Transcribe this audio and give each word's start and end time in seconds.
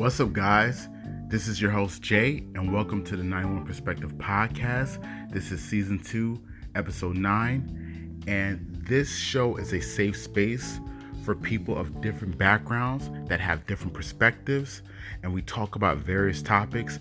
What's 0.00 0.18
up, 0.18 0.32
guys? 0.32 0.88
This 1.28 1.46
is 1.46 1.60
your 1.60 1.72
host, 1.72 2.00
Jay, 2.00 2.38
and 2.54 2.72
welcome 2.72 3.04
to 3.04 3.18
the 3.18 3.22
91 3.22 3.66
Perspective 3.66 4.14
Podcast. 4.14 4.98
This 5.30 5.52
is 5.52 5.60
season 5.60 5.98
two, 5.98 6.40
episode 6.74 7.18
nine, 7.18 8.22
and 8.26 8.82
this 8.88 9.14
show 9.14 9.56
is 9.56 9.74
a 9.74 9.80
safe 9.82 10.16
space 10.16 10.80
for 11.22 11.34
people 11.34 11.76
of 11.76 12.00
different 12.00 12.38
backgrounds 12.38 13.10
that 13.28 13.40
have 13.40 13.66
different 13.66 13.92
perspectives, 13.92 14.80
and 15.22 15.34
we 15.34 15.42
talk 15.42 15.76
about 15.76 15.98
various 15.98 16.40
topics 16.40 16.98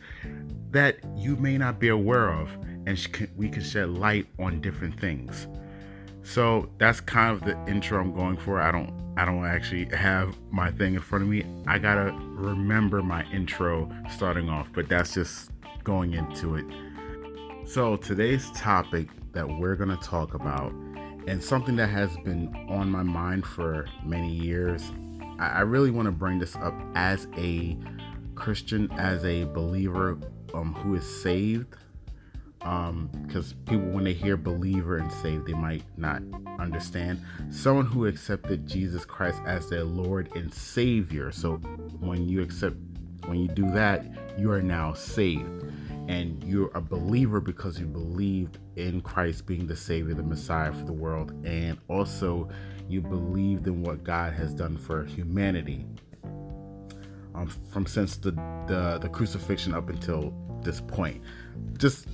that 0.71 0.97
you 1.15 1.37
may 1.37 1.57
not 1.57 1.79
be 1.79 1.87
aware 1.87 2.33
of, 2.33 2.49
and 2.85 3.29
we 3.37 3.47
can 3.47 3.63
shed 3.63 3.91
light 3.91 4.27
on 4.39 4.59
different 4.59 4.99
things. 4.99 5.47
So 6.29 6.69
that's 6.77 7.01
kind 7.01 7.33
of 7.33 7.41
the 7.41 7.57
intro 7.67 7.99
I'm 7.99 8.13
going 8.13 8.37
for. 8.37 8.61
I 8.61 8.71
don't 8.71 8.93
I 9.17 9.25
don't 9.25 9.43
actually 9.45 9.85
have 9.97 10.35
my 10.51 10.69
thing 10.69 10.93
in 10.93 11.01
front 11.01 11.23
of 11.23 11.29
me. 11.29 11.43
I 11.65 11.79
gotta 11.79 12.15
remember 12.35 13.01
my 13.01 13.25
intro 13.31 13.91
starting 14.11 14.47
off, 14.47 14.71
but 14.71 14.87
that's 14.87 15.15
just 15.15 15.49
going 15.83 16.13
into 16.13 16.55
it. 16.55 16.65
So 17.65 17.95
today's 17.95 18.51
topic 18.51 19.07
that 19.31 19.47
we're 19.47 19.75
gonna 19.75 19.97
talk 19.97 20.35
about, 20.35 20.71
and 21.27 21.43
something 21.43 21.75
that 21.77 21.87
has 21.87 22.15
been 22.17 22.55
on 22.69 22.91
my 22.91 23.01
mind 23.03 23.43
for 23.43 23.87
many 24.05 24.31
years, 24.31 24.91
I, 25.39 25.61
really 25.61 25.89
want 25.89 26.05
to 26.05 26.11
bring 26.11 26.37
this 26.37 26.55
up 26.57 26.79
as 26.93 27.27
a 27.37 27.75
Christian, 28.35 28.91
as 28.99 29.25
a 29.25 29.45
believer 29.45 30.19
um, 30.53 30.75
who 30.75 30.93
is 30.93 31.23
saved 31.23 31.75
because 32.59 33.51
um, 33.53 33.57
people 33.65 33.87
when 33.89 34.03
they 34.03 34.13
hear 34.13 34.35
believer 34.35 34.97
and 34.97 35.11
saved 35.11 35.47
they 35.47 35.53
might 35.53 35.83
not 35.97 36.21
understand. 36.59 37.23
Someone 37.49 37.85
who 37.85 38.05
accepted 38.05 38.67
jesus 38.67 39.05
christ 39.05 39.41
as 39.45 39.69
their 39.69 39.83
lord 39.83 40.29
and 40.35 40.53
savior. 40.53 41.31
So 41.31 41.57
when 41.99 42.27
you 42.27 42.41
accept 42.41 42.75
when 43.25 43.39
you 43.39 43.47
do 43.47 43.69
that 43.71 44.05
you 44.37 44.51
are 44.51 44.61
now 44.61 44.93
saved. 44.93 45.65
And 46.09 46.43
you're 46.43 46.71
a 46.73 46.81
believer 46.81 47.39
because 47.39 47.79
you 47.79 47.85
believed 47.85 48.57
in 48.75 48.99
christ 49.01 49.45
being 49.45 49.67
the 49.67 49.75
savior 49.75 50.13
the 50.13 50.23
messiah 50.23 50.73
for 50.73 50.85
the 50.85 50.93
world. 50.93 51.31
And 51.45 51.77
also 51.87 52.49
you 52.89 52.99
believed 53.01 53.67
in 53.67 53.83
what 53.83 54.03
god 54.03 54.33
has 54.33 54.53
done 54.53 54.77
for 54.77 55.05
humanity. 55.05 55.85
Um, 57.35 57.47
from 57.71 57.85
since 57.85 58.17
the, 58.17 58.31
the 58.67 58.97
the 58.99 59.07
crucifixion 59.07 59.73
up 59.73 59.89
until 59.89 60.33
this 60.61 60.81
point. 60.81 61.21
Just 61.77 62.07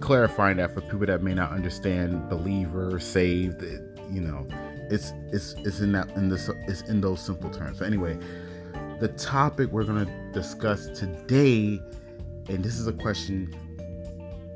clarifying 0.00 0.56
that 0.58 0.72
for 0.72 0.80
people 0.80 1.06
that 1.06 1.22
may 1.22 1.34
not 1.34 1.52
understand 1.52 2.28
believer, 2.28 2.98
saved, 2.98 3.62
you 4.10 4.20
know, 4.20 4.46
it's 4.90 5.12
it's 5.32 5.54
it's 5.58 5.80
in 5.80 5.92
that 5.92 6.08
in 6.16 6.28
this 6.28 6.48
it's 6.66 6.82
in 6.82 7.00
those 7.00 7.20
simple 7.20 7.50
terms. 7.50 7.78
So 7.78 7.84
anyway, 7.84 8.18
the 9.00 9.08
topic 9.08 9.70
we're 9.70 9.84
gonna 9.84 10.32
discuss 10.32 10.86
today, 10.98 11.80
and 12.48 12.64
this 12.64 12.78
is 12.78 12.86
a 12.86 12.92
question 12.92 13.54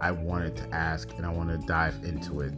I 0.01 0.11
wanted 0.11 0.57
to 0.57 0.75
ask 0.75 1.11
and 1.17 1.25
I 1.25 1.31
want 1.31 1.49
to 1.51 1.59
dive 1.67 2.03
into 2.03 2.41
it. 2.41 2.53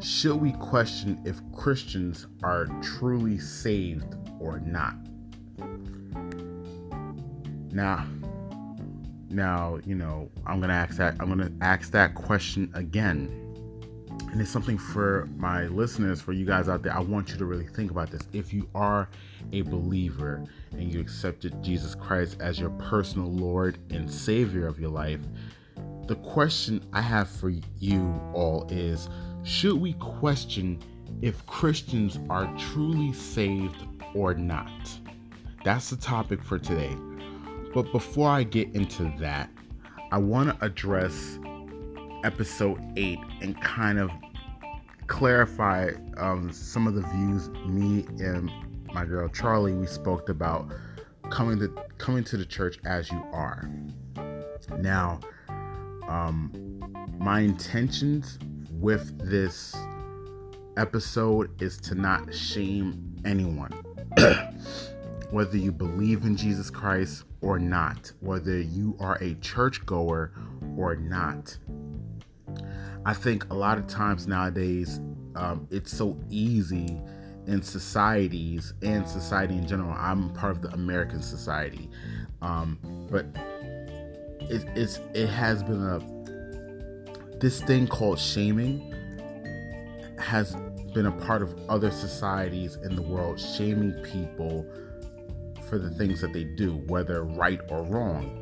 Should 0.00 0.36
we 0.36 0.52
question 0.52 1.20
if 1.24 1.40
Christians 1.52 2.26
are 2.42 2.66
truly 2.80 3.38
saved 3.38 4.14
or 4.38 4.60
not? 4.60 4.94
Now, 7.72 8.06
now, 9.34 9.78
you 9.84 9.94
know, 9.94 10.30
I'm 10.46 10.60
gonna 10.60 10.72
ask 10.72 10.96
that 10.96 11.16
I'm 11.20 11.28
gonna 11.28 11.52
ask 11.60 11.90
that 11.92 12.14
question 12.14 12.70
again. 12.74 13.40
And 14.30 14.40
it's 14.40 14.50
something 14.50 14.78
for 14.78 15.28
my 15.36 15.66
listeners, 15.66 16.20
for 16.20 16.32
you 16.32 16.44
guys 16.44 16.68
out 16.68 16.82
there. 16.82 16.94
I 16.94 17.00
want 17.00 17.30
you 17.30 17.36
to 17.36 17.44
really 17.44 17.66
think 17.66 17.90
about 17.90 18.10
this. 18.10 18.22
If 18.32 18.52
you 18.52 18.68
are 18.74 19.08
a 19.52 19.62
believer 19.62 20.44
and 20.72 20.92
you 20.92 21.00
accepted 21.00 21.62
Jesus 21.62 21.94
Christ 21.94 22.36
as 22.40 22.58
your 22.58 22.70
personal 22.70 23.30
Lord 23.30 23.78
and 23.90 24.10
Savior 24.10 24.66
of 24.66 24.78
your 24.78 24.90
life, 24.90 25.20
the 26.06 26.16
question 26.16 26.82
I 26.92 27.00
have 27.00 27.28
for 27.28 27.50
you 27.78 28.20
all 28.34 28.66
is 28.70 29.08
should 29.42 29.80
we 29.80 29.92
question 29.94 30.82
if 31.22 31.44
Christians 31.46 32.18
are 32.28 32.52
truly 32.58 33.12
saved 33.12 33.86
or 34.14 34.34
not? 34.34 34.70
That's 35.64 35.90
the 35.90 35.96
topic 35.96 36.42
for 36.42 36.58
today. 36.58 36.96
But 37.74 37.90
before 37.90 38.30
I 38.30 38.44
get 38.44 38.72
into 38.72 39.12
that, 39.18 39.50
I 40.12 40.18
want 40.18 40.56
to 40.56 40.64
address 40.64 41.40
episode 42.22 42.80
8 42.96 43.18
and 43.42 43.60
kind 43.60 43.98
of 43.98 44.12
clarify 45.08 45.90
um, 46.16 46.52
some 46.52 46.86
of 46.86 46.94
the 46.94 47.02
views 47.02 47.50
me 47.66 48.06
and 48.24 48.50
my 48.94 49.04
girl 49.04 49.28
Charlie 49.28 49.74
we 49.74 49.86
spoke 49.86 50.28
about 50.28 50.72
coming 51.30 51.58
to 51.58 51.68
coming 51.98 52.22
to 52.24 52.36
the 52.36 52.44
church 52.44 52.78
as 52.84 53.10
you 53.10 53.22
are. 53.32 53.68
Now, 54.78 55.18
um, 56.06 56.52
my 57.18 57.40
intentions 57.40 58.38
with 58.70 59.18
this 59.18 59.74
episode 60.76 61.60
is 61.60 61.76
to 61.78 61.96
not 61.96 62.32
shame 62.32 63.16
anyone. 63.24 63.72
whether 65.34 65.56
you 65.56 65.72
believe 65.72 66.24
in 66.24 66.36
Jesus 66.36 66.70
Christ 66.70 67.24
or 67.44 67.58
not, 67.58 68.10
whether 68.20 68.58
you 68.58 68.96
are 68.98 69.18
a 69.20 69.34
churchgoer 69.34 70.32
or 70.78 70.96
not. 70.96 71.56
I 73.04 73.12
think 73.12 73.50
a 73.50 73.54
lot 73.54 73.76
of 73.76 73.86
times 73.86 74.26
nowadays, 74.26 74.98
um, 75.36 75.68
it's 75.70 75.94
so 75.94 76.18
easy 76.30 76.98
in 77.46 77.60
societies 77.60 78.72
and 78.82 79.06
society 79.06 79.54
in 79.58 79.68
general. 79.68 79.92
I'm 79.92 80.32
part 80.32 80.52
of 80.52 80.62
the 80.62 80.72
American 80.72 81.22
society, 81.22 81.90
um, 82.40 82.78
but 83.10 83.26
it, 84.50 84.66
it's 84.74 85.00
it 85.12 85.28
has 85.28 85.62
been 85.62 85.82
a 85.82 86.00
this 87.40 87.60
thing 87.60 87.86
called 87.86 88.18
shaming 88.18 88.90
has 90.18 90.56
been 90.94 91.06
a 91.06 91.12
part 91.12 91.42
of 91.42 91.54
other 91.68 91.90
societies 91.90 92.76
in 92.76 92.96
the 92.96 93.02
world, 93.02 93.38
shaming 93.38 93.92
people 94.02 94.66
for 95.68 95.78
the 95.78 95.90
things 95.90 96.20
that 96.20 96.32
they 96.32 96.44
do, 96.44 96.76
whether 96.86 97.24
right 97.24 97.60
or 97.68 97.82
wrong. 97.84 98.40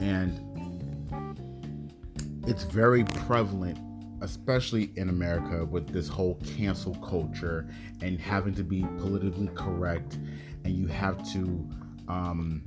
And 0.00 0.44
it's 2.46 2.64
very 2.64 3.04
prevalent, 3.04 3.78
especially 4.22 4.92
in 4.96 5.08
America, 5.08 5.64
with 5.64 5.88
this 5.88 6.08
whole 6.08 6.36
cancel 6.56 6.94
culture 6.96 7.68
and 8.00 8.18
having 8.18 8.54
to 8.54 8.62
be 8.62 8.82
politically 8.98 9.50
correct. 9.54 10.18
And 10.64 10.74
you 10.74 10.86
have 10.86 11.30
to, 11.32 11.68
um, 12.08 12.62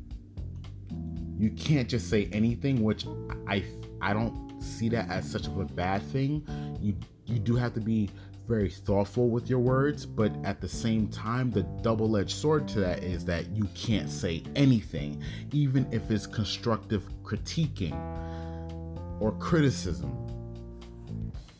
you 1.37 1.49
can't 1.51 1.89
just 1.89 2.09
say 2.09 2.29
anything, 2.31 2.83
which 2.83 3.05
I 3.47 3.63
I 4.01 4.13
don't 4.13 4.61
see 4.61 4.89
that 4.89 5.09
as 5.09 5.29
such 5.29 5.47
of 5.47 5.57
a 5.57 5.65
bad 5.65 6.03
thing. 6.03 6.45
You 6.79 6.95
you 7.25 7.39
do 7.39 7.55
have 7.55 7.73
to 7.73 7.81
be 7.81 8.09
very 8.51 8.69
thoughtful 8.69 9.29
with 9.29 9.49
your 9.49 9.59
words, 9.59 10.05
but 10.05 10.29
at 10.43 10.59
the 10.59 10.67
same 10.67 11.07
time, 11.07 11.49
the 11.49 11.63
double 11.81 12.17
edged 12.17 12.35
sword 12.35 12.67
to 12.67 12.81
that 12.81 13.01
is 13.01 13.23
that 13.23 13.49
you 13.55 13.63
can't 13.75 14.09
say 14.09 14.43
anything, 14.57 15.23
even 15.53 15.87
if 15.89 16.11
it's 16.11 16.27
constructive 16.27 17.01
critiquing 17.23 17.95
or 19.21 19.31
criticism. 19.39 20.11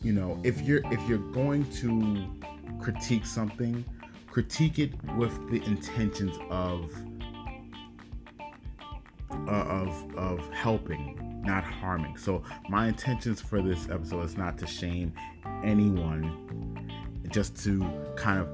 You 0.02 0.12
know, 0.12 0.38
if 0.44 0.60
you're 0.60 0.82
if 0.92 1.00
you're 1.08 1.30
going 1.32 1.64
to 1.80 2.26
critique 2.78 3.24
something, 3.24 3.82
critique 4.26 4.78
it 4.78 4.92
with 5.16 5.32
the 5.50 5.64
intentions 5.64 6.36
of 6.50 6.94
uh, 9.48 9.64
of 9.80 10.14
of 10.14 10.52
helping, 10.52 11.31
not 11.44 11.64
harming. 11.64 12.16
So 12.16 12.42
my 12.68 12.88
intentions 12.88 13.40
for 13.40 13.60
this 13.60 13.88
episode 13.88 14.24
is 14.24 14.36
not 14.36 14.58
to 14.58 14.66
shame 14.66 15.12
anyone 15.64 16.90
just 17.30 17.62
to 17.64 17.80
kind 18.16 18.40
of 18.40 18.48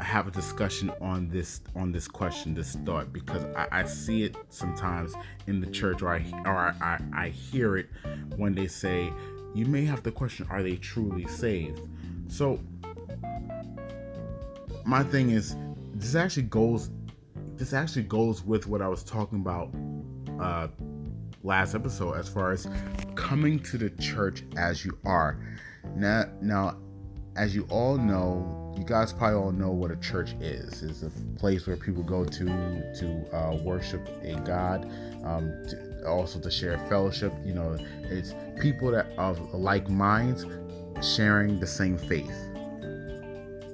have 0.00 0.28
a 0.28 0.30
discussion 0.30 0.90
on 1.00 1.28
this 1.28 1.60
on 1.74 1.92
this 1.92 2.08
question, 2.08 2.54
this 2.54 2.74
thought, 2.84 3.12
because 3.12 3.44
I, 3.56 3.68
I 3.70 3.84
see 3.84 4.24
it 4.24 4.36
sometimes 4.48 5.14
in 5.46 5.60
the 5.60 5.66
church, 5.66 6.02
or 6.02 6.14
I 6.14 6.24
or 6.44 6.74
I, 6.80 7.00
I 7.12 7.28
hear 7.28 7.76
it 7.76 7.88
when 8.36 8.54
they 8.54 8.66
say, 8.66 9.12
"You 9.54 9.66
may 9.66 9.84
have 9.84 10.02
to 10.04 10.10
question: 10.10 10.46
Are 10.50 10.62
they 10.62 10.76
truly 10.76 11.26
saved?" 11.26 11.80
So 12.28 12.60
my 14.84 15.02
thing 15.02 15.30
is, 15.30 15.56
this 15.92 16.14
actually 16.14 16.44
goes 16.44 16.90
this 17.56 17.72
actually 17.72 18.02
goes 18.04 18.44
with 18.44 18.66
what 18.66 18.82
I 18.82 18.88
was 18.88 19.04
talking 19.04 19.40
about 19.40 19.70
uh, 20.40 20.68
last 21.42 21.74
episode 21.74 22.14
as 22.14 22.28
far 22.28 22.52
as 22.52 22.68
coming 23.14 23.58
to 23.60 23.76
the 23.76 23.90
church 23.90 24.44
as 24.56 24.84
you 24.84 24.96
are. 25.04 25.38
Now, 25.94 26.24
now 26.40 26.78
as 27.36 27.54
you 27.54 27.66
all 27.70 27.96
know, 27.96 28.74
you 28.76 28.84
guys 28.84 29.12
probably 29.12 29.36
all 29.36 29.52
know 29.52 29.70
what 29.70 29.90
a 29.90 29.96
church 29.96 30.32
is. 30.40 30.82
It's 30.82 31.02
a 31.02 31.10
place 31.38 31.66
where 31.66 31.76
people 31.76 32.02
go 32.02 32.24
to 32.24 32.44
to 32.44 33.36
uh, 33.36 33.56
worship 33.62 34.08
a 34.22 34.34
God, 34.40 34.90
um, 35.24 35.50
to, 35.68 36.08
also 36.08 36.38
to 36.40 36.50
share 36.50 36.78
fellowship. 36.88 37.32
You 37.44 37.54
know, 37.54 37.76
it's 38.04 38.34
people 38.60 38.90
that 38.92 39.06
of 39.18 39.40
like 39.54 39.88
minds 39.88 40.46
sharing 41.02 41.58
the 41.58 41.66
same 41.66 41.98
faith 41.98 42.36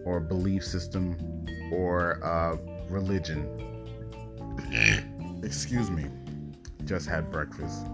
or 0.05 0.21
belief 0.21 0.65
system 0.65 1.47
or 1.73 2.25
uh, 2.25 2.57
religion. 2.89 3.47
Excuse 5.43 5.91
me. 5.91 6.07
Just 6.89 7.07
had 7.07 7.31
breakfast. 7.31 7.85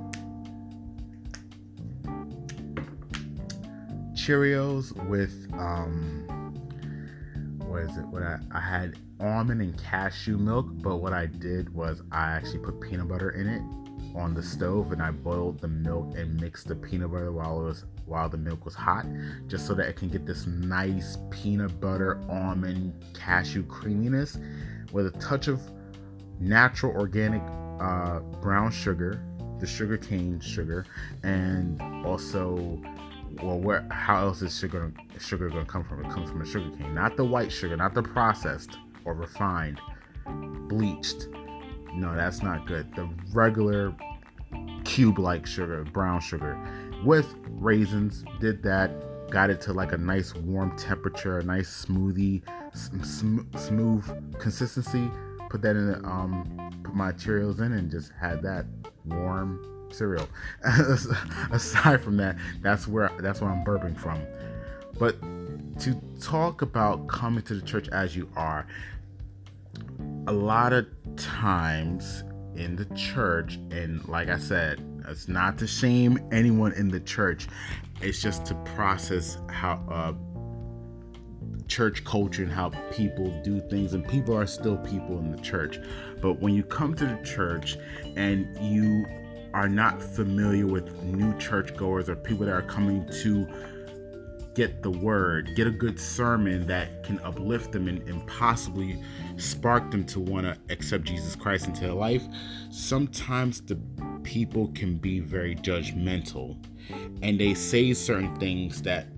Cheerios 4.15 4.93
with 5.09 5.49
um 5.55 6.25
what 7.59 7.83
is 7.83 7.97
it? 7.97 8.07
What 8.07 8.23
I, 8.23 8.39
I 8.53 8.61
had 8.61 8.95
almond 9.19 9.61
and 9.63 9.77
cashew 9.77 10.39
milk, 10.39 10.69
but 10.75 10.99
what 10.99 11.13
I 11.13 11.27
did 11.27 11.75
was 11.75 12.03
I 12.13 12.31
actually 12.31 12.61
put 12.61 12.81
peanut 12.81 13.09
butter 13.09 13.31
in 13.31 13.49
it 13.49 13.63
on 14.17 14.33
the 14.33 14.43
stove 14.45 14.93
and 14.93 15.03
I 15.03 15.11
boiled 15.11 15.59
the 15.59 15.67
milk 15.67 16.17
and 16.17 16.41
mixed 16.41 16.69
the 16.69 16.77
peanut 16.77 17.11
butter 17.11 17.33
while 17.33 17.63
it 17.63 17.65
was 17.65 17.85
while 18.07 18.29
the 18.29 18.39
milk 18.39 18.65
was 18.65 18.77
hot, 18.77 19.07
just 19.49 19.67
so 19.67 19.75
that 19.75 19.89
it 19.89 19.97
can 19.97 20.09
get 20.09 20.25
this 20.25 20.47
nice 20.47 21.19
peanut 21.33 21.81
butter 21.81 22.21
almond 22.29 22.95
cashew 23.13 23.65
creaminess 23.65 24.39
with 24.93 25.09
a 25.09 25.19
touch 25.19 25.49
of 25.49 25.61
natural 26.39 26.95
organic 26.95 27.43
uh, 27.81 28.21
brown 28.41 28.71
sugar, 28.71 29.25
the 29.61 29.67
sugar 29.67 29.97
cane 29.97 30.41
sugar, 30.41 30.87
and 31.23 31.81
also 32.05 32.81
well 33.43 33.59
where 33.59 33.87
how 33.91 34.21
else 34.27 34.43
is 34.43 34.57
sugar 34.57 34.93
sugar 35.19 35.49
gonna 35.49 35.65
come 35.65 35.85
from? 35.85 36.05
It 36.05 36.11
comes 36.11 36.31
from 36.31 36.43
a 36.43 36.47
sugar 36.47 36.71
cane, 36.77 36.95
not 36.95 37.17
the 37.17 37.25
white 37.25 37.53
sugar, 37.53 37.77
not 37.77 37.95
the 37.95 38.03
processed 38.03 38.79
or 39.05 39.15
refined, 39.15 39.81
bleached. 40.69 41.29
No, 41.95 42.15
that's 42.15 42.43
not 42.43 42.67
good. 42.67 42.95
The 42.97 43.09
regular 43.33 43.95
cube 44.85 45.19
like 45.19 45.47
sugar, 45.47 45.85
brown 45.85 46.21
sugar, 46.21 46.59
with 47.05 47.35
raisins. 47.49 48.25
Did 48.41 48.63
that, 48.65 49.31
got 49.31 49.51
it 49.51 49.61
to 49.63 49.73
like 49.73 49.93
a 49.93 49.99
nice 49.99 50.35
warm 50.35 50.77
temperature, 50.77 51.39
a 51.39 51.45
nice 51.45 51.87
smoothie, 51.87 52.43
sm- 52.75 53.41
smooth 53.57 54.39
consistency. 54.39 55.11
Put 55.55 55.63
that 55.63 55.77
in, 55.77 55.87
the, 55.87 56.05
um, 56.05 56.81
put 56.83 56.97
my 56.97 57.13
Cheerios 57.13 57.61
in, 57.61 57.75
and 57.75 57.89
just 57.89 58.11
had 58.21 58.43
that 58.43 58.67
warm 59.05 59.65
cereal. 59.93 60.29
Aside 61.53 62.01
from 62.01 62.17
that, 62.17 62.35
that's 62.61 62.89
where 62.89 63.09
that's 63.21 63.41
where 63.41 63.51
I'm 63.51 63.65
burping 63.65 63.97
from. 63.97 64.21
But 64.99 65.15
to 65.79 65.95
talk 66.21 66.63
about 66.63 67.07
coming 67.07 67.45
to 67.45 67.55
the 67.55 67.63
church 67.65 67.89
as 67.91 68.17
you 68.17 68.29
are, 68.35 68.67
a 70.27 70.33
lot 70.33 70.73
of 70.73 70.89
times 71.17 72.25
in 72.57 72.75
the 72.75 72.87
church, 72.97 73.55
and 73.71 74.05
like 74.09 74.29
I 74.31 74.39
said, 74.39 74.85
it's 75.07 75.29
not 75.29 75.57
to 75.59 75.69
shame 75.69 76.19
anyone 76.33 76.73
in 76.73 76.89
the 76.89 76.99
church. 76.99 77.47
It's 78.01 78.21
just 78.21 78.45
to 78.47 78.57
process 78.75 79.39
how 79.49 79.81
uh, 79.89 80.15
church 81.69 82.05
culture 82.05 82.43
and 82.43 82.53
how 82.53 82.71
people 82.93 83.31
do 83.43 83.61
things, 83.69 83.95
and 83.95 84.07
people 84.07 84.37
are 84.37 84.47
still 84.47 84.77
people 84.79 85.19
in 85.19 85.31
the 85.31 85.41
church. 85.43 85.79
But 86.21 86.41
when 86.41 86.55
you 86.55 86.63
come 86.63 86.95
to 86.95 87.07
the 87.07 87.19
church 87.25 87.77
and 88.17 88.57
you 88.61 89.07
are 89.53 89.69
not 89.69 90.03
familiar 90.03 90.67
with 90.67 91.03
new 91.03 91.37
churchgoers 91.39 92.09
or 92.09 92.17
people 92.17 92.47
that 92.47 92.53
are 92.53 92.63
coming 92.63 93.09
to 93.23 93.47
get 94.55 94.83
the 94.83 94.91
word, 94.91 95.51
get 95.57 95.67
a 95.67 95.71
good 95.71 95.99
sermon 95.99 96.67
that 96.67 97.03
can 97.03 97.19
uplift 97.21 97.73
them 97.73 97.89
and, 97.89 98.03
and 98.09 98.25
possibly 98.27 99.03
spark 99.37 99.91
them 99.91 100.05
to 100.05 100.21
want 100.21 100.47
to 100.47 100.57
accept 100.73 101.05
Jesus 101.05 101.35
Christ 101.35 101.67
into 101.67 101.81
their 101.81 101.93
life, 101.93 102.23
sometimes 102.71 103.61
the 103.61 103.79
people 104.23 104.69
can 104.69 104.97
be 104.97 105.21
very 105.21 105.57
judgmental 105.57 106.57
and 107.23 107.39
they 107.39 107.55
say 107.55 107.93
certain 107.95 108.35
things 108.37 108.83
that 108.83 109.09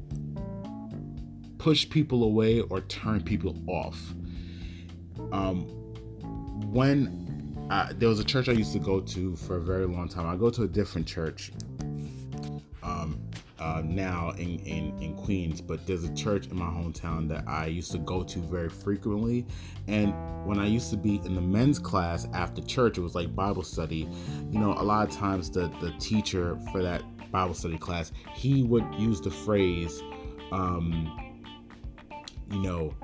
push 1.66 1.90
people 1.90 2.22
away 2.22 2.60
or 2.60 2.80
turn 2.82 3.20
people 3.20 3.60
off. 3.66 4.14
Um, 5.32 5.62
when 6.72 7.66
uh, 7.72 7.92
there 7.98 8.08
was 8.08 8.20
a 8.20 8.24
church 8.24 8.48
I 8.48 8.52
used 8.52 8.72
to 8.74 8.78
go 8.78 9.00
to 9.00 9.34
for 9.34 9.56
a 9.56 9.60
very 9.60 9.84
long 9.84 10.08
time, 10.08 10.28
I 10.28 10.36
go 10.36 10.48
to 10.48 10.62
a 10.62 10.68
different 10.68 11.08
church 11.08 11.50
um, 12.84 13.20
uh, 13.58 13.82
now 13.84 14.30
in, 14.38 14.60
in, 14.60 14.96
in 15.02 15.16
Queens, 15.16 15.60
but 15.60 15.84
there's 15.88 16.04
a 16.04 16.14
church 16.14 16.46
in 16.46 16.56
my 16.56 16.66
hometown 16.66 17.28
that 17.30 17.42
I 17.48 17.66
used 17.66 17.90
to 17.90 17.98
go 17.98 18.22
to 18.22 18.38
very 18.38 18.68
frequently. 18.68 19.44
And 19.88 20.14
when 20.46 20.60
I 20.60 20.66
used 20.68 20.90
to 20.90 20.96
be 20.96 21.16
in 21.24 21.34
the 21.34 21.40
men's 21.40 21.80
class 21.80 22.28
after 22.32 22.62
church, 22.62 22.96
it 22.96 23.00
was 23.00 23.16
like 23.16 23.34
Bible 23.34 23.64
study. 23.64 24.08
You 24.52 24.60
know, 24.60 24.74
a 24.74 24.84
lot 24.84 25.08
of 25.08 25.12
times 25.12 25.50
the, 25.50 25.66
the 25.80 25.92
teacher 25.98 26.56
for 26.70 26.80
that 26.84 27.02
Bible 27.32 27.54
study 27.54 27.76
class, 27.76 28.12
he 28.36 28.62
would 28.62 28.86
use 28.94 29.20
the 29.20 29.32
phrase, 29.32 30.00
um, 30.52 31.25
you 32.50 32.60
know, 32.60 32.94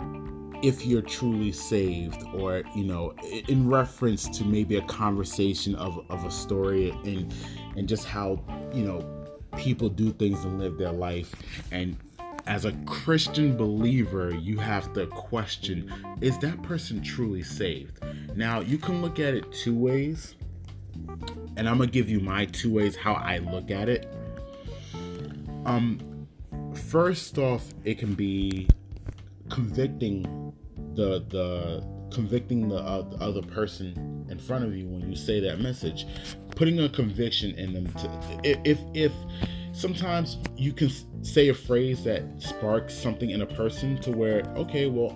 if 0.63 0.87
you're 0.87 1.03
truly 1.03 1.51
saved, 1.51 2.23
or, 2.35 2.63
you 2.75 2.85
know, 2.85 3.13
in 3.49 3.69
reference 3.69 4.29
to 4.29 4.45
maybe 4.45 4.77
a 4.77 4.83
conversation 4.83 5.75
of, 5.75 6.05
of 6.09 6.25
a 6.25 6.31
story 6.31 6.91
and, 7.05 7.35
and 7.77 7.89
just 7.89 8.07
how, 8.07 8.43
you 8.73 8.85
know, 8.85 9.27
people 9.57 9.89
do 9.89 10.13
things 10.13 10.45
and 10.45 10.59
live 10.59 10.79
their 10.79 10.93
life. 10.93 11.35
And 11.73 11.97
as 12.47 12.65
a 12.65 12.73
Christian 12.87 13.57
believer, 13.57 14.31
you 14.31 14.59
have 14.59 14.93
to 14.95 15.07
question 15.09 15.93
is 16.21 16.39
that 16.39 16.63
person 16.63 17.03
truly 17.03 17.43
saved? 17.43 17.99
Now, 18.37 18.61
you 18.61 18.79
can 18.79 19.03
look 19.03 19.19
at 19.19 19.35
it 19.35 19.51
two 19.53 19.75
ways, 19.75 20.35
and 21.57 21.69
I'm 21.69 21.79
gonna 21.79 21.87
give 21.87 22.09
you 22.09 22.21
my 22.21 22.47
two 22.47 22.73
ways 22.73 22.97
how 22.97 23.15
I 23.15 23.39
look 23.39 23.71
at 23.71 23.89
it. 23.89 24.13
Um, 25.65 26.27
first 26.89 27.39
off, 27.39 27.65
it 27.85 27.99
can 27.99 28.15
be 28.15 28.69
convicting 29.53 30.53
the 30.95 31.25
the 31.29 31.85
convicting 32.11 32.69
the, 32.69 32.77
uh, 32.77 33.03
the 33.03 33.17
other 33.25 33.43
person 33.43 34.27
in 34.31 34.39
front 34.39 34.65
of 34.65 34.75
you 34.75 34.89
when 34.89 35.09
you 35.09 35.17
say 35.17 35.41
that 35.41 35.61
message. 35.61 36.07
Putting 36.57 36.81
a 36.81 36.89
conviction 36.89 37.55
in 37.59 37.73
them 37.73 37.87
to 37.87 38.41
if 38.45 38.79
if 38.95 39.13
sometimes 39.73 40.39
you 40.57 40.73
can 40.73 40.91
say 41.25 41.49
a 41.49 41.55
phrase 41.55 42.03
that 42.05 42.23
sparks 42.39 42.95
something 42.95 43.31
in 43.31 43.43
a 43.43 43.47
person 43.47 43.99
to 44.01 44.11
where 44.11 44.43
okay 44.55 44.87
well 44.87 45.11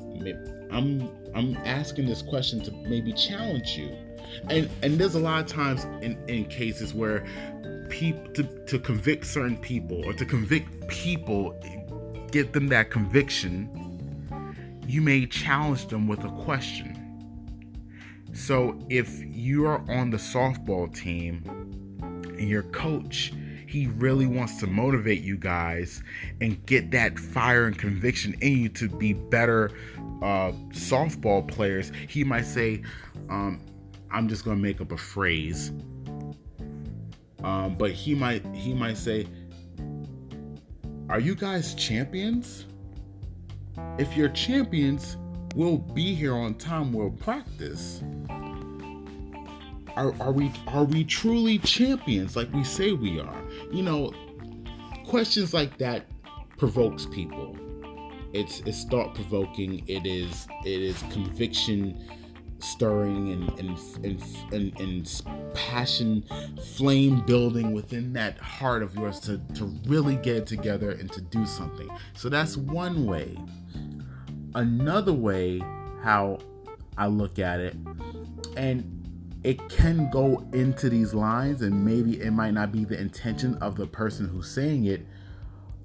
i'm 0.71 1.11
i'm 1.35 1.56
asking 1.59 2.06
this 2.06 2.23
question 2.23 2.62
to 2.62 2.71
maybe 2.89 3.12
challenge 3.12 3.77
you. 3.77 3.94
And 4.50 4.69
and 4.82 4.99
there's 4.99 5.15
a 5.15 5.21
lot 5.21 5.41
of 5.41 5.47
times 5.47 5.85
in 6.03 6.19
in 6.29 6.47
cases 6.47 6.94
where 6.94 7.25
people 7.89 8.32
to, 8.35 8.43
to 8.43 8.79
convict 8.79 9.27
certain 9.27 9.56
people 9.59 10.05
or 10.05 10.12
to 10.12 10.25
convict 10.25 10.89
people 10.89 11.59
get 12.32 12.53
them 12.53 12.67
that 12.69 12.91
conviction 12.91 13.86
you 14.87 15.00
may 15.00 15.27
challenge 15.27 15.87
them 15.88 16.06
with 16.06 16.25
a 16.25 16.31
question 16.31 17.06
so 18.37 18.79
if 18.91 19.25
you 19.25 19.67
are 19.67 19.82
on 19.91 20.10
the 20.10 20.19
softball 20.19 20.94
team 20.94 21.43
and 22.39 22.49
your 22.49 22.65
coach, 22.65 23.32
he 23.67 23.87
really 23.87 24.27
wants 24.27 24.60
to 24.60 24.67
motivate 24.67 25.22
you 25.22 25.39
guys 25.39 26.03
and 26.43 26.65
get 26.67 26.91
that 26.91 27.19
fire 27.19 27.67
and 27.67 27.79
conviction 27.79 28.34
in 28.43 28.58
you 28.58 28.69
to 28.69 28.91
be 28.91 29.15
better 29.15 29.70
uh, 30.22 30.53
softball 30.69 31.49
players, 31.49 31.91
he 32.08 32.25
might 32.25 32.44
say, 32.44 32.82
um, 33.31 33.58
I'm 34.13 34.29
just 34.29 34.44
gonna 34.44 34.56
make 34.56 34.82
up 34.82 34.93
a 34.93 34.99
phrase. 34.99 35.72
Um, 37.43 37.75
but 37.79 37.93
he 37.93 38.15
might 38.15 38.44
he 38.55 38.75
might 38.75 38.99
say, 38.99 39.27
Are 41.08 41.20
you 41.20 41.34
guys 41.34 41.75
champions? 41.75 42.67
If 43.99 44.17
you're 44.17 44.29
champions, 44.29 45.17
we'll 45.55 45.79
be 45.79 46.15
here 46.15 46.35
on 46.35 46.55
time, 46.55 46.93
we'll 46.93 47.11
practice 47.11 48.03
are, 49.97 50.15
are 50.21 50.33
we 50.33 50.53
are 50.69 50.85
we 50.85 51.05
truly 51.05 51.59
champions 51.59 52.37
like 52.37 52.53
we 52.53 52.63
say 52.63 52.93
we 52.93 53.19
are? 53.19 53.43
You 53.73 53.83
know, 53.83 54.13
questions 55.06 55.55
like 55.55 55.79
that 55.79 56.06
provokes 56.59 57.06
people. 57.06 57.56
It's 58.33 58.61
it's 58.61 58.85
thought 58.85 59.15
provoking. 59.15 59.83
It 59.89 60.06
is 60.06 60.47
it 60.65 60.83
is 60.83 61.03
conviction 61.11 62.05
stirring 62.58 63.32
and 63.32 63.58
and, 63.58 63.79
and 64.05 64.53
and 64.53 64.81
and 64.81 65.22
passion 65.55 66.25
flame 66.77 67.20
building 67.27 67.72
within 67.72 68.13
that 68.15 68.39
heart 68.39 68.82
of 68.82 68.94
yours 68.96 69.20
to 69.20 69.39
to 69.55 69.67
really 69.86 70.17
get 70.17 70.46
together 70.46 70.91
and 70.91 71.10
to 71.13 71.20
do 71.20 71.46
something. 71.46 71.89
So 72.15 72.29
that's 72.29 72.56
one 72.56 73.06
way. 73.06 73.36
Another 74.55 75.13
way 75.13 75.63
how 76.03 76.39
I 76.96 77.06
look 77.06 77.39
at 77.39 77.60
it 77.60 77.77
and 78.56 78.93
it 79.44 79.69
can 79.69 80.10
go 80.10 80.44
into 80.53 80.89
these 80.89 81.15
lines 81.15 81.63
and 81.63 81.84
maybe 81.84 82.20
it 82.20 82.32
might 82.32 82.53
not 82.53 82.72
be 82.72 82.84
the 82.84 82.98
intention 82.98 83.55
of 83.58 83.77
the 83.77 83.86
person 83.86 84.29
who's 84.29 84.51
saying 84.51 84.86
it 84.86 85.06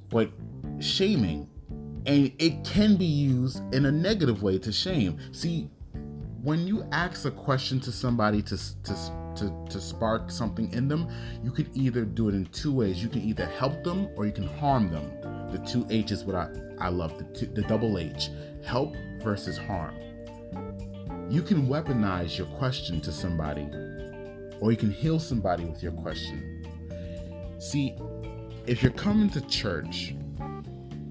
but 0.10 0.32
shaming 0.80 1.48
and 2.06 2.32
it 2.40 2.63
can 2.63 2.96
be 2.96 3.06
used 3.06 3.62
in 3.74 3.86
a 3.86 3.92
negative 3.92 4.42
way 4.42 4.58
to 4.58 4.72
shame 4.72 5.18
see 5.32 5.70
when 6.44 6.66
you 6.66 6.84
ask 6.92 7.26
a 7.26 7.32
question 7.32 7.80
to 7.80 7.92
somebody 7.92 8.42
to 8.42 8.58
to 8.84 8.96
to, 9.36 9.66
to 9.70 9.80
spark 9.80 10.30
something 10.30 10.72
in 10.74 10.88
them 10.88 11.08
you 11.44 11.52
can 11.52 11.70
either 11.74 12.04
do 12.04 12.28
it 12.30 12.36
in 12.36 12.46
two 12.48 12.74
ways. 12.74 13.02
You 13.02 13.10
can 13.10 13.22
either 13.22 13.46
help 13.46 13.84
them 13.84 14.10
or 14.16 14.26
you 14.26 14.32
can 14.32 14.48
harm 14.48 14.92
them. 14.92 15.10
The 15.52 15.60
two 15.60 15.86
h 15.90 16.12
is 16.12 16.24
what 16.24 16.36
i 16.36 16.50
i 16.80 16.90
love 16.90 17.18
the 17.18 17.24
two, 17.38 17.46
the 17.48 17.62
double 17.64 17.98
h 17.98 18.30
help 18.64 18.96
versus 19.24 19.58
harm. 19.58 19.96
You 21.30 21.42
can 21.42 21.68
weaponize 21.68 22.38
your 22.38 22.48
question 22.48 23.00
to 23.02 23.12
somebody, 23.12 23.68
or 24.60 24.72
you 24.72 24.78
can 24.78 24.92
heal 24.92 25.20
somebody 25.20 25.64
with 25.64 25.82
your 25.82 25.94
question. 25.94 26.66
See, 27.60 27.96
if 28.66 28.84
you're 28.84 28.92
coming 28.92 29.30
to 29.30 29.42
church 29.48 30.14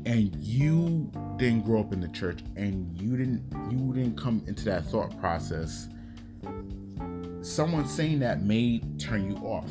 and 0.04 0.34
you 0.36 1.10
didn't 1.40 1.62
grow 1.62 1.80
up 1.80 1.90
in 1.90 2.00
the 2.00 2.08
church 2.08 2.40
and 2.56 3.00
you 3.00 3.16
didn't 3.16 3.42
you 3.70 3.94
didn't 3.94 4.14
come 4.14 4.42
into 4.46 4.62
that 4.62 4.84
thought 4.84 5.18
process 5.18 5.88
someone 7.40 7.88
saying 7.88 8.18
that 8.18 8.42
may 8.42 8.80
turn 8.98 9.30
you 9.30 9.36
off. 9.38 9.70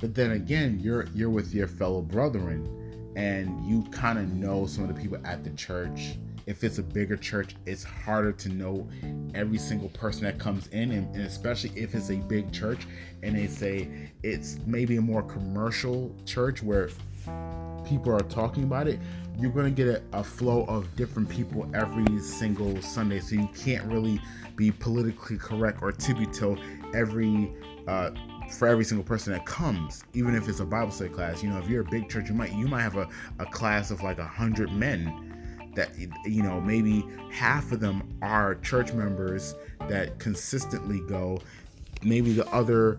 But 0.00 0.14
then 0.14 0.30
again 0.32 0.80
you're 0.80 1.08
you're 1.14 1.28
with 1.28 1.54
your 1.54 1.68
fellow 1.68 2.00
brethren 2.00 3.12
and 3.16 3.66
you 3.66 3.82
kind 3.90 4.18
of 4.18 4.32
know 4.32 4.64
some 4.64 4.88
of 4.88 4.94
the 4.94 5.00
people 5.00 5.18
at 5.26 5.44
the 5.44 5.50
church. 5.50 6.14
If 6.46 6.64
it's 6.64 6.78
a 6.78 6.82
bigger 6.82 7.18
church 7.18 7.54
it's 7.66 7.84
harder 7.84 8.32
to 8.32 8.48
know 8.48 8.88
every 9.34 9.58
single 9.58 9.90
person 9.90 10.24
that 10.24 10.38
comes 10.38 10.68
in 10.68 10.92
and, 10.92 11.14
and 11.14 11.26
especially 11.26 11.70
if 11.76 11.94
it's 11.94 12.08
a 12.08 12.16
big 12.16 12.50
church 12.50 12.86
and 13.22 13.36
they 13.36 13.46
say 13.46 14.10
it's 14.22 14.56
maybe 14.64 14.96
a 14.96 15.02
more 15.02 15.22
commercial 15.22 16.16
church 16.24 16.62
where 16.62 16.88
people 17.84 18.12
are 18.12 18.20
talking 18.20 18.64
about 18.64 18.88
it, 18.88 19.00
you're 19.38 19.50
going 19.50 19.74
to 19.74 19.84
get 19.84 19.88
a, 19.88 20.18
a, 20.18 20.24
flow 20.24 20.64
of 20.64 20.94
different 20.96 21.28
people 21.28 21.68
every 21.74 22.18
single 22.18 22.80
Sunday. 22.82 23.20
So 23.20 23.36
you 23.36 23.48
can't 23.56 23.84
really 23.84 24.20
be 24.56 24.70
politically 24.70 25.38
correct 25.38 25.82
or 25.82 25.92
tippy 25.92 26.26
toe 26.26 26.56
every 26.94 27.52
uh, 27.86 28.10
for 28.50 28.68
every 28.68 28.84
single 28.84 29.04
person 29.04 29.32
that 29.32 29.46
comes, 29.46 30.04
even 30.12 30.34
if 30.34 30.48
it's 30.48 30.60
a 30.60 30.66
Bible 30.66 30.92
study 30.92 31.10
class. 31.10 31.42
You 31.42 31.50
know, 31.50 31.58
if 31.58 31.68
you're 31.68 31.82
a 31.82 31.90
big 31.90 32.08
church, 32.10 32.28
you 32.28 32.34
might 32.34 32.52
you 32.52 32.68
might 32.68 32.82
have 32.82 32.96
a, 32.96 33.08
a 33.38 33.46
class 33.46 33.90
of 33.90 34.02
like 34.02 34.18
a 34.18 34.26
hundred 34.26 34.70
men 34.70 35.32
that 35.74 35.90
you 35.98 36.42
know 36.42 36.60
maybe 36.60 37.04
half 37.30 37.72
of 37.72 37.80
them 37.80 38.16
are 38.20 38.56
church 38.56 38.92
members 38.92 39.54
that 39.88 40.18
consistently 40.18 41.00
go 41.08 41.40
maybe 42.02 42.32
the 42.32 42.46
other 42.48 42.98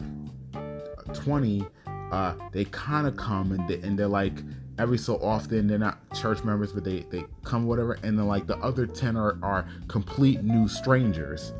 20 1.13 1.65
uh, 2.11 2.33
they 2.51 2.65
kind 2.65 3.07
of 3.07 3.15
come 3.15 3.51
and, 3.51 3.67
they, 3.67 3.75
and 3.87 3.97
they're 3.97 4.07
like 4.07 4.37
every 4.79 4.97
so 4.97 5.17
often 5.21 5.67
they're 5.67 5.77
not 5.77 5.99
church 6.15 6.43
members 6.43 6.73
but 6.73 6.83
they 6.83 7.01
they 7.11 7.23
come 7.43 7.67
whatever 7.67 7.93
and 8.03 8.17
then 8.17 8.27
like 8.27 8.47
the 8.47 8.57
other 8.57 8.87
10 8.87 9.15
are 9.15 9.37
are 9.43 9.67
complete 9.87 10.43
new 10.43 10.67
strangers. 10.67 11.53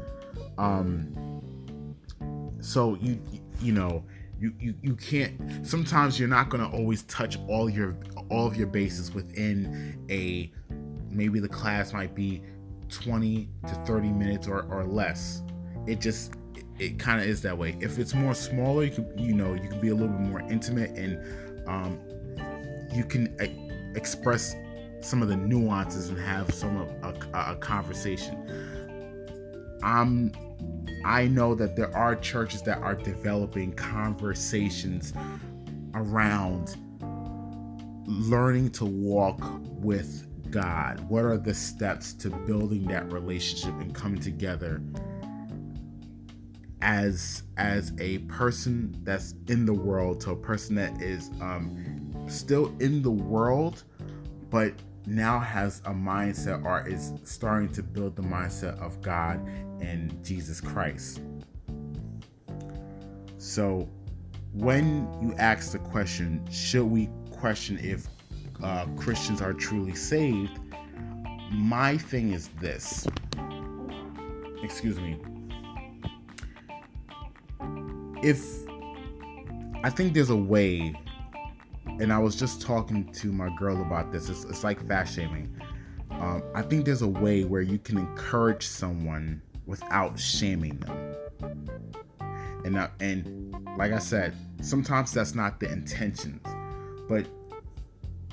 Um 0.57 1.41
so 2.59 2.95
you 2.95 3.19
you 3.59 3.73
know 3.73 4.03
you, 4.39 4.53
you 4.59 4.75
you 4.81 4.95
can't 4.95 5.65
sometimes 5.65 6.19
you're 6.19 6.27
not 6.27 6.49
going 6.49 6.61
to 6.61 6.77
always 6.77 7.03
touch 7.03 7.37
all 7.47 7.69
your 7.69 7.95
all 8.29 8.45
of 8.45 8.57
your 8.57 8.67
bases 8.67 9.13
within 9.13 9.97
a 10.09 10.51
maybe 11.09 11.39
the 11.39 11.47
class 11.47 11.93
might 11.93 12.13
be 12.13 12.41
20 12.89 13.49
to 13.67 13.75
30 13.85 14.09
minutes 14.09 14.47
or, 14.47 14.63
or 14.63 14.85
less. 14.85 15.41
It 15.87 16.01
just 16.01 16.33
it, 16.77 16.99
kind 16.99 17.21
of 17.21 17.27
is 17.27 17.41
that 17.43 17.57
way. 17.57 17.77
If 17.79 17.99
it's 17.99 18.13
more 18.13 18.33
smaller 18.33 18.83
you 18.83 18.91
can 18.91 19.17
you 19.17 19.33
know 19.33 19.53
you 19.53 19.69
can 19.69 19.79
be 19.79 19.89
a 19.89 19.95
little 19.95 20.09
bit 20.09 20.27
more 20.27 20.41
intimate 20.41 20.91
and 20.91 21.19
um 21.67 21.99
you 22.95 23.03
can 23.03 23.35
express 23.95 24.55
some 25.01 25.21
of 25.21 25.27
the 25.27 25.35
nuances 25.35 26.09
and 26.09 26.19
have 26.19 26.53
some 26.53 26.77
of 26.77 26.89
a, 27.33 27.51
a 27.51 27.55
conversation. 27.57 28.37
I'm 29.83 30.31
I 31.05 31.27
know 31.27 31.53
that 31.55 31.75
there 31.75 31.93
are 31.95 32.15
churches 32.15 32.61
that 32.63 32.77
are 32.77 32.95
developing 32.95 33.73
conversations 33.73 35.13
around 35.93 36.77
learning 38.05 38.71
to 38.71 38.85
walk 38.85 39.41
with 39.81 40.25
God. 40.49 41.01
What 41.09 41.25
are 41.25 41.37
the 41.37 41.53
steps 41.53 42.13
to 42.13 42.29
building 42.29 42.85
that 42.87 43.11
relationship 43.11 43.73
and 43.81 43.93
coming 43.93 44.21
together 44.21 44.81
as 46.81 47.43
as 47.57 47.93
a 47.99 48.19
person 48.19 48.95
that's 49.03 49.35
in 49.47 49.65
the 49.65 49.73
world 49.73 50.19
to 50.21 50.31
a 50.31 50.35
person 50.35 50.75
that 50.75 51.01
is 51.01 51.29
um, 51.41 52.02
still 52.27 52.73
in 52.79 53.01
the 53.01 53.11
world, 53.11 53.83
but 54.49 54.73
now 55.05 55.39
has 55.39 55.79
a 55.85 55.91
mindset 55.91 56.63
or 56.63 56.87
is 56.87 57.13
starting 57.23 57.69
to 57.73 57.83
build 57.83 58.15
the 58.15 58.21
mindset 58.21 58.79
of 58.81 59.01
God 59.01 59.45
and 59.81 60.23
Jesus 60.23 60.61
Christ. 60.61 61.21
So, 63.37 63.89
when 64.53 65.07
you 65.21 65.33
ask 65.37 65.71
the 65.71 65.79
question, 65.79 66.45
should 66.49 66.85
we 66.85 67.09
question 67.31 67.77
if 67.79 68.07
uh, 68.63 68.85
Christians 68.95 69.41
are 69.41 69.53
truly 69.53 69.95
saved? 69.95 70.59
My 71.51 71.97
thing 71.97 72.31
is 72.31 72.47
this. 72.61 73.05
Excuse 74.63 74.99
me. 74.99 75.19
If 78.21 78.45
I 79.83 79.89
think 79.89 80.13
there's 80.13 80.29
a 80.29 80.35
way 80.35 80.95
and 82.03 82.11
I 82.11 82.19
was 82.19 82.35
just 82.35 82.61
talking 82.61 83.09
to 83.13 83.31
my 83.31 83.49
girl 83.55 83.81
about 83.81 84.11
this. 84.11 84.27
It's, 84.27 84.43
it's 84.43 84.61
like 84.61 84.85
fat 84.87 85.05
shaming. 85.05 85.55
Um, 86.11 86.43
I 86.53 86.61
think 86.61 86.83
there's 86.83 87.01
a 87.01 87.07
way 87.07 87.45
where 87.45 87.61
you 87.61 87.79
can 87.79 87.97
encourage 87.97 88.67
someone 88.67 89.41
without 89.65 90.19
shaming 90.19 90.77
them. 90.79 91.15
And 92.65 92.77
uh, 92.77 92.89
and 92.99 93.55
like 93.77 93.93
I 93.93 93.99
said, 93.99 94.35
sometimes 94.61 95.13
that's 95.13 95.33
not 95.33 95.61
the 95.61 95.71
intentions. 95.71 96.45
But 97.07 97.25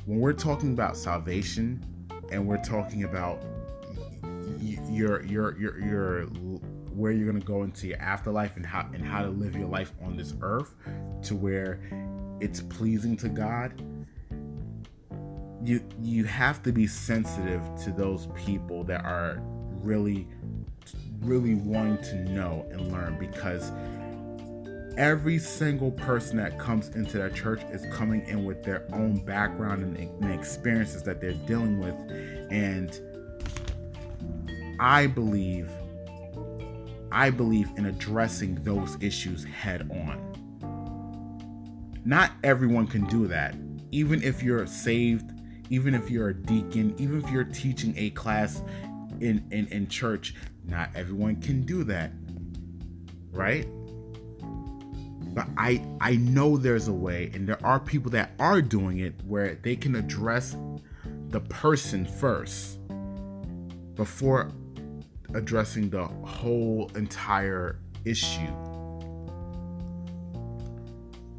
when 0.04 0.18
we're 0.18 0.32
talking 0.32 0.72
about 0.72 0.96
salvation 0.96 1.84
and 2.32 2.48
we're 2.48 2.62
talking 2.64 3.04
about 3.04 3.40
your 4.88 5.22
your 5.22 5.56
your 5.56 5.78
your 5.78 6.22
where 6.92 7.12
you're 7.12 7.32
to 7.32 7.40
go 7.40 7.62
into 7.62 7.86
your 7.86 7.98
afterlife 8.00 8.56
and 8.56 8.66
how 8.66 8.88
and 8.92 9.04
how 9.04 9.22
to 9.22 9.30
live 9.30 9.54
your 9.54 9.68
life 9.68 9.92
on 10.02 10.16
this 10.16 10.34
earth 10.42 10.74
to 11.22 11.36
where 11.36 11.80
it's 12.40 12.60
pleasing 12.60 13.16
to 13.18 13.28
God, 13.28 13.80
you 15.62 15.82
you 16.00 16.24
have 16.24 16.62
to 16.62 16.72
be 16.72 16.86
sensitive 16.86 17.62
to 17.84 17.92
those 17.92 18.28
people 18.34 18.84
that 18.84 19.04
are 19.04 19.40
really 19.82 20.26
really 21.20 21.54
wanting 21.54 22.02
to 22.02 22.16
know 22.30 22.66
and 22.70 22.90
learn 22.90 23.18
because 23.18 23.72
every 24.96 25.38
single 25.38 25.90
person 25.92 26.36
that 26.36 26.58
comes 26.58 26.88
into 26.90 27.18
that 27.18 27.34
church 27.34 27.62
is 27.70 27.86
coming 27.92 28.26
in 28.28 28.44
with 28.44 28.62
their 28.62 28.86
own 28.92 29.24
background 29.24 29.82
and, 29.82 29.96
and 29.96 30.34
experiences 30.34 31.02
that 31.02 31.20
they're 31.20 31.32
dealing 31.32 31.78
with. 31.78 31.94
And 32.50 32.98
I 34.78 35.06
believe 35.06 35.70
I 37.12 37.30
believe 37.30 37.68
in 37.76 37.86
addressing 37.86 38.56
those 38.62 38.96
issues 39.00 39.44
head 39.44 39.90
on 39.90 40.29
not 42.10 42.32
everyone 42.42 42.88
can 42.88 43.04
do 43.04 43.28
that. 43.28 43.54
Even 43.92 44.20
if 44.20 44.42
you're 44.42 44.66
saved, 44.66 45.30
even 45.68 45.94
if 45.94 46.10
you're 46.10 46.30
a 46.30 46.34
deacon, 46.34 46.92
even 46.98 47.22
if 47.22 47.30
you're 47.30 47.44
teaching 47.44 47.94
a 47.96 48.10
class 48.10 48.64
in, 49.20 49.46
in, 49.52 49.68
in 49.68 49.86
church, 49.86 50.34
not 50.64 50.90
everyone 50.96 51.36
can 51.36 51.62
do 51.62 51.84
that. 51.84 52.10
Right? 53.30 53.64
But 55.32 55.46
I 55.56 55.86
I 56.00 56.16
know 56.16 56.56
there's 56.56 56.88
a 56.88 56.92
way, 56.92 57.30
and 57.32 57.48
there 57.48 57.64
are 57.64 57.78
people 57.78 58.10
that 58.10 58.32
are 58.40 58.60
doing 58.60 58.98
it 58.98 59.14
where 59.24 59.54
they 59.54 59.76
can 59.76 59.94
address 59.94 60.56
the 61.28 61.40
person 61.42 62.04
first 62.04 62.80
before 63.94 64.50
addressing 65.32 65.90
the 65.90 66.06
whole 66.06 66.90
entire 66.96 67.78
issue 68.04 68.69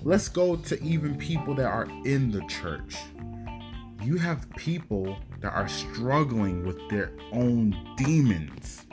Let's 0.03 0.29
go 0.29 0.55
to 0.55 0.83
even 0.83 1.15
people 1.15 1.53
that 1.55 1.67
are 1.67 1.87
in 2.05 2.31
the 2.31 2.41
church. 2.47 2.97
You 4.01 4.17
have 4.17 4.49
people 4.55 5.15
that 5.41 5.53
are 5.53 5.67
struggling 5.67 6.65
with 6.65 6.77
their 6.89 7.11
own 7.31 7.77
demons. 7.97 8.85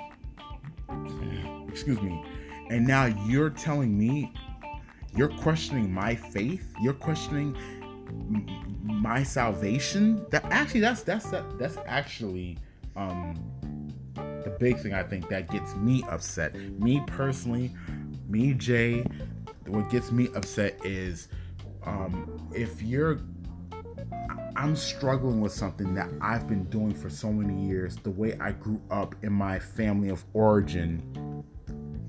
Excuse 1.69 2.03
me. 2.03 2.23
And 2.69 2.87
now 2.87 3.07
you're 3.07 3.49
telling 3.49 3.97
me 3.97 4.35
you're 5.17 5.29
questioning 5.29 5.91
my 5.93 6.15
faith, 6.15 6.75
you're 6.83 6.93
questioning 6.93 7.57
my 8.83 9.23
salvation. 9.23 10.27
That 10.31 10.45
actually 10.47 10.81
that's 10.81 11.03
that's 11.03 11.31
that, 11.31 11.59
that's 11.59 11.79
actually 11.87 12.59
um 12.97 13.35
the 14.15 14.55
big 14.59 14.79
thing 14.79 14.93
I 14.93 15.03
think 15.03 15.29
that 15.31 15.49
gets 15.51 15.75
me 15.77 16.05
upset. 16.11 16.55
Me 16.55 17.03
personally, 17.07 17.75
me 18.29 18.53
Jay, 18.53 19.07
what 19.69 19.91
gets 19.91 20.11
me 20.11 20.29
upset 20.35 20.85
is 20.85 21.29
um, 21.85 22.49
if 22.55 22.83
you're 22.83 23.21
I'm 24.57 24.75
struggling 24.75 25.41
with 25.41 25.53
something 25.53 25.95
that 25.95 26.09
I've 26.21 26.49
been 26.49 26.65
doing 26.65 26.93
for 26.93 27.09
so 27.09 27.33
many 27.33 27.69
years, 27.69 27.97
the 27.97 28.11
way 28.11 28.37
I 28.41 28.51
grew 28.53 28.81
up 28.91 29.15
in 29.23 29.33
my 29.33 29.59
family 29.59 30.09
of 30.09 30.25
origin, 30.33 31.45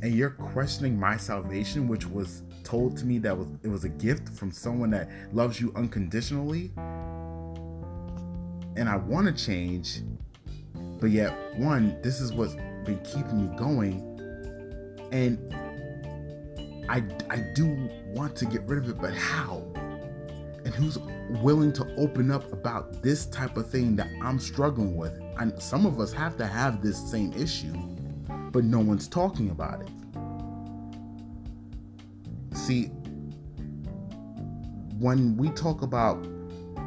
and 0.02 0.16
you're 0.16 0.32
questioning 0.32 1.00
my 1.00 1.16
salvation, 1.16 1.88
which 1.88 2.08
was 2.08 2.42
told 2.64 2.98
to 2.98 3.06
me 3.06 3.20
that 3.20 3.38
was 3.38 3.48
it 3.64 3.68
was 3.68 3.84
a 3.84 3.90
gift 3.90 4.30
from 4.30 4.52
someone 4.52 4.90
that 4.92 5.10
loves 5.32 5.62
you 5.62 5.72
unconditionally, 5.76 6.72
and 8.76 8.90
I 8.90 8.96
want 8.96 9.28
to 9.28 9.46
change, 9.46 10.02
but 11.00 11.12
yet 11.12 11.56
one, 11.56 12.02
this 12.02 12.20
is 12.20 12.34
what's 12.34 12.56
been 12.84 13.00
keeping 13.04 13.50
me 13.50 13.58
going. 13.58 14.06
And 15.12 15.38
I, 16.90 17.04
I 17.30 17.38
do 17.54 17.68
want 18.08 18.36
to 18.38 18.46
get 18.46 18.64
rid 18.64 18.80
of 18.80 18.90
it, 18.90 19.00
but 19.00 19.14
how? 19.14 19.64
And 20.66 20.74
who's 20.74 20.98
willing 21.42 21.72
to 21.74 21.88
open 21.98 22.32
up 22.32 22.52
about 22.52 23.04
this 23.04 23.28
type 23.28 23.58
of 23.58 23.70
thing 23.70 23.96
that 23.98 24.08
I'm 24.24 24.40
struggling 24.40 24.98
with? 24.98 25.14
And 25.38 25.62
some 25.62 25.86
of 25.86 26.00
us 26.00 26.12
have 26.14 26.36
to 26.38 26.48
have 26.48 26.82
this 26.82 26.98
same 26.98 27.32
issue, 27.34 27.74
but 28.52 28.64
no 28.64 28.80
one's 28.80 29.08
talking 29.08 29.52
about 29.52 29.82
it. 29.82 29.90
See, 32.58 32.86
when 34.98 35.38
we 35.38 35.50
talk 35.52 35.84
about 35.84 36.28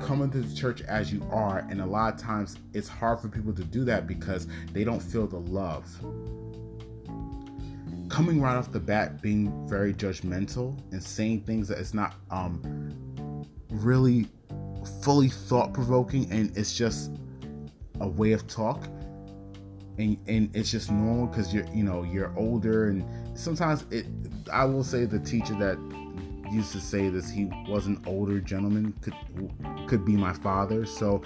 coming 0.01 0.31
to 0.31 0.41
the 0.41 0.55
church 0.57 0.83
as 0.83 1.13
you 1.13 1.25
are, 1.31 1.65
and 1.71 1.81
a 1.81 1.87
lot 1.87 2.13
of 2.13 2.21
times 2.21 2.57
it's 2.75 2.89
hard 2.89 3.21
for 3.21 3.29
people 3.29 3.53
to 3.53 3.63
do 3.63 3.85
that 3.85 4.09
because 4.09 4.49
they 4.73 4.83
don't 4.83 5.01
feel 5.01 5.29
the 5.29 5.39
love. 5.39 5.87
Coming 8.13 8.43
right 8.43 8.55
off 8.55 8.71
the 8.71 8.79
bat, 8.79 9.23
being 9.23 9.67
very 9.67 9.95
judgmental 9.95 10.79
and 10.93 11.03
saying 11.03 11.45
things 11.45 11.67
that 11.69 11.79
it's 11.79 11.95
not 11.95 12.15
um, 12.31 13.47
really 13.71 14.29
fully 15.03 15.29
thought 15.29 15.73
provoking, 15.73 16.31
and 16.31 16.55
it's 16.55 16.77
just 16.77 17.11
a 18.01 18.07
way 18.07 18.33
of 18.33 18.47
talk, 18.47 18.85
and 19.97 20.19
and 20.29 20.55
it's 20.55 20.71
just 20.71 20.91
normal 20.91 21.27
because 21.27 21.55
you're 21.55 21.67
you 21.73 21.85
know 21.85 22.03
you're 22.03 22.37
older, 22.39 22.89
and 22.89 23.03
sometimes 23.39 23.87
it. 23.91 24.05
I 24.53 24.67
will 24.67 24.85
say 24.85 25.07
the 25.07 25.19
teacher 25.19 25.55
that 25.55 25.79
used 26.53 26.73
to 26.73 26.81
say 26.81 27.09
this. 27.09 27.31
He 27.31 27.47
was 27.67 27.87
an 27.87 28.03
older 28.07 28.41
gentleman, 28.41 28.93
could 29.01 29.15
could 29.89 30.05
be 30.05 30.17
my 30.17 30.35
father. 30.35 30.85
So 30.85 31.23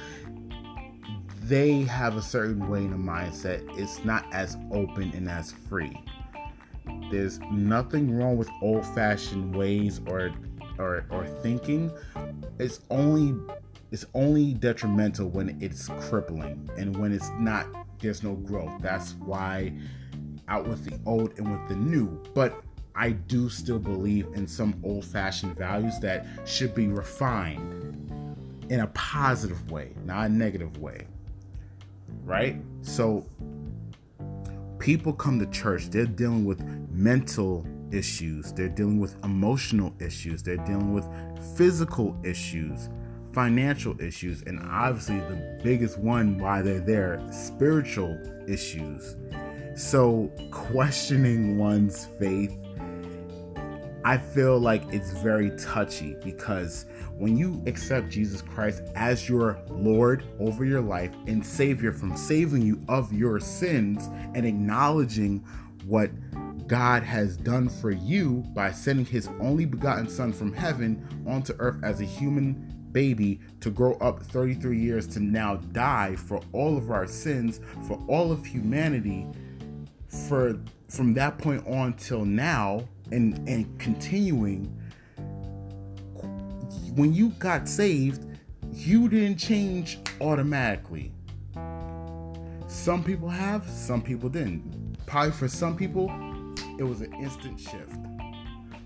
they 1.42 1.82
have 1.82 2.16
a 2.16 2.22
certain 2.22 2.68
way 2.68 2.84
in 2.84 2.92
a 2.92 2.96
mindset. 2.96 3.62
It's 3.76 4.04
not 4.04 4.24
as 4.32 4.56
open 4.70 5.12
and 5.14 5.28
as 5.28 5.50
free. 5.50 6.00
There's 7.10 7.38
nothing 7.50 8.16
wrong 8.16 8.36
with 8.36 8.50
old-fashioned 8.62 9.54
ways 9.54 10.00
or 10.06 10.32
or 10.78 11.04
or 11.10 11.26
thinking. 11.26 11.90
It's 12.58 12.80
only 12.90 13.34
it's 13.90 14.06
only 14.14 14.54
detrimental 14.54 15.28
when 15.28 15.56
it's 15.60 15.88
crippling 16.00 16.68
and 16.76 16.96
when 16.96 17.12
it's 17.12 17.30
not 17.38 17.66
there's 18.00 18.22
no 18.22 18.34
growth. 18.34 18.80
That's 18.80 19.14
why 19.14 19.72
out 20.48 20.66
with 20.66 20.84
the 20.84 20.98
old 21.06 21.38
and 21.38 21.50
with 21.50 21.68
the 21.68 21.76
new. 21.76 22.22
But 22.34 22.62
I 22.94 23.10
do 23.10 23.48
still 23.48 23.78
believe 23.78 24.26
in 24.34 24.46
some 24.46 24.80
old 24.82 25.04
fashioned 25.04 25.56
values 25.56 25.98
that 26.00 26.26
should 26.44 26.74
be 26.74 26.88
refined 26.88 27.82
in 28.70 28.80
a 28.80 28.86
positive 28.88 29.70
way, 29.70 29.92
not 30.04 30.26
a 30.26 30.28
negative 30.28 30.78
way. 30.78 31.06
Right? 32.24 32.56
So, 32.80 33.26
people 34.78 35.12
come 35.12 35.38
to 35.38 35.46
church, 35.46 35.90
they're 35.90 36.06
dealing 36.06 36.44
with 36.44 36.60
mental 36.96 37.66
issues, 37.92 38.52
they're 38.52 38.68
dealing 38.68 38.98
with 38.98 39.16
emotional 39.24 39.92
issues, 40.00 40.42
they're 40.42 40.56
dealing 40.58 40.92
with 40.92 41.06
physical 41.56 42.16
issues, 42.24 42.88
financial 43.32 44.00
issues, 44.00 44.42
and 44.42 44.60
obviously 44.70 45.18
the 45.20 45.60
biggest 45.62 45.98
one 45.98 46.38
why 46.38 46.62
they're 46.62 46.80
there 46.80 47.20
spiritual 47.30 48.18
issues. 48.48 49.16
So, 49.76 50.32
questioning 50.50 51.58
one's 51.58 52.06
faith 52.18 52.56
I 54.06 54.18
feel 54.18 54.60
like 54.60 54.84
it's 54.92 55.10
very 55.10 55.50
touchy 55.58 56.14
because 56.22 56.86
when 57.18 57.36
you 57.36 57.60
accept 57.66 58.08
Jesus 58.08 58.40
Christ 58.40 58.84
as 58.94 59.28
your 59.28 59.58
Lord 59.68 60.22
over 60.38 60.64
your 60.64 60.80
life 60.80 61.12
and 61.26 61.44
Savior 61.44 61.90
from 61.92 62.16
saving 62.16 62.62
you 62.62 62.80
of 62.88 63.12
your 63.12 63.40
sins 63.40 64.08
and 64.36 64.46
acknowledging 64.46 65.44
what 65.86 66.12
God 66.66 67.02
has 67.02 67.36
done 67.36 67.68
for 67.68 67.90
you 67.90 68.44
by 68.54 68.72
sending 68.72 69.06
his 69.06 69.28
only 69.40 69.64
begotten 69.64 70.08
Son 70.08 70.32
from 70.32 70.52
heaven 70.52 71.06
onto 71.26 71.54
earth 71.58 71.82
as 71.82 72.00
a 72.00 72.04
human 72.04 72.74
baby 72.92 73.40
to 73.60 73.70
grow 73.70 73.94
up 73.94 74.22
33 74.22 74.78
years 74.78 75.06
to 75.08 75.20
now 75.20 75.56
die 75.56 76.16
for 76.16 76.40
all 76.52 76.76
of 76.76 76.90
our 76.90 77.06
sins, 77.06 77.60
for 77.86 78.02
all 78.08 78.32
of 78.32 78.44
humanity, 78.44 79.26
for 80.08 80.58
from 80.88 81.14
that 81.14 81.38
point 81.38 81.66
on 81.66 81.92
till 81.94 82.24
now 82.24 82.86
and 83.12 83.48
and 83.48 83.78
continuing. 83.78 84.64
When 86.94 87.12
you 87.12 87.30
got 87.38 87.68
saved 87.68 88.26
you 88.76 89.08
didn't 89.08 89.38
change 89.38 89.98
automatically. 90.20 91.10
Some 92.66 93.02
people 93.02 93.28
have 93.28 93.68
some 93.68 94.02
people 94.02 94.28
didn't. 94.28 94.96
Probably 95.06 95.32
for 95.32 95.48
some 95.48 95.76
people 95.76 96.08
it 96.78 96.84
was 96.84 97.00
an 97.00 97.12
instant 97.14 97.58
shift. 97.60 97.96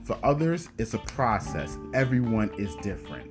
For 0.02 0.18
others 0.22 0.68
it's 0.78 0.94
a 0.94 0.98
process. 0.98 1.76
Everyone 1.94 2.50
is 2.58 2.74
different. 2.76 3.30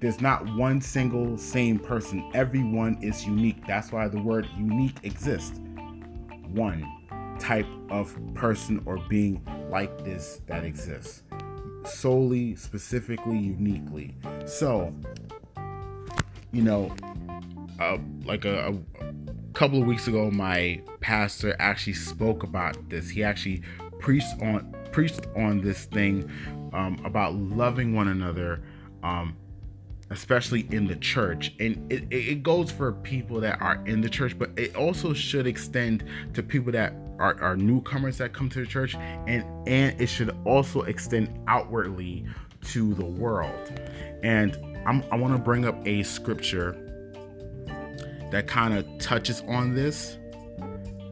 There's 0.00 0.20
not 0.20 0.46
one 0.54 0.80
single 0.80 1.36
same 1.36 1.78
person. 1.78 2.30
Everyone 2.34 2.98
is 3.02 3.26
unique. 3.26 3.66
That's 3.66 3.90
why 3.90 4.06
the 4.08 4.20
word 4.20 4.48
unique 4.56 4.98
exists. 5.02 5.58
One 6.48 6.86
type 7.40 7.66
of 7.90 8.16
person 8.34 8.82
or 8.86 8.98
being 9.08 9.44
like 9.70 10.04
this 10.04 10.40
that 10.46 10.64
exists. 10.64 11.22
Solely 11.84 12.54
specifically 12.56 13.38
uniquely. 13.38 14.14
So 14.46 14.94
you 16.52 16.62
know 16.62 16.94
uh, 17.80 17.98
like 18.24 18.44
a, 18.44 18.68
a 18.68 19.04
couple 19.58 19.82
of 19.82 19.88
weeks 19.88 20.06
ago 20.06 20.30
my 20.30 20.80
pastor 21.00 21.56
actually 21.58 21.92
spoke 21.92 22.44
about 22.44 22.76
this. 22.88 23.10
He 23.10 23.24
actually 23.24 23.60
preached 23.98 24.40
on 24.40 24.72
preached 24.92 25.26
on 25.34 25.60
this 25.60 25.86
thing 25.86 26.30
um, 26.72 26.96
about 27.04 27.34
loving 27.34 27.92
one 27.92 28.06
another 28.06 28.62
um, 29.02 29.36
especially 30.10 30.68
in 30.70 30.86
the 30.86 30.94
church. 30.94 31.54
And 31.58 31.92
it, 31.92 32.04
it 32.08 32.44
goes 32.44 32.70
for 32.70 32.92
people 32.92 33.40
that 33.40 33.60
are 33.60 33.82
in 33.84 34.00
the 34.00 34.08
church 34.08 34.38
but 34.38 34.50
it 34.56 34.76
also 34.76 35.12
should 35.12 35.48
extend 35.48 36.04
to 36.34 36.42
people 36.44 36.70
that 36.70 36.94
are, 37.18 37.36
are 37.40 37.56
newcomers 37.56 38.18
that 38.18 38.32
come 38.32 38.48
to 38.50 38.60
the 38.60 38.66
church. 38.66 38.94
And 38.94 39.44
and 39.66 40.00
it 40.00 40.06
should 40.06 40.36
also 40.44 40.82
extend 40.82 41.36
outwardly 41.48 42.24
to 42.66 42.94
the 42.94 43.04
world. 43.04 43.80
And 44.22 44.56
I'm, 44.86 45.02
i 45.10 45.16
want 45.16 45.34
to 45.34 45.42
bring 45.42 45.64
up 45.64 45.84
a 45.84 46.04
scripture 46.04 46.87
that 48.30 48.46
kind 48.46 48.74
of 48.74 48.86
touches 48.98 49.42
on 49.48 49.74
this 49.74 50.18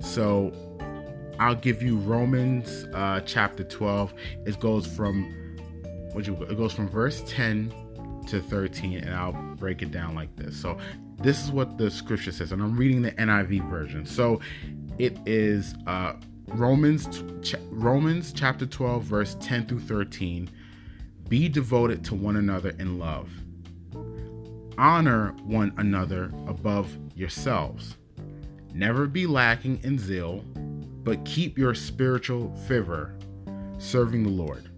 so 0.01 0.53
i'll 1.39 1.55
give 1.55 1.83
you 1.83 1.97
romans 1.99 2.87
uh, 2.95 3.21
chapter 3.27 3.65
12 3.65 4.15
it 4.45 4.59
goes 4.61 4.87
from 4.87 5.33
what 6.13 6.27
you 6.27 6.35
it 6.45 6.57
goes 6.57 6.73
from 6.73 6.89
verse 6.89 7.23
10 7.27 7.73
to 8.27 8.41
13 8.41 8.99
and 8.99 9.15
I'll 9.15 9.33
break 9.33 9.83
it 9.83 9.91
down 9.91 10.15
like 10.15 10.35
this. 10.37 10.57
So 10.57 10.79
this 11.19 11.43
is 11.43 11.51
what 11.51 11.79
the 11.79 11.91
scripture 11.91 12.33
says 12.33 12.53
and 12.53 12.63
I'm 12.63 12.77
reading 12.77 13.03
the 13.03 13.13
NIV 13.13 13.69
version. 13.69 14.05
So 14.05 14.41
it 14.99 15.19
is 15.27 15.75
uh 15.87 16.15
Romans 16.49 17.23
ch- 17.43 17.57
Romans 17.71 18.33
chapter 18.33 18.67
12 18.67 19.03
verse 19.03 19.37
10 19.41 19.67
through 19.67 19.81
13. 19.81 20.51
Be 21.29 21.49
devoted 21.49 22.05
to 22.05 22.15
one 22.15 22.37
another 22.37 22.71
in 22.79 22.99
love. 22.99 23.31
Honor 24.79 25.35
one 25.45 25.73
another 25.77 26.33
above 26.47 26.97
yourselves. 27.17 27.97
Never 28.73 29.07
be 29.07 29.27
lacking 29.27 29.81
in 29.83 29.99
zeal, 29.99 30.45
but 31.03 31.25
keep 31.25 31.57
your 31.59 31.75
spiritual 31.75 32.55
fervor, 32.69 33.17
serving 33.79 34.23
the 34.23 34.31
Lord. 34.31 34.69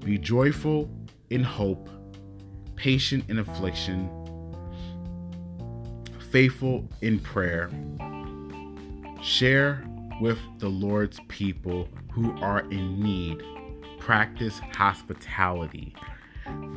Be 0.00 0.18
joyful 0.18 0.90
in 1.30 1.42
hope, 1.42 1.88
patient 2.74 3.24
in 3.28 3.38
affliction, 3.38 4.08
faithful 6.30 6.88
in 7.02 7.18
prayer. 7.20 7.70
Share 9.22 9.84
with 10.20 10.38
the 10.58 10.68
Lord's 10.68 11.20
people 11.28 11.88
who 12.12 12.36
are 12.40 12.60
in 12.70 13.00
need. 13.00 13.42
Practice 13.98 14.58
hospitality. 14.72 15.94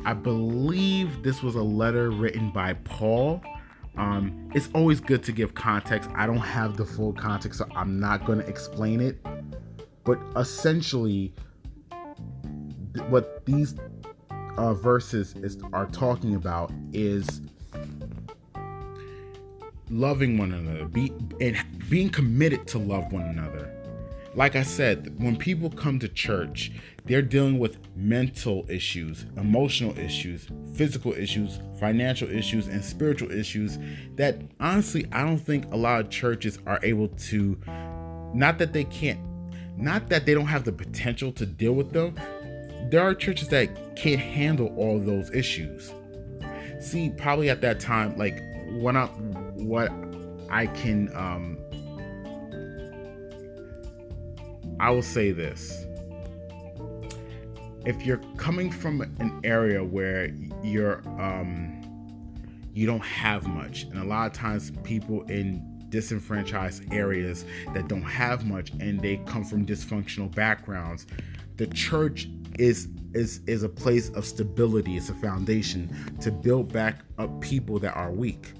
I 0.04 0.14
believe 0.14 1.22
this 1.22 1.42
was 1.42 1.54
a 1.54 1.62
letter 1.62 2.10
written 2.10 2.50
by 2.50 2.74
Paul. 2.74 3.42
Um, 3.98 4.50
it's 4.54 4.68
always 4.74 5.00
good 5.00 5.22
to 5.24 5.32
give 5.32 5.54
context. 5.54 6.08
I 6.14 6.26
don't 6.26 6.38
have 6.38 6.76
the 6.76 6.84
full 6.84 7.12
context, 7.12 7.58
so 7.58 7.66
I'm 7.74 7.98
not 7.98 8.24
going 8.24 8.38
to 8.38 8.46
explain 8.46 9.00
it. 9.00 9.18
But 10.04 10.20
essentially, 10.36 11.34
what 13.08 13.44
these 13.44 13.74
uh, 14.56 14.74
verses 14.74 15.34
is, 15.36 15.58
are 15.72 15.86
talking 15.86 16.34
about 16.34 16.72
is 16.92 17.42
loving 19.90 20.38
one 20.38 20.52
another, 20.52 20.86
be 20.86 21.12
and 21.40 21.56
being 21.88 22.08
committed 22.08 22.66
to 22.68 22.78
love 22.78 23.12
one 23.12 23.22
another. 23.22 23.77
Like 24.38 24.54
I 24.54 24.62
said, 24.62 25.20
when 25.20 25.36
people 25.36 25.68
come 25.68 25.98
to 25.98 26.06
church, 26.06 26.70
they're 27.06 27.22
dealing 27.22 27.58
with 27.58 27.76
mental 27.96 28.64
issues, 28.68 29.26
emotional 29.36 29.98
issues, 29.98 30.46
physical 30.76 31.12
issues, 31.12 31.58
financial 31.80 32.30
issues, 32.30 32.68
and 32.68 32.84
spiritual 32.84 33.32
issues 33.32 33.78
that 34.14 34.40
honestly, 34.60 35.06
I 35.10 35.24
don't 35.24 35.38
think 35.40 35.64
a 35.72 35.76
lot 35.76 36.02
of 36.02 36.10
churches 36.10 36.60
are 36.68 36.78
able 36.84 37.08
to, 37.08 37.58
not 38.32 38.58
that 38.58 38.72
they 38.72 38.84
can't, 38.84 39.18
not 39.76 40.08
that 40.10 40.24
they 40.24 40.34
don't 40.34 40.46
have 40.46 40.62
the 40.62 40.72
potential 40.72 41.32
to 41.32 41.44
deal 41.44 41.72
with 41.72 41.90
them. 41.90 42.14
There 42.90 43.02
are 43.02 43.16
churches 43.16 43.48
that 43.48 43.96
can't 43.96 44.20
handle 44.20 44.68
all 44.76 45.00
those 45.00 45.32
issues. 45.32 45.92
See, 46.78 47.10
probably 47.10 47.50
at 47.50 47.60
that 47.62 47.80
time, 47.80 48.16
like 48.16 48.40
what 48.68 48.94
I, 48.94 49.06
what 49.06 49.90
I 50.48 50.68
can, 50.68 51.10
um, 51.16 51.57
I 54.80 54.90
will 54.90 55.02
say 55.02 55.32
this. 55.32 55.84
If 57.84 58.04
you're 58.04 58.20
coming 58.36 58.70
from 58.70 59.00
an 59.00 59.40
area 59.44 59.82
where 59.82 60.30
you're 60.62 61.02
um 61.20 61.74
you 62.74 62.86
don't 62.86 63.04
have 63.04 63.46
much 63.46 63.84
and 63.84 63.98
a 63.98 64.04
lot 64.04 64.26
of 64.26 64.32
times 64.32 64.70
people 64.84 65.22
in 65.24 65.62
disenfranchised 65.88 66.92
areas 66.92 67.44
that 67.72 67.88
don't 67.88 68.02
have 68.02 68.46
much 68.46 68.70
and 68.72 69.00
they 69.00 69.16
come 69.26 69.42
from 69.42 69.64
dysfunctional 69.64 70.32
backgrounds 70.34 71.06
the 71.56 71.66
church 71.68 72.28
is 72.58 72.88
is 73.14 73.40
is 73.46 73.62
a 73.62 73.68
place 73.68 74.10
of 74.10 74.24
stability. 74.24 74.96
It's 74.96 75.10
a 75.10 75.14
foundation 75.14 75.94
to 76.20 76.30
build 76.30 76.72
back 76.72 77.04
up 77.18 77.40
people 77.40 77.78
that 77.80 77.94
are 77.94 78.10
weak. 78.12 78.52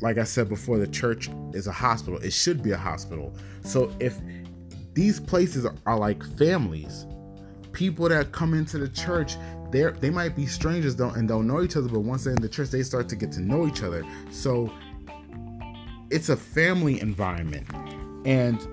Like 0.00 0.16
i 0.16 0.24
said 0.24 0.48
before 0.48 0.78
the 0.78 0.86
church 0.86 1.28
is 1.52 1.66
a 1.66 1.72
hospital. 1.72 2.18
It 2.20 2.32
should 2.32 2.62
be 2.62 2.70
a 2.70 2.76
hospital. 2.76 3.34
So 3.62 3.94
if 4.00 4.18
these 4.94 5.20
places 5.20 5.66
are, 5.86 5.98
like 5.98 6.22
families. 6.36 7.06
People 7.72 8.08
that 8.08 8.32
come 8.32 8.54
into 8.54 8.78
the 8.78 8.88
church 8.88 9.36
they 9.70 9.84
they 10.00 10.10
might 10.10 10.34
be 10.34 10.46
strangers 10.46 10.96
don't 10.96 11.16
and 11.16 11.28
don't 11.28 11.46
know 11.46 11.62
each 11.62 11.76
other 11.76 11.88
but 11.88 12.00
once 12.00 12.24
they're 12.24 12.34
in 12.34 12.42
the 12.42 12.48
church 12.48 12.70
they 12.70 12.82
start 12.82 13.08
to 13.08 13.16
get 13.16 13.30
to 13.32 13.40
know 13.40 13.66
each 13.66 13.82
other. 13.82 14.04
So 14.30 14.72
it's 16.10 16.28
a 16.28 16.36
family 16.36 17.00
environment. 17.00 17.66
And 18.26 18.66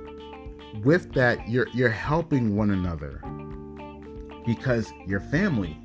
with 0.83 1.13
that 1.13 1.47
you're 1.47 1.67
you're 1.69 1.89
helping 1.89 2.55
one 2.55 2.71
another 2.71 3.21
because 4.45 4.91
your 5.05 5.19
family. 5.19 5.77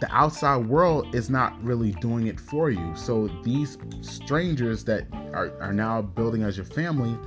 The 0.00 0.14
outside 0.14 0.66
world 0.66 1.14
is 1.14 1.28
not 1.28 1.62
really 1.62 1.92
doing 1.92 2.26
it 2.26 2.40
for 2.40 2.70
you. 2.70 2.94
So 2.96 3.28
these 3.42 3.78
strangers 4.00 4.84
that 4.84 5.06
are, 5.34 5.52
are 5.60 5.72
now 5.72 6.00
building 6.02 6.42
as 6.42 6.56
your 6.56 6.64
family 6.66 7.18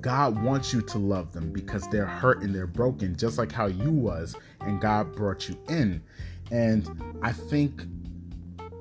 God 0.00 0.42
wants 0.42 0.72
you 0.72 0.82
to 0.82 0.98
love 0.98 1.32
them 1.32 1.52
because 1.52 1.88
they're 1.88 2.06
hurt 2.06 2.42
and 2.42 2.54
they're 2.54 2.66
broken, 2.66 3.16
just 3.16 3.38
like 3.38 3.52
how 3.52 3.66
you 3.66 3.90
was, 3.90 4.34
and 4.60 4.80
God 4.80 5.14
brought 5.14 5.48
you 5.48 5.58
in. 5.68 6.02
And 6.50 6.88
I 7.22 7.32
think 7.32 7.82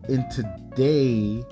in 0.08 0.28
today, 0.30 1.44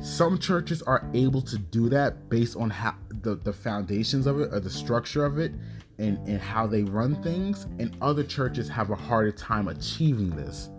some 0.00 0.38
churches 0.38 0.82
are 0.82 1.08
able 1.14 1.42
to 1.42 1.58
do 1.58 1.88
that 1.90 2.28
based 2.28 2.56
on 2.56 2.70
how 2.70 2.94
the, 3.22 3.36
the 3.36 3.52
foundations 3.52 4.26
of 4.26 4.40
it 4.40 4.52
or 4.52 4.60
the 4.60 4.70
structure 4.70 5.24
of 5.24 5.38
it 5.38 5.52
and, 5.98 6.18
and 6.26 6.40
how 6.40 6.66
they 6.66 6.82
run 6.82 7.22
things, 7.22 7.64
and 7.78 7.96
other 8.00 8.24
churches 8.24 8.68
have 8.68 8.90
a 8.90 8.96
harder 8.96 9.30
time 9.30 9.68
achieving 9.68 10.30
this. 10.30 10.70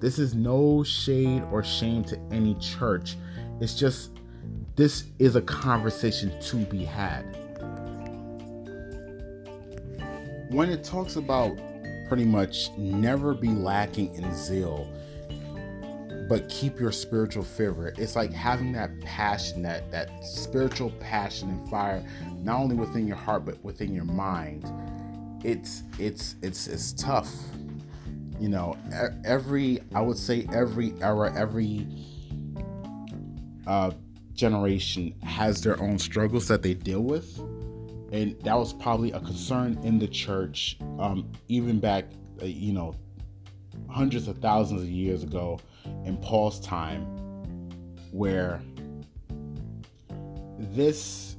This 0.00 0.18
is 0.18 0.34
no 0.34 0.82
shade 0.82 1.44
or 1.52 1.62
shame 1.62 2.02
to 2.04 2.18
any 2.32 2.54
church. 2.56 3.16
It's 3.60 3.74
just 3.74 4.10
this 4.76 5.04
is 5.18 5.36
a 5.36 5.42
conversation 5.42 6.32
to 6.40 6.56
be 6.56 6.84
had. 6.84 7.24
when 10.52 10.68
it 10.68 10.84
talks 10.84 11.16
about 11.16 11.56
pretty 12.08 12.24
much 12.24 12.70
never 12.76 13.32
be 13.32 13.48
lacking 13.48 14.14
in 14.14 14.34
zeal, 14.34 14.86
but 16.28 16.46
keep 16.48 16.78
your 16.78 16.92
spiritual 16.92 17.42
fervor, 17.42 17.94
it's 17.96 18.14
like 18.14 18.32
having 18.32 18.72
that 18.72 18.90
passion, 19.00 19.62
that 19.62 19.90
that 19.90 20.10
spiritual 20.22 20.90
passion 21.00 21.48
and 21.48 21.70
fire, 21.70 22.04
not 22.38 22.58
only 22.58 22.76
within 22.76 23.06
your 23.06 23.16
heart 23.16 23.44
but 23.44 23.62
within 23.64 23.94
your 23.94 24.04
mind. 24.04 24.70
It's 25.42 25.82
it's 25.98 26.36
it's 26.42 26.66
it's 26.66 26.92
tough. 26.92 27.32
You 28.38 28.48
know, 28.48 28.76
every 29.24 29.80
I 29.94 30.02
would 30.02 30.18
say 30.18 30.46
every 30.52 30.92
era, 31.00 31.32
every 31.34 31.86
uh, 33.66 33.92
generation 34.34 35.14
has 35.22 35.62
their 35.62 35.80
own 35.80 35.98
struggles 35.98 36.48
that 36.48 36.62
they 36.62 36.74
deal 36.74 37.02
with. 37.02 37.38
And 38.12 38.38
that 38.42 38.56
was 38.56 38.72
probably 38.72 39.12
a 39.12 39.20
concern 39.20 39.78
in 39.82 39.98
the 39.98 40.08
church 40.08 40.76
um, 40.98 41.32
even 41.48 41.80
back 41.80 42.04
uh, 42.42 42.44
you 42.44 42.72
know 42.72 42.94
hundreds 43.88 44.28
of 44.28 44.38
thousands 44.38 44.82
of 44.82 44.88
years 44.88 45.22
ago 45.22 45.58
in 46.04 46.16
paul's 46.18 46.60
time 46.60 47.04
where 48.10 48.60
this 50.58 51.36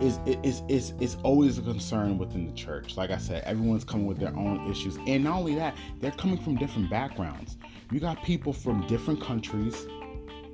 is 0.00 0.18
is 0.42 0.62
is 0.68 0.94
is 1.00 1.16
always 1.22 1.58
a 1.58 1.62
concern 1.62 2.16
within 2.18 2.46
the 2.46 2.52
church. 2.54 2.96
Like 2.96 3.10
i 3.10 3.18
said 3.18 3.42
everyone's 3.44 3.84
coming 3.84 4.06
with 4.06 4.18
their 4.18 4.34
own 4.34 4.70
issues. 4.70 4.96
And 5.06 5.24
not 5.24 5.36
only 5.36 5.54
that 5.56 5.76
they're 6.00 6.12
coming 6.12 6.38
from 6.38 6.56
different 6.56 6.90
backgrounds. 6.90 7.56
You 7.90 8.00
got 8.00 8.22
people 8.24 8.54
from 8.54 8.86
different 8.86 9.20
countries 9.20 9.86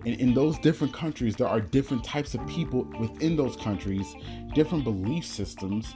and 0.04 0.20
in 0.20 0.34
those 0.34 0.58
different 0.58 0.92
countries, 0.92 1.37
there 1.37 1.48
are 1.48 1.61
different 1.61 2.04
types 2.04 2.34
of 2.34 2.46
people 2.46 2.84
within 3.00 3.37
those 3.37 3.56
countries, 3.56 4.14
different 4.54 4.84
belief 4.84 5.24
systems. 5.24 5.94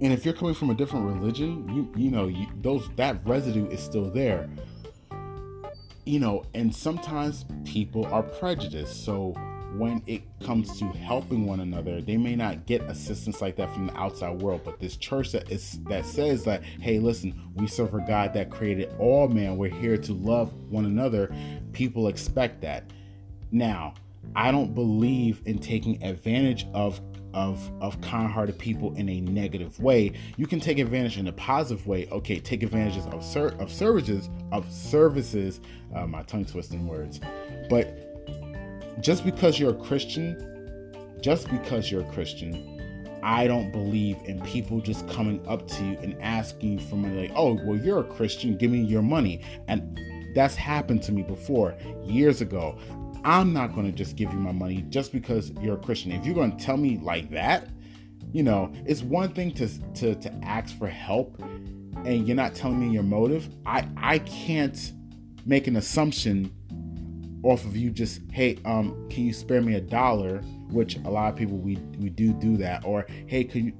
And 0.00 0.12
if 0.12 0.24
you're 0.24 0.34
coming 0.34 0.54
from 0.54 0.70
a 0.70 0.74
different 0.74 1.06
religion, 1.06 1.68
you 1.74 1.92
you 1.96 2.10
know 2.10 2.28
you, 2.28 2.46
those 2.62 2.88
that 2.96 3.26
residue 3.26 3.66
is 3.68 3.80
still 3.80 4.10
there. 4.10 4.48
You 6.04 6.20
know, 6.20 6.44
and 6.54 6.72
sometimes 6.72 7.46
people 7.64 8.06
are 8.06 8.22
prejudiced. 8.22 9.04
So 9.04 9.34
when 9.76 10.02
it 10.06 10.22
comes 10.44 10.78
to 10.78 10.86
helping 10.86 11.46
one 11.46 11.60
another, 11.60 12.00
they 12.00 12.16
may 12.16 12.34
not 12.34 12.66
get 12.66 12.82
assistance 12.82 13.40
like 13.40 13.56
that 13.56 13.72
from 13.72 13.88
the 13.88 13.96
outside 13.96 14.40
world. 14.40 14.62
But 14.64 14.80
this 14.80 14.96
church 14.96 15.32
that 15.32 15.50
is 15.50 15.78
that 15.88 16.06
says 16.06 16.44
that, 16.44 16.62
hey, 16.62 16.98
listen, 16.98 17.50
we 17.54 17.66
serve 17.66 17.94
a 17.94 18.00
God 18.00 18.32
that 18.34 18.50
created 18.50 18.94
all 18.98 19.28
man. 19.28 19.56
We're 19.56 19.70
here 19.70 19.96
to 19.98 20.12
love 20.12 20.54
one 20.70 20.86
another. 20.86 21.34
People 21.76 22.08
expect 22.08 22.62
that. 22.62 22.84
Now, 23.52 23.92
I 24.34 24.50
don't 24.50 24.74
believe 24.74 25.42
in 25.44 25.58
taking 25.58 26.02
advantage 26.02 26.66
of 26.72 27.02
of 27.34 27.70
of 27.82 28.00
kind-hearted 28.00 28.58
people 28.58 28.94
in 28.94 29.10
a 29.10 29.20
negative 29.20 29.78
way. 29.78 30.14
You 30.38 30.46
can 30.46 30.58
take 30.58 30.78
advantage 30.78 31.18
in 31.18 31.28
a 31.28 31.32
positive 31.32 31.86
way. 31.86 32.08
Okay, 32.10 32.40
take 32.40 32.62
advantage 32.62 32.96
of 33.12 33.22
ser- 33.22 33.54
of 33.58 33.70
services 33.70 34.30
of 34.52 34.72
services. 34.72 35.60
Uh, 35.94 36.06
my 36.06 36.22
tongue 36.22 36.46
twisting 36.46 36.86
words, 36.86 37.20
but 37.68 37.84
just 39.02 39.22
because 39.26 39.60
you're 39.60 39.72
a 39.72 39.84
Christian, 39.84 40.26
just 41.20 41.50
because 41.50 41.90
you're 41.90 42.00
a 42.08 42.12
Christian, 42.12 43.20
I 43.22 43.46
don't 43.46 43.70
believe 43.70 44.16
in 44.24 44.40
people 44.40 44.80
just 44.80 45.06
coming 45.08 45.46
up 45.46 45.68
to 45.68 45.84
you 45.84 45.98
and 45.98 46.16
asking 46.22 46.78
you 46.78 46.86
for 46.86 46.96
money, 46.96 47.28
like, 47.28 47.32
oh, 47.36 47.60
well, 47.64 47.76
you're 47.76 48.00
a 48.00 48.04
Christian, 48.04 48.56
give 48.56 48.70
me 48.70 48.80
your 48.80 49.02
money. 49.02 49.42
And 49.68 50.00
that's 50.36 50.54
happened 50.54 51.02
to 51.02 51.12
me 51.12 51.22
before 51.22 51.74
years 52.04 52.42
ago. 52.42 52.78
I'm 53.24 53.54
not 53.54 53.74
going 53.74 53.86
to 53.86 53.92
just 53.92 54.16
give 54.16 54.30
you 54.32 54.38
my 54.38 54.52
money 54.52 54.84
just 54.90 55.10
because 55.10 55.50
you're 55.62 55.76
a 55.76 55.80
Christian. 55.80 56.12
If 56.12 56.26
you're 56.26 56.34
going 56.34 56.54
to 56.56 56.62
tell 56.62 56.76
me 56.76 56.98
like 56.98 57.30
that, 57.30 57.70
you 58.32 58.42
know, 58.42 58.70
it's 58.84 59.02
one 59.02 59.32
thing 59.32 59.52
to, 59.54 59.66
to, 59.94 60.14
to 60.14 60.34
ask 60.44 60.78
for 60.78 60.88
help 60.88 61.40
and 62.04 62.28
you're 62.28 62.36
not 62.36 62.54
telling 62.54 62.78
me 62.78 62.92
your 62.92 63.02
motive. 63.02 63.48
I, 63.64 63.88
I 63.96 64.18
can't 64.20 64.92
make 65.46 65.66
an 65.68 65.76
assumption 65.76 66.52
off 67.42 67.64
of 67.64 67.76
you 67.76 67.90
just 67.90 68.20
hey 68.32 68.58
um 68.64 69.08
can 69.08 69.22
you 69.22 69.32
spare 69.32 69.62
me 69.62 69.74
a 69.74 69.80
dollar 69.80 70.38
which 70.70 70.96
a 71.04 71.08
lot 71.08 71.32
of 71.32 71.36
people 71.36 71.56
we 71.56 71.76
we 71.96 72.08
do 72.10 72.32
do 72.32 72.56
that 72.56 72.84
or 72.84 73.06
hey 73.28 73.44
can 73.44 73.66
you 73.66 73.72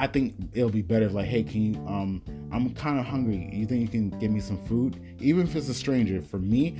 i 0.00 0.06
think 0.06 0.34
it'll 0.52 0.70
be 0.70 0.82
better 0.82 1.06
if 1.06 1.12
like 1.12 1.26
hey 1.26 1.42
can 1.42 1.62
you 1.62 1.74
um 1.86 2.22
i'm 2.52 2.72
kind 2.74 2.98
of 2.98 3.06
hungry 3.06 3.48
you 3.52 3.66
think 3.66 3.80
you 3.80 3.88
can 3.88 4.10
give 4.18 4.30
me 4.30 4.40
some 4.40 4.62
food 4.64 5.00
even 5.20 5.46
if 5.46 5.54
it's 5.54 5.68
a 5.68 5.74
stranger 5.74 6.20
for 6.20 6.38
me 6.38 6.78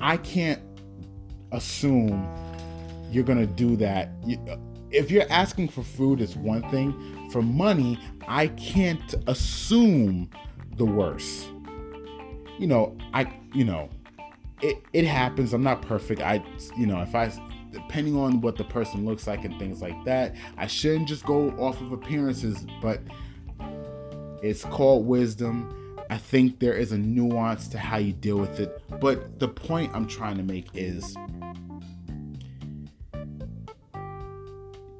i 0.00 0.16
can't 0.16 0.60
assume 1.52 2.28
you're 3.10 3.24
gonna 3.24 3.46
do 3.46 3.76
that 3.76 4.10
if 4.90 5.10
you're 5.10 5.30
asking 5.30 5.68
for 5.68 5.82
food 5.82 6.20
is 6.20 6.36
one 6.36 6.68
thing 6.70 7.28
for 7.30 7.40
money 7.40 7.98
i 8.28 8.48
can't 8.48 9.14
assume 9.26 10.28
the 10.76 10.84
worst 10.84 11.48
you 12.58 12.66
know 12.66 12.96
i 13.14 13.26
you 13.54 13.64
know 13.64 13.88
it, 14.62 14.82
it 14.92 15.04
happens. 15.04 15.52
I'm 15.52 15.62
not 15.62 15.82
perfect. 15.82 16.20
I, 16.20 16.42
you 16.76 16.86
know, 16.86 17.00
if 17.02 17.14
I, 17.14 17.30
depending 17.76 18.16
on 18.16 18.40
what 18.40 18.56
the 18.56 18.64
person 18.64 19.04
looks 19.04 19.26
like 19.26 19.44
and 19.44 19.58
things 19.58 19.82
like 19.82 20.04
that, 20.04 20.34
I 20.56 20.66
shouldn't 20.66 21.08
just 21.08 21.24
go 21.24 21.50
off 21.52 21.80
of 21.80 21.92
appearances, 21.92 22.66
but 22.80 23.00
it's 24.42 24.64
called 24.64 25.06
wisdom. 25.06 25.98
I 26.08 26.18
think 26.18 26.60
there 26.60 26.74
is 26.74 26.92
a 26.92 26.98
nuance 26.98 27.68
to 27.68 27.78
how 27.78 27.96
you 27.98 28.12
deal 28.12 28.38
with 28.38 28.60
it. 28.60 28.82
But 29.00 29.38
the 29.38 29.48
point 29.48 29.92
I'm 29.94 30.06
trying 30.06 30.36
to 30.36 30.42
make 30.42 30.68
is 30.74 31.16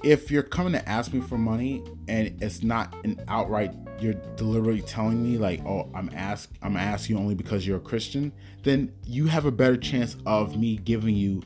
if 0.02 0.30
you're 0.30 0.42
coming 0.42 0.72
to 0.72 0.88
ask 0.88 1.12
me 1.12 1.20
for 1.20 1.36
money 1.36 1.82
and 2.06 2.40
it's 2.40 2.62
not 2.62 2.94
an 3.04 3.20
outright 3.26 3.74
you're 3.98 4.14
deliberately 4.36 4.82
telling 4.82 5.20
me 5.22 5.38
like 5.38 5.64
oh 5.64 5.90
i'm 5.94 6.08
ask 6.14 6.50
i'm 6.62 6.76
asking 6.76 7.16
you 7.16 7.20
only 7.20 7.34
because 7.34 7.66
you're 7.66 7.78
a 7.78 7.80
christian 7.80 8.30
then 8.62 8.92
you 9.04 9.26
have 9.26 9.44
a 9.44 9.50
better 9.50 9.76
chance 9.76 10.16
of 10.24 10.56
me 10.56 10.76
giving 10.76 11.16
you 11.16 11.42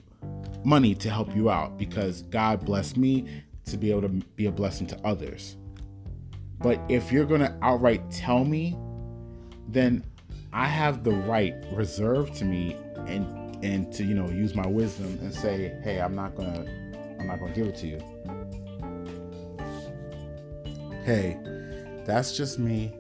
money 0.65 0.95
to 0.95 1.11
help 1.11 1.35
you 1.35 1.51
out 1.51 1.79
because 1.79 2.23
god 2.23 2.65
blessed 2.65 2.97
me 2.97 3.43
to 3.65 3.77
be 3.77 3.91
able 3.91 4.03
to 4.03 4.09
be 4.09 4.47
a 4.47 4.53
blessing 4.53 4.87
to 4.87 4.99
others 5.07 5.57
but 6.59 6.81
if 6.89 7.11
you're 7.11 7.25
going 7.25 7.41
to 7.41 7.57
outright 7.63 8.11
tell 8.11 8.45
me 8.45 8.77
then 9.69 10.05
i 10.53 10.67
have 10.67 11.05
the 11.05 11.13
right 11.13 11.55
reserved 11.73 12.35
to 12.35 12.45
me 12.45 12.77
and 13.07 13.65
and 13.65 13.93
to 13.93 14.05
you 14.05 14.15
know 14.15 14.29
use 14.29 14.55
my 14.55 14.67
wisdom 14.67 15.19
and 15.21 15.35
say 15.35 15.79
hey 15.83 16.01
i'm 16.01 16.15
not 16.15 16.35
going 16.35 16.53
to 16.53 16.61
i'm 17.21 17.27
not 17.27 17.39
going 17.39 17.53
to 17.53 17.59
give 17.59 17.69
it 17.69 17.77
to 17.77 17.87
you 17.87 18.01
hey, 21.05 21.39
that's 22.05 22.37
just 22.37 22.59
me. 22.59 22.93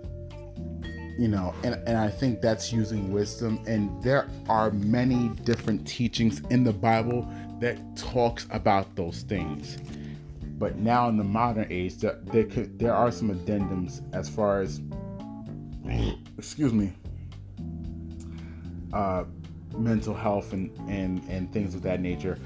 You 1.18 1.28
know, 1.28 1.54
and, 1.64 1.74
and 1.86 1.98
I 1.98 2.08
think 2.08 2.40
that's 2.40 2.72
using 2.72 3.12
wisdom. 3.12 3.62
And 3.66 4.02
there 4.02 4.28
are 4.48 4.70
many 4.70 5.28
different 5.44 5.86
teachings 5.86 6.40
in 6.50 6.64
the 6.64 6.72
Bible 6.72 7.28
that 7.60 7.96
talks 7.96 8.46
about 8.50 8.96
those 8.96 9.22
things. 9.22 9.78
But 10.58 10.76
now 10.76 11.08
in 11.08 11.16
the 11.16 11.24
modern 11.24 11.66
age, 11.70 11.98
there, 11.98 12.18
there, 12.24 12.44
could, 12.44 12.78
there 12.78 12.94
are 12.94 13.10
some 13.10 13.30
addendums 13.30 14.02
as 14.14 14.28
far 14.28 14.60
as, 14.60 14.80
excuse 16.36 16.72
me, 16.72 16.92
uh, 18.92 19.24
mental 19.76 20.14
health 20.14 20.52
and, 20.52 20.70
and, 20.88 21.22
and 21.28 21.52
things 21.52 21.74
of 21.74 21.82
that 21.82 22.00
nature. 22.00 22.38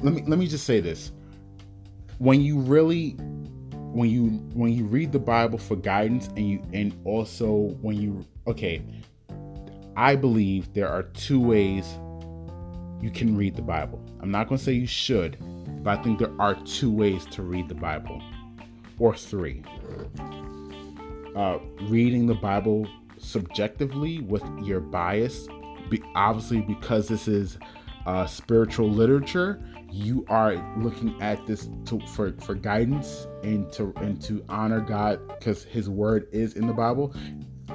Let 0.00 0.12
me 0.12 0.22
let 0.26 0.38
me 0.38 0.46
just 0.46 0.66
say 0.66 0.80
this: 0.80 1.12
when 2.18 2.42
you 2.42 2.58
really 2.58 3.12
when 3.92 4.10
you 4.10 4.28
when 4.52 4.72
you 4.72 4.84
read 4.84 5.12
the 5.12 5.18
Bible 5.18 5.58
for 5.58 5.76
guidance 5.76 6.26
and 6.36 6.48
you 6.50 6.62
and 6.72 6.94
also 7.04 7.76
when 7.80 7.96
you 7.96 8.26
okay, 8.46 8.82
I 9.96 10.16
believe 10.16 10.72
there 10.74 10.88
are 10.88 11.04
two 11.04 11.40
ways 11.40 11.86
you 13.00 13.10
can 13.10 13.36
read 13.36 13.56
the 13.56 13.62
Bible. 13.62 14.03
I'm 14.24 14.30
not 14.30 14.48
going 14.48 14.56
to 14.56 14.64
say 14.64 14.72
you 14.72 14.86
should, 14.86 15.36
but 15.84 15.98
I 15.98 16.02
think 16.02 16.18
there 16.18 16.32
are 16.38 16.54
two 16.64 16.90
ways 16.90 17.26
to 17.26 17.42
read 17.42 17.68
the 17.68 17.74
Bible 17.74 18.22
or 18.98 19.14
three. 19.14 19.62
Uh, 21.36 21.58
reading 21.82 22.26
the 22.26 22.34
Bible 22.34 22.88
subjectively 23.18 24.22
with 24.22 24.42
your 24.62 24.80
bias, 24.80 25.46
be, 25.90 26.02
obviously 26.14 26.62
because 26.62 27.06
this 27.06 27.28
is 27.28 27.58
uh, 28.06 28.24
spiritual 28.24 28.88
literature, 28.88 29.62
you 29.90 30.24
are 30.30 30.54
looking 30.78 31.20
at 31.20 31.46
this 31.46 31.68
to, 31.84 32.00
for 32.06 32.32
for 32.40 32.54
guidance 32.54 33.26
and 33.42 33.70
to 33.72 33.92
and 33.96 34.22
to 34.22 34.42
honor 34.48 34.80
God 34.80 35.20
because 35.28 35.64
His 35.64 35.90
word 35.90 36.28
is 36.32 36.54
in 36.54 36.66
the 36.66 36.72
Bible. 36.72 37.14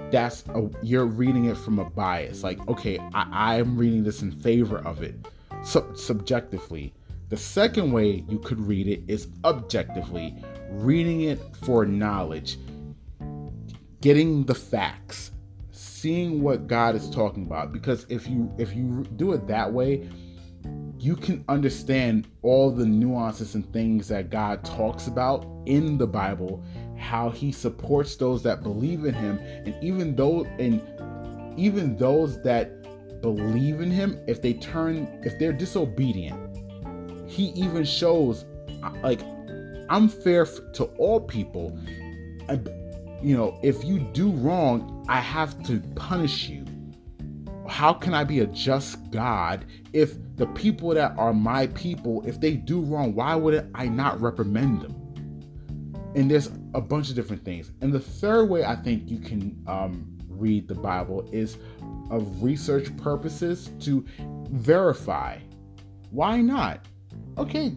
That's 0.10 0.44
a, 0.48 0.68
you're 0.82 1.06
reading 1.06 1.46
it 1.46 1.58
from 1.58 1.78
a 1.78 1.88
bias. 1.88 2.42
Like, 2.42 2.68
okay, 2.68 2.98
I, 3.14 3.28
I 3.32 3.56
am 3.58 3.78
reading 3.78 4.04
this 4.04 4.24
in 4.24 4.32
favor 4.32 4.80
of 4.80 5.04
it, 5.04 5.28
so, 5.63 5.93
subjectively. 5.93 6.93
The 7.30 7.38
second 7.38 7.91
way 7.91 8.24
you 8.28 8.39
could 8.39 8.60
read 8.60 8.88
it 8.88 9.04
is 9.08 9.28
objectively, 9.45 10.36
reading 10.72 11.22
it 11.22 11.39
for 11.62 11.86
knowledge, 11.86 12.58
getting 14.02 14.45
the 14.45 14.56
facts, 14.56 15.32
seeing 15.72 16.41
what 16.41 16.65
God 16.65 16.95
is 16.95 17.10
talking 17.10 17.43
about. 17.43 17.72
Because 17.72 18.06
if 18.10 18.28
you 18.28 18.52
if 18.58 18.76
you 18.76 19.04
do 19.15 19.34
it 19.34 19.45
that 19.48 19.72
way, 19.72 20.10
you 20.98 21.15
can 21.15 21.43
understand 21.48 22.28
all 22.41 22.72
the 22.72 22.86
nuances 22.86 23.54
and 23.54 23.72
things 23.72 24.08
that 24.08 24.30
God 24.30 24.63
talks 24.65 25.08
about 25.08 25.45
in 25.65 25.98
the 25.98 26.08
Bible, 26.08 26.63
how 26.98 27.30
he 27.30 27.52
supports 27.52 28.15
those 28.15 28.41
that 28.43 28.63
believe 28.63 29.06
in 29.06 29.13
him, 29.13 29.38
and 29.65 29.76
even 29.84 30.15
though 30.15 30.45
and 30.58 30.82
even 31.60 31.95
those 31.98 32.41
that 32.41 32.79
believe 33.21 33.82
in 33.82 33.91
him, 33.91 34.19
if 34.27 34.41
they 34.41 34.53
turn 34.53 35.08
if 35.23 35.38
they're 35.39 35.53
disobedient, 35.53 36.39
he 37.27 37.45
even 37.49 37.84
shows 37.84 38.45
like 39.03 39.21
I'm 39.89 40.08
fair 40.08 40.45
to 40.45 40.86
all 40.97 41.19
people. 41.19 41.77
You 43.21 43.36
know, 43.36 43.60
if 43.63 43.84
you 43.84 43.99
do 43.99 44.32
wrong, 44.32 45.05
I 45.10 45.19
have 45.19 45.62
to 45.63 45.82
punish 45.95 46.47
you 46.47 46.65
how 47.69 47.93
can 47.93 48.13
I 48.13 48.23
be 48.23 48.39
a 48.39 48.47
just 48.47 49.12
God 49.12 49.65
if 49.93 50.15
the 50.36 50.47
people 50.47 50.89
that 50.89 51.17
are 51.17 51.34
my 51.34 51.67
people, 51.67 52.23
if 52.25 52.39
they 52.39 52.53
do 52.55 52.82
wrong, 52.82 53.13
why 53.13 53.36
would 53.36 53.69
I 53.75 53.88
not 53.88 54.19
reprimand 54.19 54.82
them? 54.82 54.95
And 56.15 56.29
there's 56.29 56.47
a 56.73 56.82
bunch 56.82 57.10
of 57.10 57.15
different 57.15 57.45
things. 57.45 57.71
And 57.82 57.93
the 57.93 57.99
third 57.99 58.49
way 58.49 58.65
I 58.65 58.75
think 58.75 59.10
you 59.10 59.19
can 59.19 59.63
um, 59.67 60.17
read 60.39 60.67
the 60.67 60.75
Bible 60.75 61.28
is 61.32 61.58
of 62.10 62.43
research 62.43 62.95
purposes 62.97 63.71
to 63.82 64.06
verify. 64.49 65.38
Why 66.12 66.41
not? 66.41 66.86
Okay, 67.38 67.73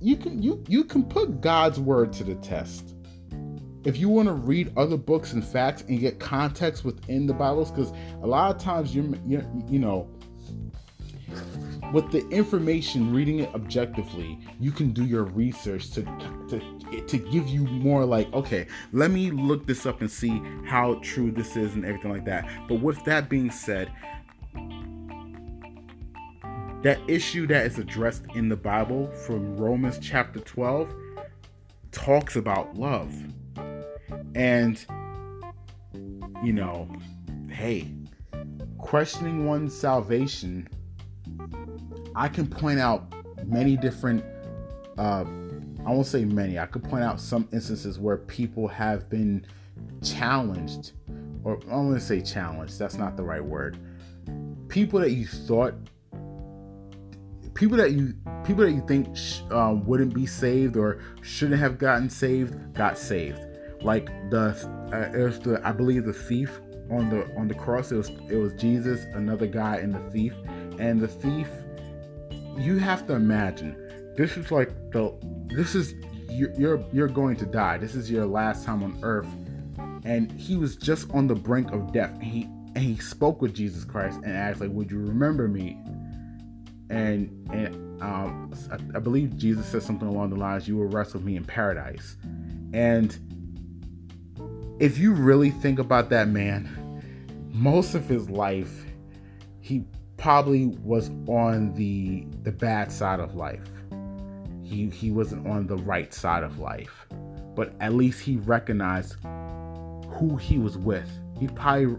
you 0.00 0.16
can 0.16 0.42
you 0.42 0.64
you 0.68 0.84
can 0.84 1.04
put 1.04 1.40
God's 1.40 1.78
word 1.78 2.12
to 2.14 2.24
the 2.24 2.34
test 2.36 2.94
if 3.84 3.96
you 3.96 4.08
want 4.08 4.28
to 4.28 4.34
read 4.34 4.70
other 4.76 4.96
books 4.96 5.32
and 5.32 5.44
facts 5.44 5.82
and 5.88 5.98
get 5.98 6.18
context 6.18 6.84
within 6.84 7.26
the 7.26 7.32
Bibles, 7.32 7.70
because 7.70 7.90
a 8.22 8.26
lot 8.26 8.54
of 8.54 8.60
times 8.60 8.94
you're, 8.94 9.04
you 9.26 9.78
know, 9.78 10.10
with 11.92 12.10
the 12.10 12.26
information, 12.28 13.14
reading 13.14 13.38
it 13.38 13.48
objectively, 13.54 14.38
you 14.60 14.72
can 14.72 14.92
do 14.92 15.06
your 15.06 15.24
research 15.24 15.90
to, 15.92 16.02
to 16.02 16.77
to 17.06 17.18
give 17.18 17.48
you 17.48 17.64
more 17.64 18.04
like, 18.04 18.32
okay, 18.32 18.66
let 18.92 19.10
me 19.10 19.30
look 19.30 19.66
this 19.66 19.86
up 19.86 20.00
and 20.00 20.10
see 20.10 20.42
how 20.66 20.94
true 21.02 21.30
this 21.30 21.56
is 21.56 21.74
and 21.74 21.84
everything 21.84 22.10
like 22.10 22.24
that. 22.24 22.48
But 22.68 22.76
with 22.76 23.02
that 23.04 23.28
being 23.28 23.50
said, 23.50 23.90
that 26.82 27.00
issue 27.08 27.46
that 27.48 27.66
is 27.66 27.78
addressed 27.78 28.24
in 28.34 28.48
the 28.48 28.56
Bible 28.56 29.10
from 29.10 29.56
Romans 29.56 29.98
chapter 30.00 30.40
12 30.40 30.94
talks 31.90 32.36
about 32.36 32.76
love. 32.76 33.12
And, 34.34 34.84
you 36.44 36.52
know, 36.52 36.88
hey, 37.50 37.92
questioning 38.78 39.44
one's 39.44 39.74
salvation, 39.74 40.68
I 42.14 42.28
can 42.28 42.46
point 42.46 42.78
out 42.78 43.12
many 43.44 43.76
different, 43.76 44.24
uh, 44.96 45.24
I 45.86 45.90
won't 45.90 46.06
say 46.06 46.24
many, 46.24 46.58
I 46.58 46.66
could 46.66 46.84
point 46.84 47.04
out 47.04 47.20
some 47.20 47.48
instances 47.52 47.98
where 47.98 48.16
people 48.16 48.68
have 48.68 49.08
been 49.08 49.46
challenged, 50.02 50.92
or 51.44 51.60
I 51.70 51.76
want 51.76 51.94
to 51.94 52.00
say 52.00 52.20
challenged, 52.20 52.78
that's 52.78 52.96
not 52.96 53.16
the 53.16 53.22
right 53.22 53.44
word. 53.44 53.78
People 54.68 55.00
that 55.00 55.12
you 55.12 55.26
thought 55.26 55.74
people 57.54 57.76
that 57.76 57.90
you 57.92 58.14
people 58.44 58.64
that 58.64 58.70
you 58.70 58.84
think 58.86 59.16
sh- 59.16 59.40
uh, 59.50 59.74
wouldn't 59.84 60.14
be 60.14 60.26
saved 60.26 60.76
or 60.76 61.00
shouldn't 61.22 61.58
have 61.58 61.78
gotten 61.78 62.08
saved 62.08 62.54
got 62.74 62.96
saved 62.96 63.40
like 63.82 64.06
the 64.30 64.54
uh, 64.92 65.18
it 65.18 65.22
was 65.22 65.40
the 65.40 65.60
I 65.66 65.72
believe 65.72 66.04
the 66.04 66.12
thief 66.12 66.60
on 66.90 67.10
the 67.10 67.28
on 67.36 67.48
the 67.48 67.54
cross. 67.54 67.92
It 67.92 67.96
was 67.96 68.10
it 68.30 68.36
was 68.36 68.52
Jesus, 68.54 69.04
another 69.14 69.46
guy, 69.46 69.76
and 69.76 69.94
the 69.94 70.10
thief. 70.10 70.34
And 70.78 71.00
the 71.00 71.08
thief, 71.08 71.48
you 72.56 72.78
have 72.78 73.06
to 73.08 73.14
imagine, 73.14 73.87
this 74.18 74.36
is 74.36 74.50
like 74.50 74.68
the 74.90 75.16
this 75.46 75.76
is 75.76 75.94
you're 76.28 76.84
you're, 76.92 77.08
going 77.08 77.36
to 77.36 77.46
die. 77.46 77.78
This 77.78 77.94
is 77.94 78.10
your 78.10 78.26
last 78.26 78.66
time 78.66 78.82
on 78.82 78.98
earth. 79.02 79.28
And 80.04 80.32
he 80.32 80.56
was 80.56 80.74
just 80.76 81.08
on 81.12 81.28
the 81.28 81.36
brink 81.36 81.70
of 81.70 81.92
death. 81.92 82.10
And 82.14 82.24
he 82.24 82.42
and 82.42 82.78
he 82.78 82.96
spoke 82.96 83.40
with 83.40 83.54
Jesus 83.54 83.84
Christ 83.84 84.18
and 84.24 84.36
asked 84.36 84.60
like, 84.60 84.70
"Would 84.70 84.90
you 84.90 84.98
remember 84.98 85.46
me?" 85.46 85.78
And 86.90 87.48
and 87.52 88.02
um, 88.02 88.52
I, 88.72 88.96
I 88.96 89.00
believe 89.00 89.36
Jesus 89.36 89.66
said 89.66 89.84
something 89.84 90.08
along 90.08 90.30
the 90.30 90.36
lines, 90.36 90.66
"You 90.66 90.76
will 90.76 90.88
rest 90.88 91.14
with 91.14 91.22
me 91.22 91.36
in 91.36 91.44
paradise." 91.44 92.16
And 92.72 93.16
if 94.80 94.98
you 94.98 95.12
really 95.12 95.50
think 95.50 95.78
about 95.78 96.10
that 96.10 96.26
man, 96.28 97.02
most 97.52 97.94
of 97.94 98.08
his 98.08 98.28
life, 98.28 98.84
he 99.60 99.84
probably 100.16 100.66
was 100.66 101.08
on 101.28 101.72
the 101.74 102.26
the 102.42 102.52
bad 102.52 102.90
side 102.90 103.20
of 103.20 103.36
life. 103.36 103.68
He 104.68 104.90
he 104.90 105.10
wasn't 105.10 105.46
on 105.46 105.66
the 105.66 105.76
right 105.76 106.12
side 106.12 106.42
of 106.42 106.58
life. 106.58 107.06
But 107.54 107.74
at 107.80 107.94
least 107.94 108.20
he 108.20 108.36
recognized 108.36 109.16
who 109.22 110.36
he 110.36 110.58
was 110.58 110.76
with. 110.76 111.10
He 111.38 111.48
probably 111.48 111.96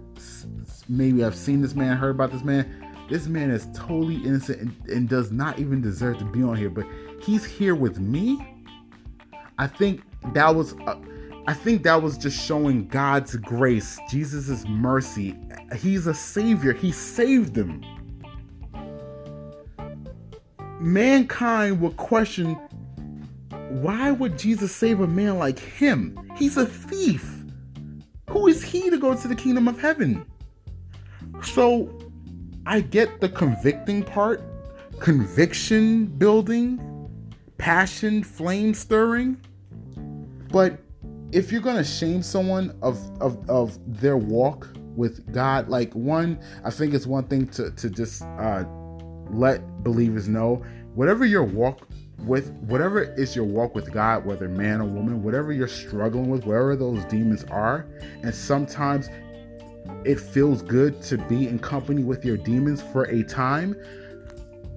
maybe 0.88 1.24
I've 1.24 1.36
seen 1.36 1.62
this 1.62 1.76
man, 1.76 1.98
heard 1.98 2.12
about 2.12 2.32
this 2.32 2.44
man. 2.44 2.86
This 3.10 3.28
man 3.28 3.50
is 3.50 3.68
totally 3.74 4.18
innocent 4.18 4.62
and, 4.62 4.90
and 4.90 5.10
does 5.10 5.32
not 5.32 5.58
even 5.58 5.82
deserve 5.82 6.20
to 6.20 6.26
be 6.26 6.44
on 6.44 6.56
here, 6.56 6.70
but 6.70 6.86
he's 7.24 7.44
here 7.44 7.74
with 7.74 8.00
me. 8.00 8.40
I 9.58 9.66
think 9.68 10.04
that 10.34 10.54
was 10.54 10.74
uh, 10.86 11.00
I 11.48 11.54
think 11.54 11.82
that 11.84 12.02
was 12.02 12.18
just 12.18 12.40
showing 12.46 12.88
God's 12.88 13.36
grace, 13.36 14.00
Jesus' 14.10 14.66
mercy. 14.68 15.36
He's 15.76 16.06
a 16.06 16.14
savior, 16.14 16.74
He 16.74 16.92
saved 16.92 17.56
them. 17.56 17.84
Mankind 20.80 21.82
would 21.82 21.98
question 21.98 22.58
why 23.70 24.10
would 24.10 24.38
Jesus 24.38 24.76
save 24.76 25.00
a 25.00 25.08
man 25.08 25.38
like 25.38 25.60
him? 25.60 26.18
He's 26.36 26.58
a 26.58 26.66
thief. 26.66 27.44
Who 28.30 28.48
is 28.48 28.64
he 28.64 28.90
to 28.90 28.98
go 28.98 29.14
to 29.16 29.28
the 29.28 29.36
kingdom 29.36 29.68
of 29.68 29.80
heaven? 29.80 30.26
So 31.44 32.00
I 32.66 32.82
get 32.82 33.22
the 33.22 33.30
convicting 33.30 34.04
part, 34.04 34.42
conviction 35.00 36.06
building, 36.06 36.80
passion, 37.58 38.24
flame 38.24 38.74
stirring. 38.74 39.40
But 40.52 40.80
if 41.32 41.52
you're 41.52 41.62
gonna 41.62 41.84
shame 41.84 42.24
someone 42.24 42.76
of, 42.82 43.00
of, 43.22 43.48
of 43.50 43.78
their 44.02 44.18
walk 44.18 44.70
with 44.96 45.32
God, 45.32 45.70
like 45.70 45.94
one, 45.94 46.40
I 46.64 46.72
think 46.72 46.94
it's 46.96 47.06
one 47.06 47.26
thing 47.26 47.48
to, 47.50 47.70
to 47.72 47.90
just 47.90 48.24
uh, 48.24 48.64
let 49.32 49.84
believers 49.84 50.28
know 50.28 50.64
whatever 50.96 51.26
your 51.26 51.44
walk 51.44 51.88
with 52.20 52.52
whatever 52.68 53.02
is 53.02 53.36
your 53.36 53.46
walk 53.46 53.76
with 53.76 53.92
God, 53.92 54.26
whether 54.26 54.50
man 54.50 54.82
or 54.82 54.86
woman, 54.86 55.24
whatever 55.24 55.54
you're 55.54 55.68
struggling 55.68 56.30
with, 56.30 56.46
wherever 56.46 56.76
those 56.76 57.04
demons 57.06 57.44
are, 57.46 57.86
and 58.24 58.34
sometimes 58.34 59.10
it 60.04 60.20
feels 60.20 60.62
good 60.62 61.02
to 61.04 61.18
be 61.18 61.48
in 61.48 61.60
company 61.60 62.04
with 62.04 62.26
your 62.26 62.38
demons 62.38 62.82
for 62.82 63.06
a 63.06 63.24
time. 63.24 63.76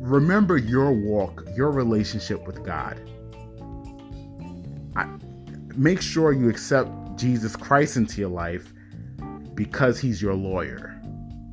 Remember 0.01 0.57
your 0.57 0.93
walk, 0.93 1.45
your 1.57 1.71
relationship 1.71 2.47
with 2.47 2.65
God. 2.65 3.01
I, 4.97 5.07
make 5.77 6.01
sure 6.01 6.33
you 6.33 6.49
accept 6.49 6.91
Jesus 7.17 7.57
Christ 7.57 7.97
into 7.97 8.21
your 8.21 8.31
life 8.31 8.73
because 9.55 10.01
he's 10.01 10.21
your 10.21 10.35
lawyer. 10.35 10.92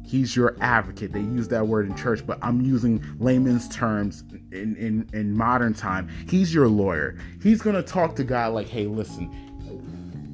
He's 0.09 0.35
your 0.35 0.55
advocate. 0.59 1.13
They 1.13 1.19
use 1.19 1.47
that 1.49 1.67
word 1.67 1.87
in 1.87 1.95
church, 1.95 2.25
but 2.25 2.39
I'm 2.41 2.61
using 2.61 3.05
layman's 3.19 3.69
terms 3.69 4.23
in, 4.51 4.75
in, 4.75 5.07
in 5.13 5.37
modern 5.37 5.75
time. 5.75 6.09
He's 6.27 6.51
your 6.51 6.67
lawyer. 6.67 7.15
He's 7.43 7.61
to 7.61 7.83
talk 7.83 8.15
to 8.15 8.23
God 8.23 8.55
like, 8.55 8.67
hey, 8.67 8.87
listen, 8.87 9.29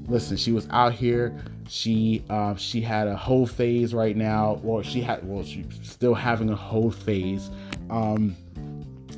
listen, 0.07 0.37
she 0.37 0.53
was 0.53 0.65
out 0.69 0.93
here. 0.93 1.37
She 1.67 2.23
uh, 2.29 2.55
she 2.55 2.79
had 2.79 3.09
a 3.09 3.17
whole 3.17 3.45
phase 3.45 3.93
right 3.93 4.15
now, 4.15 4.61
or 4.63 4.81
she 4.81 5.01
had 5.01 5.27
well, 5.27 5.43
she's 5.43 5.65
still 5.81 6.13
having 6.13 6.49
a 6.49 6.55
whole 6.55 6.89
phase. 6.89 7.49
Um, 7.89 8.33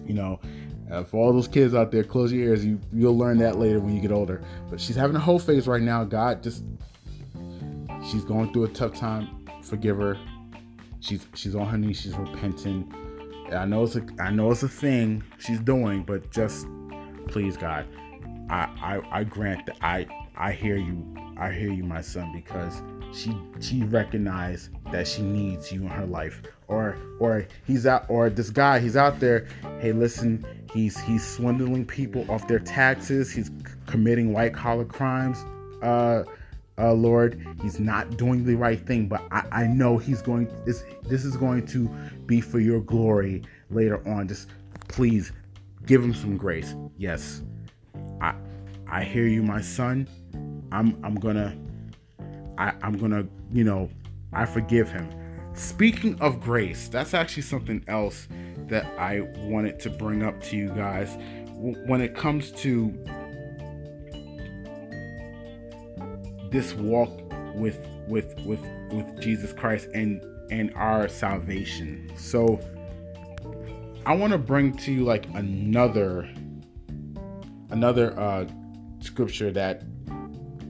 you 0.08 0.16
know, 0.16 0.40
uh, 0.90 1.04
for 1.04 1.18
all 1.18 1.34
those 1.34 1.48
kids 1.48 1.76
out 1.76 1.92
there, 1.92 2.04
close 2.04 2.32
your 2.32 2.48
ears. 2.48 2.66
You 2.66 2.80
you'll 2.92 3.18
learn 3.18 3.38
that 3.40 3.60
later 3.60 3.80
when 3.80 3.96
you 3.96 4.02
get 4.02 4.12
older. 4.12 4.42
But 4.72 4.82
she's 4.82 4.96
having 4.96 5.16
a 5.16 5.20
whole 5.20 5.38
phase 5.38 5.68
right 5.68 5.84
now. 5.84 6.04
God 6.04 6.42
just 6.42 6.64
she's 8.10 8.24
going 8.24 8.52
through 8.54 8.64
a 8.64 8.70
tough 8.70 8.96
time. 8.96 9.46
Forgive 9.62 9.98
her. 9.98 10.18
She's 11.00 11.28
she's 11.34 11.56
on 11.56 11.68
her 11.68 11.78
knees. 11.78 12.02
She's 12.02 12.16
repenting. 12.16 12.94
I 13.52 13.66
know 13.66 13.84
it's 13.84 13.96
a 13.96 14.06
I 14.20 14.30
know 14.30 14.52
it's 14.52 14.64
a 14.64 14.70
thing 14.70 15.24
she's 15.38 15.60
doing, 15.60 16.04
but 16.04 16.32
just 16.32 16.68
please 17.28 17.58
God, 17.58 17.86
I 18.50 18.70
I, 18.82 19.20
I 19.20 19.24
grant 19.24 19.66
that 19.68 19.78
I 19.82 20.08
I 20.36 20.52
hear 20.52 20.76
you 20.78 21.06
I 21.40 21.52
hear 21.52 21.72
you, 21.72 21.84
my 21.84 22.02
son, 22.02 22.32
because 22.34 22.82
she 23.14 23.36
she 23.60 23.84
recognized 23.84 24.70
that 24.92 25.08
she 25.08 25.22
needs 25.22 25.72
you 25.72 25.82
in 25.82 25.88
her 25.88 26.06
life. 26.06 26.42
Or 26.68 26.98
or 27.20 27.48
he's 27.66 27.86
out 27.86 28.06
or 28.10 28.30
this 28.30 28.50
guy 28.50 28.80
he's 28.80 28.98
out 28.98 29.20
there. 29.20 29.48
Hey, 29.80 29.92
listen, 29.92 30.46
he's 30.74 31.00
he's 31.00 31.26
swindling 31.26 31.86
people 31.86 32.30
off 32.30 32.48
their 32.48 32.60
taxes. 32.60 33.32
He's 33.32 33.52
committing 33.86 34.34
white 34.34 34.54
collar 34.54 34.86
crimes. 34.86 35.38
Uh, 35.82 36.24
uh, 36.80 36.94
Lord, 36.94 37.46
he's 37.62 37.80
not 37.80 38.18
doing 38.18 38.46
the 38.46 38.56
right 38.56 38.80
thing, 38.80 39.08
but 39.08 39.24
I, 39.32 39.44
I 39.52 39.68
know 39.68 39.98
he's 39.98 40.22
going. 40.22 40.48
This 40.66 40.84
this 41.04 41.26
is 41.26 41.36
going 41.36 41.66
to 41.68 41.90
be 42.26 42.40
for 42.40 42.60
your 42.60 42.82
glory 42.82 43.44
later 43.70 44.08
on. 44.08 44.28
Just 44.28 44.50
please 44.88 45.32
give 45.86 46.04
him 46.04 46.14
some 46.14 46.38
grace. 46.38 46.76
Yes, 46.98 47.42
I 48.22 48.36
I 48.90 49.04
hear 49.04 49.26
you, 49.26 49.42
my 49.42 49.62
son. 49.62 50.08
I'm 50.72 51.04
I'm 51.04 51.16
gonna 51.16 51.58
I, 52.58 52.74
I'm 52.82 52.98
gonna 52.98 53.26
you 53.52 53.64
know 53.64 53.90
I 54.34 54.46
forgive 54.46 54.92
him. 54.92 55.10
Speaking 55.54 56.20
of 56.22 56.40
grace, 56.40 56.88
that's 56.88 57.16
actually 57.16 57.44
something 57.44 57.84
else 57.88 58.28
that 58.68 58.86
I 59.00 59.22
wanted 59.48 59.80
to 59.80 59.90
bring 59.90 60.22
up 60.22 60.40
to 60.44 60.58
you 60.58 60.70
guys 60.70 61.18
when 61.56 62.02
it 62.02 62.14
comes 62.16 62.52
to 62.52 62.94
this 66.58 66.74
walk 66.74 67.12
with 67.54 67.78
with 68.08 68.34
with 68.44 68.62
with 68.92 69.22
Jesus 69.22 69.54
Christ 69.54 69.90
and 69.94 70.24
and 70.50 70.74
our 70.74 71.08
salvation. 71.08 72.12
So 72.18 72.60
I 74.08 74.16
want 74.16 74.34
to 74.34 74.40
bring 74.40 74.76
to 74.78 74.92
you 74.92 75.06
like 75.06 75.28
another 75.36 76.28
another 77.70 78.20
uh 78.20 78.48
scripture 79.02 79.52
that 79.52 79.84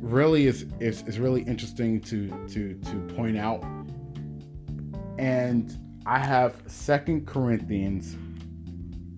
really 0.02 0.47
is, 0.47 0.65
is 0.82 1.04
is 1.04 1.19
really 1.19 1.43
interesting 1.43 2.02
to 2.02 2.28
to 2.50 2.73
to 2.73 3.13
point 3.15 3.38
out 3.38 3.63
and 5.17 5.73
I 6.06 6.19
have 6.19 6.62
Second 6.67 7.28
Corinthians 7.28 8.17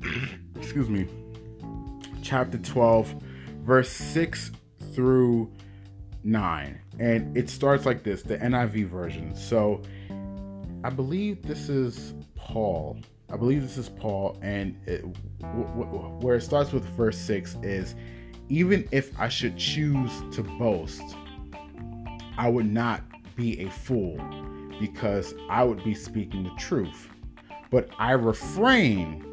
excuse 0.56 0.88
me 0.88 1.08
chapter 2.22 2.60
12 2.60 3.16
verse 3.64 3.90
6 3.90 4.52
through 4.94 5.52
9 6.24 6.82
and 7.00 7.36
it 7.38 7.50
starts 7.50 7.86
like 7.86 8.04
this 8.04 8.24
the 8.24 8.38
NIV 8.38 8.88
version. 8.88 9.34
So 9.36 9.82
I 10.84 10.90
believe 10.90 11.42
this 11.44 11.70
is 11.70 12.14
Paul. 12.36 13.00
I 13.32 13.38
believe 13.38 13.62
this 13.62 13.78
is 13.78 13.90
Paul 13.90 14.38
and 14.42 14.76
it, 14.88 15.02
w- 15.42 15.68
w- 15.68 16.18
where 16.22 16.36
it 16.36 16.42
starts 16.42 16.72
with 16.72 16.84
verse 16.96 17.18
6 17.18 17.58
is 17.64 17.96
even 18.50 18.88
if 18.92 19.18
I 19.20 19.30
should 19.30 19.58
choose 19.58 20.12
to 20.32 20.44
boast 20.44 21.04
I 22.38 22.48
would 22.48 22.72
not 22.72 23.04
be 23.36 23.62
a 23.62 23.70
fool 23.70 24.18
because 24.80 25.34
I 25.50 25.64
would 25.64 25.84
be 25.84 25.94
speaking 25.94 26.44
the 26.44 26.52
truth. 26.58 27.10
But 27.70 27.90
I 28.00 28.12
refrain 28.14 29.26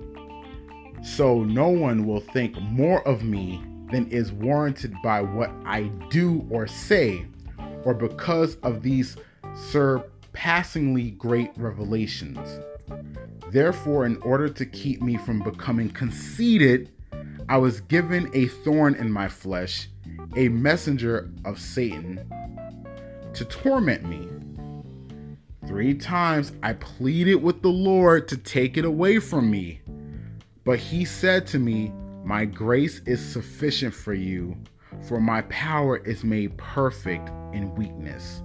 so 1.02 1.44
no 1.44 1.68
one 1.68 2.04
will 2.04 2.20
think 2.20 2.60
more 2.60 3.06
of 3.06 3.22
me 3.22 3.62
than 3.90 4.10
is 4.10 4.32
warranted 4.32 4.94
by 5.02 5.20
what 5.20 5.50
I 5.64 5.84
do 6.10 6.46
or 6.50 6.66
say, 6.66 7.26
or 7.84 7.94
because 7.94 8.56
of 8.56 8.82
these 8.82 9.16
surpassingly 9.54 11.12
great 11.12 11.50
revelations. 11.56 12.60
Therefore, 13.50 14.06
in 14.06 14.16
order 14.18 14.48
to 14.48 14.66
keep 14.66 15.00
me 15.00 15.16
from 15.16 15.40
becoming 15.40 15.90
conceited, 15.90 16.90
I 17.48 17.58
was 17.58 17.80
given 17.80 18.28
a 18.34 18.46
thorn 18.46 18.94
in 18.96 19.10
my 19.10 19.28
flesh, 19.28 19.88
a 20.34 20.48
messenger 20.48 21.30
of 21.44 21.60
Satan, 21.60 22.20
to 23.34 23.44
torment 23.44 24.04
me. 24.04 24.28
Three 25.66 25.94
times 25.94 26.52
I 26.62 26.74
pleaded 26.74 27.36
with 27.36 27.62
the 27.62 27.68
Lord 27.68 28.28
to 28.28 28.36
take 28.36 28.76
it 28.76 28.84
away 28.84 29.18
from 29.18 29.50
me. 29.50 29.80
But 30.64 30.78
he 30.78 31.04
said 31.04 31.46
to 31.48 31.58
me, 31.58 31.92
my 32.26 32.44
grace 32.44 33.00
is 33.06 33.24
sufficient 33.24 33.94
for 33.94 34.12
you, 34.12 34.56
for 35.06 35.20
my 35.20 35.42
power 35.42 35.98
is 35.98 36.24
made 36.24 36.58
perfect 36.58 37.28
in 37.54 37.72
weakness. 37.76 38.42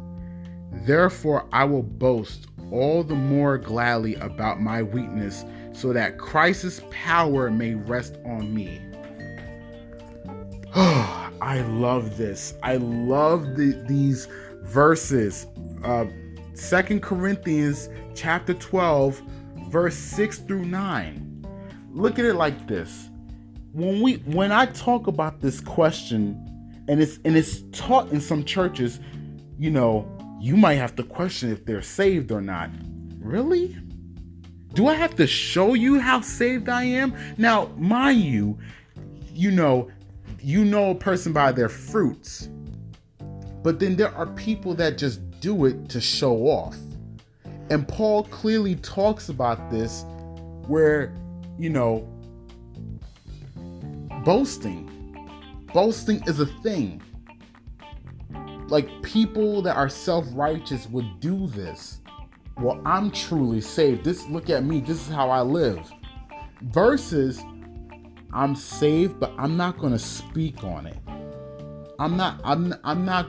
Therefore, 0.85 1.47
I 1.51 1.63
will 1.63 1.81
boast 1.81 2.45
all 2.71 3.01
the 3.01 3.15
more 3.15 3.57
gladly 3.57 4.13
about 4.17 4.61
my 4.61 4.83
weakness, 4.83 5.43
so 5.73 5.93
that 5.93 6.19
Christ's 6.19 6.81
power 6.91 7.49
may 7.49 7.73
rest 7.73 8.17
on 8.23 8.53
me. 8.53 8.81
Oh, 10.75 11.31
I 11.41 11.61
love 11.61 12.17
this. 12.17 12.53
I 12.61 12.75
love 12.75 13.55
the, 13.55 13.83
these 13.87 14.27
verses. 14.61 15.47
Uh, 15.83 16.05
2 16.55 16.99
Corinthians 16.99 17.89
chapter 18.13 18.53
12, 18.53 19.23
verse 19.69 19.95
6 19.95 20.37
through 20.37 20.65
9. 20.65 21.47
Look 21.93 22.19
at 22.19 22.25
it 22.25 22.35
like 22.35 22.67
this 22.67 23.09
when 23.73 24.01
we 24.01 24.15
when 24.15 24.51
I 24.51 24.65
talk 24.65 25.07
about 25.07 25.41
this 25.41 25.61
question, 25.61 26.83
and 26.87 27.01
it's 27.01 27.19
and 27.25 27.35
it's 27.35 27.61
taught 27.71 28.11
in 28.11 28.19
some 28.19 28.43
churches, 28.43 28.99
you 29.57 29.71
know, 29.71 30.07
you 30.39 30.57
might 30.57 30.75
have 30.75 30.95
to 30.97 31.03
question 31.03 31.51
if 31.51 31.65
they're 31.65 31.81
saved 31.81 32.31
or 32.31 32.41
not. 32.41 32.69
Really? 33.19 33.77
Do 34.73 34.87
I 34.87 34.95
have 34.95 35.15
to 35.15 35.27
show 35.27 35.73
you 35.73 35.99
how 35.99 36.21
saved 36.21 36.69
I 36.69 36.83
am? 36.83 37.13
Now, 37.37 37.67
mind 37.77 38.21
you, 38.21 38.57
you 39.33 39.51
know, 39.51 39.89
you 40.41 40.63
know 40.63 40.91
a 40.91 40.95
person 40.95 41.33
by 41.33 41.51
their 41.51 41.69
fruits. 41.69 42.49
But 43.63 43.79
then 43.79 43.95
there 43.95 44.13
are 44.15 44.25
people 44.27 44.73
that 44.75 44.97
just 44.97 45.39
do 45.39 45.65
it 45.65 45.89
to 45.89 46.01
show 46.01 46.47
off. 46.47 46.77
And 47.69 47.87
Paul 47.87 48.23
clearly 48.23 48.75
talks 48.75 49.29
about 49.29 49.69
this 49.69 50.03
where, 50.67 51.13
you 51.59 51.69
know, 51.69 52.07
boasting. 54.23 54.87
Boasting 55.73 56.23
is 56.27 56.39
a 56.39 56.45
thing. 56.45 57.01
Like 58.67 59.01
people 59.01 59.61
that 59.63 59.75
are 59.75 59.89
self-righteous 59.89 60.87
would 60.87 61.19
do 61.19 61.47
this. 61.47 61.99
Well, 62.57 62.81
I'm 62.85 63.11
truly 63.11 63.61
saved. 63.61 64.03
This 64.03 64.27
look 64.27 64.49
at 64.49 64.63
me. 64.63 64.81
This 64.81 65.07
is 65.07 65.13
how 65.13 65.29
I 65.29 65.41
live. 65.41 65.91
Versus 66.61 67.41
I'm 68.33 68.55
saved, 68.55 69.19
but 69.19 69.33
I'm 69.37 69.57
not 69.57 69.77
going 69.77 69.93
to 69.93 69.99
speak 69.99 70.63
on 70.63 70.85
it. 70.85 70.97
I'm 71.99 72.17
not 72.17 72.41
I'm 72.43 72.73
I'm 72.83 73.05
not 73.05 73.27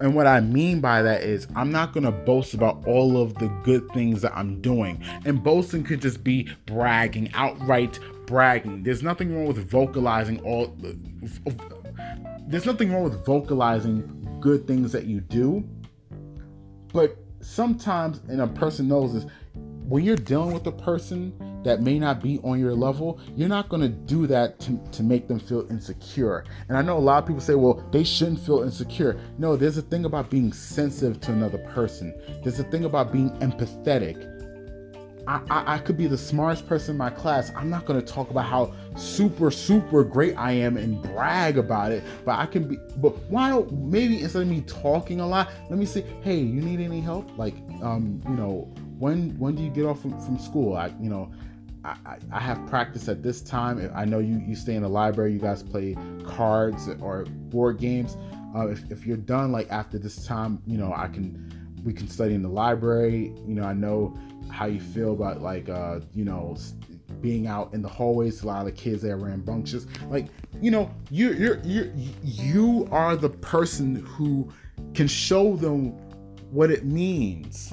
and 0.00 0.14
what 0.14 0.26
I 0.26 0.40
mean 0.40 0.80
by 0.80 1.02
that 1.02 1.22
is 1.22 1.46
I'm 1.54 1.70
not 1.70 1.92
going 1.92 2.04
to 2.04 2.12
boast 2.12 2.54
about 2.54 2.86
all 2.86 3.20
of 3.20 3.34
the 3.34 3.48
good 3.62 3.86
things 3.92 4.22
that 4.22 4.34
I'm 4.34 4.60
doing. 4.60 5.02
And 5.26 5.42
boasting 5.42 5.84
could 5.84 6.00
just 6.00 6.24
be 6.24 6.48
bragging, 6.64 7.30
outright 7.34 7.98
bragging. 8.30 8.84
There's 8.84 9.02
nothing 9.02 9.34
wrong 9.34 9.46
with 9.46 9.68
vocalizing 9.68 10.40
all 10.40 10.74
There's 12.46 12.64
nothing 12.64 12.92
wrong 12.92 13.02
with 13.02 13.26
vocalizing 13.26 14.38
good 14.40 14.66
things 14.68 14.92
that 14.92 15.04
you 15.06 15.20
do. 15.20 15.68
But 16.92 17.18
sometimes 17.40 18.20
and 18.28 18.40
a 18.40 18.46
person 18.46 18.86
knows 18.86 19.14
this 19.14 19.26
when 19.54 20.04
you're 20.04 20.14
dealing 20.14 20.52
with 20.54 20.64
a 20.68 20.72
person 20.72 21.34
that 21.64 21.82
may 21.82 21.98
not 21.98 22.22
be 22.22 22.38
on 22.44 22.60
your 22.60 22.74
level, 22.74 23.18
you're 23.36 23.48
not 23.48 23.68
going 23.68 23.82
to 23.82 23.88
do 23.88 24.28
that 24.28 24.60
to, 24.60 24.80
to 24.92 25.02
make 25.02 25.26
them 25.26 25.40
feel 25.40 25.66
insecure. 25.68 26.44
And 26.68 26.78
I 26.78 26.82
know 26.82 26.96
a 26.96 27.00
lot 27.00 27.20
of 27.20 27.26
people 27.26 27.40
say, 27.40 27.56
well, 27.56 27.84
they 27.90 28.04
shouldn't 28.04 28.38
feel 28.38 28.62
insecure. 28.62 29.20
No, 29.38 29.56
there's 29.56 29.76
a 29.76 29.82
thing 29.82 30.04
about 30.04 30.30
being 30.30 30.52
sensitive 30.52 31.20
to 31.22 31.32
another 31.32 31.58
person, 31.58 32.14
there's 32.44 32.60
a 32.60 32.64
thing 32.64 32.84
about 32.84 33.12
being 33.12 33.30
empathetic. 33.40 34.39
I, 35.26 35.74
I, 35.74 35.78
could 35.78 35.96
be 35.96 36.06
the 36.06 36.18
smartest 36.18 36.66
person 36.66 36.92
in 36.92 36.98
my 36.98 37.10
class. 37.10 37.52
I'm 37.54 37.70
not 37.70 37.86
to 37.86 38.02
talk 38.02 38.30
about 38.30 38.46
how 38.46 38.74
super, 38.96 39.50
super 39.50 40.02
great 40.02 40.34
I 40.36 40.52
am 40.52 40.76
and 40.76 41.00
brag 41.02 41.58
about 41.58 41.92
it, 41.92 42.02
but 42.24 42.38
I 42.38 42.46
can 42.46 42.64
be. 42.64 42.78
But 42.96 43.16
why 43.30 43.50
don't 43.50 43.70
maybe 43.72 44.22
instead 44.22 44.42
of 44.42 44.48
me 44.48 44.62
talking 44.62 45.20
a 45.20 45.26
lot, 45.26 45.50
let 45.68 45.78
me 45.78 45.86
say, 45.86 46.04
hey, 46.22 46.36
you 46.36 46.60
need 46.60 46.80
any 46.80 47.00
help? 47.00 47.36
Like, 47.38 47.54
um, 47.82 48.22
you 48.28 48.34
know, 48.34 48.72
when 48.98 49.38
when 49.38 49.54
do 49.54 49.62
you 49.62 49.70
get 49.70 49.84
off 49.84 50.00
from, 50.00 50.20
from 50.20 50.38
school? 50.38 50.76
I, 50.76 50.88
you 51.00 51.10
know, 51.10 51.30
I, 51.84 52.18
I 52.32 52.40
have 52.40 52.66
practice 52.66 53.08
at 53.08 53.22
this 53.22 53.40
time. 53.40 53.90
I 53.94 54.04
know 54.04 54.18
you, 54.18 54.42
you 54.46 54.54
stay 54.54 54.74
in 54.74 54.82
the 54.82 54.88
library, 54.88 55.32
you 55.32 55.38
guys 55.38 55.62
play 55.62 55.96
cards 56.24 56.88
or 57.00 57.24
board 57.24 57.78
games. 57.78 58.16
Uh, 58.54 58.68
if, 58.68 58.90
if 58.90 59.06
you're 59.06 59.16
done 59.16 59.52
like 59.52 59.70
after 59.70 59.98
this 59.98 60.26
time, 60.26 60.60
you 60.66 60.76
know, 60.76 60.92
I 60.94 61.08
can 61.08 61.46
we 61.84 61.92
can 61.92 62.08
study 62.08 62.34
in 62.34 62.42
the 62.42 62.48
library. 62.48 63.32
You 63.46 63.54
know, 63.54 63.64
I 63.64 63.72
know 63.72 64.16
how 64.50 64.66
you 64.66 64.80
feel 64.80 65.12
about 65.12 65.40
like 65.40 65.68
uh, 65.68 66.00
you 66.14 66.24
know 66.24 66.56
being 67.20 67.46
out 67.46 67.72
in 67.74 67.82
the 67.82 67.88
hallways. 67.88 68.42
A 68.42 68.46
lot 68.46 68.66
of 68.66 68.74
kids 68.74 69.02
that 69.02 69.10
are 69.10 69.16
rambunctious. 69.16 69.86
Like, 70.08 70.26
you 70.60 70.70
know, 70.70 70.90
you 71.10 71.32
you're 71.32 71.60
you 71.60 71.92
you 72.22 72.88
are 72.90 73.16
the 73.16 73.30
person 73.30 73.96
who 73.96 74.50
can 74.94 75.06
show 75.06 75.56
them 75.56 75.92
what 76.50 76.70
it 76.70 76.84
means, 76.84 77.72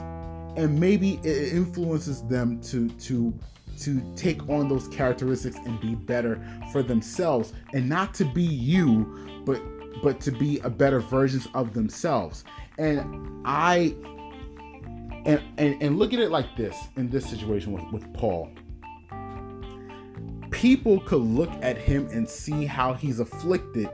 and 0.56 0.80
maybe 0.80 1.20
it 1.24 1.54
influences 1.54 2.24
them 2.24 2.62
to 2.62 2.90
to 2.90 3.34
to 3.80 4.02
take 4.16 4.48
on 4.50 4.68
those 4.68 4.88
characteristics 4.88 5.58
and 5.66 5.80
be 5.80 5.94
better 5.96 6.44
for 6.72 6.82
themselves 6.82 7.54
and 7.74 7.88
not 7.88 8.12
to 8.12 8.26
be 8.26 8.42
you 8.42 9.44
but 9.46 9.62
but 10.02 10.20
to 10.20 10.32
be 10.32 10.60
a 10.60 10.70
better 10.70 11.00
versions 11.00 11.48
of 11.54 11.76
themselves 11.76 12.44
and 12.80 13.40
i 13.46 13.96
and 15.28 15.42
and, 15.58 15.82
and 15.82 16.00
look 16.00 16.14
at 16.14 16.20
it 16.20 16.32
like 16.32 16.56
this 16.56 16.76
in 16.96 17.10
this 17.10 17.30
situation 17.30 17.72
with, 17.72 17.84
with 17.92 18.14
paul 18.14 18.50
people 20.50 21.00
could 21.02 21.22
look 21.22 21.52
at 21.62 21.78
him 21.78 22.08
and 22.12 22.28
see 22.28 22.66
how 22.66 22.94
he's 22.94 23.20
afflicted 23.20 23.90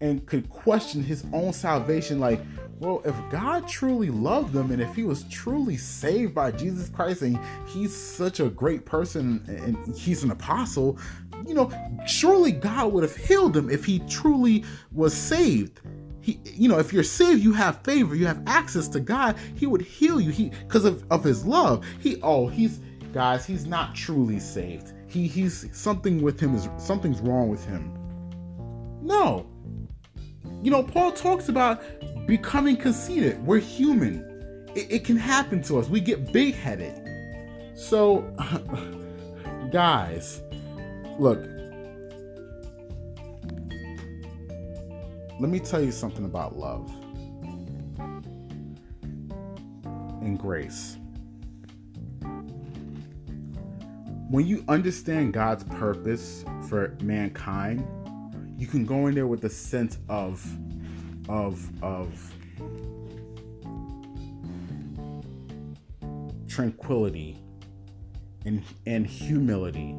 and 0.00 0.26
could 0.26 0.48
question 0.50 1.02
his 1.02 1.24
own 1.32 1.52
salvation 1.52 2.18
like 2.18 2.40
well, 2.80 3.02
if 3.04 3.14
God 3.28 3.68
truly 3.68 4.08
loved 4.08 4.54
them 4.54 4.70
and 4.70 4.80
if 4.80 4.94
he 4.94 5.04
was 5.04 5.24
truly 5.24 5.76
saved 5.76 6.34
by 6.34 6.50
Jesus 6.50 6.88
Christ 6.88 7.20
and 7.20 7.38
he's 7.66 7.94
such 7.94 8.40
a 8.40 8.48
great 8.48 8.86
person 8.86 9.44
and 9.46 9.94
he's 9.94 10.24
an 10.24 10.30
apostle, 10.30 10.98
you 11.46 11.52
know, 11.52 11.70
surely 12.06 12.52
God 12.52 12.94
would 12.94 13.02
have 13.02 13.14
healed 13.14 13.54
him 13.54 13.68
if 13.68 13.84
he 13.84 13.98
truly 14.08 14.64
was 14.92 15.12
saved. 15.14 15.82
He, 16.20 16.40
you 16.44 16.68
know, 16.68 16.78
if 16.78 16.92
you're 16.92 17.02
saved, 17.02 17.42
you 17.42 17.52
have 17.52 17.82
favor, 17.82 18.14
you 18.14 18.26
have 18.26 18.42
access 18.46 18.88
to 18.88 19.00
God. 19.00 19.36
He 19.54 19.66
would 19.66 19.82
heal 19.82 20.20
you. 20.20 20.30
He, 20.30 20.50
because 20.50 20.84
of, 20.84 21.04
of 21.10 21.24
his 21.24 21.44
love. 21.44 21.84
He, 22.00 22.20
oh, 22.22 22.48
he's, 22.48 22.80
guys, 23.12 23.46
he's 23.46 23.66
not 23.66 23.94
truly 23.94 24.38
saved. 24.38 24.92
He, 25.06 25.26
he's 25.26 25.68
something 25.76 26.22
with 26.22 26.38
him 26.38 26.54
is 26.54 26.68
something's 26.78 27.20
wrong 27.20 27.48
with 27.48 27.64
him. 27.64 27.96
No, 29.02 29.50
you 30.62 30.70
know, 30.70 30.82
Paul 30.82 31.12
talks 31.12 31.48
about 31.48 31.82
becoming 32.26 32.76
conceited. 32.76 33.44
We're 33.46 33.60
human. 33.60 34.66
It, 34.74 34.92
it 34.92 35.04
can 35.04 35.16
happen 35.16 35.62
to 35.64 35.78
us. 35.78 35.88
We 35.88 36.00
get 36.00 36.32
big 36.32 36.54
headed. 36.54 37.08
So, 37.74 38.20
guys, 39.72 40.42
look, 41.18 41.42
let 45.40 45.48
me 45.48 45.58
tell 45.58 45.80
you 45.80 45.90
something 45.90 46.26
about 46.26 46.58
love 46.58 46.92
and 50.20 50.38
grace. 50.38 50.98
When 54.28 54.46
you 54.46 54.62
understand 54.68 55.32
God's 55.32 55.64
purpose 55.64 56.44
for 56.68 56.94
mankind, 57.02 57.88
you 58.58 58.66
can 58.66 58.84
go 58.84 59.06
in 59.06 59.14
there 59.14 59.26
with 59.26 59.42
a 59.44 59.48
sense 59.48 59.96
of 60.10 60.46
of 61.26 61.66
of 61.82 62.34
tranquility 66.48 67.42
and 68.44 68.62
and 68.84 69.06
humility. 69.06 69.96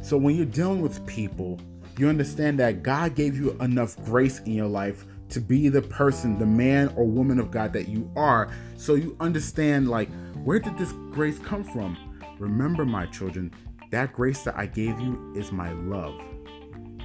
So 0.00 0.16
when 0.16 0.36
you're 0.36 0.46
dealing 0.46 0.80
with 0.80 1.04
people, 1.06 1.60
you 1.98 2.08
understand 2.08 2.58
that 2.60 2.82
God 2.82 3.14
gave 3.14 3.36
you 3.36 3.52
enough 3.60 3.96
grace 4.04 4.40
in 4.40 4.52
your 4.52 4.66
life 4.66 5.04
to 5.30 5.40
be 5.40 5.68
the 5.68 5.82
person, 5.82 6.38
the 6.38 6.46
man 6.46 6.92
or 6.96 7.04
woman 7.04 7.38
of 7.38 7.50
God 7.50 7.72
that 7.72 7.88
you 7.88 8.10
are. 8.16 8.52
So 8.76 8.94
you 8.94 9.16
understand 9.20 9.88
like 9.88 10.08
where 10.44 10.58
did 10.58 10.78
this 10.78 10.92
grace 11.10 11.38
come 11.38 11.64
from? 11.64 11.96
Remember 12.38 12.84
my 12.84 13.06
children, 13.06 13.52
that 13.90 14.12
grace 14.12 14.42
that 14.42 14.56
I 14.56 14.66
gave 14.66 15.00
you 15.00 15.32
is 15.36 15.52
my 15.52 15.72
love. 15.72 16.20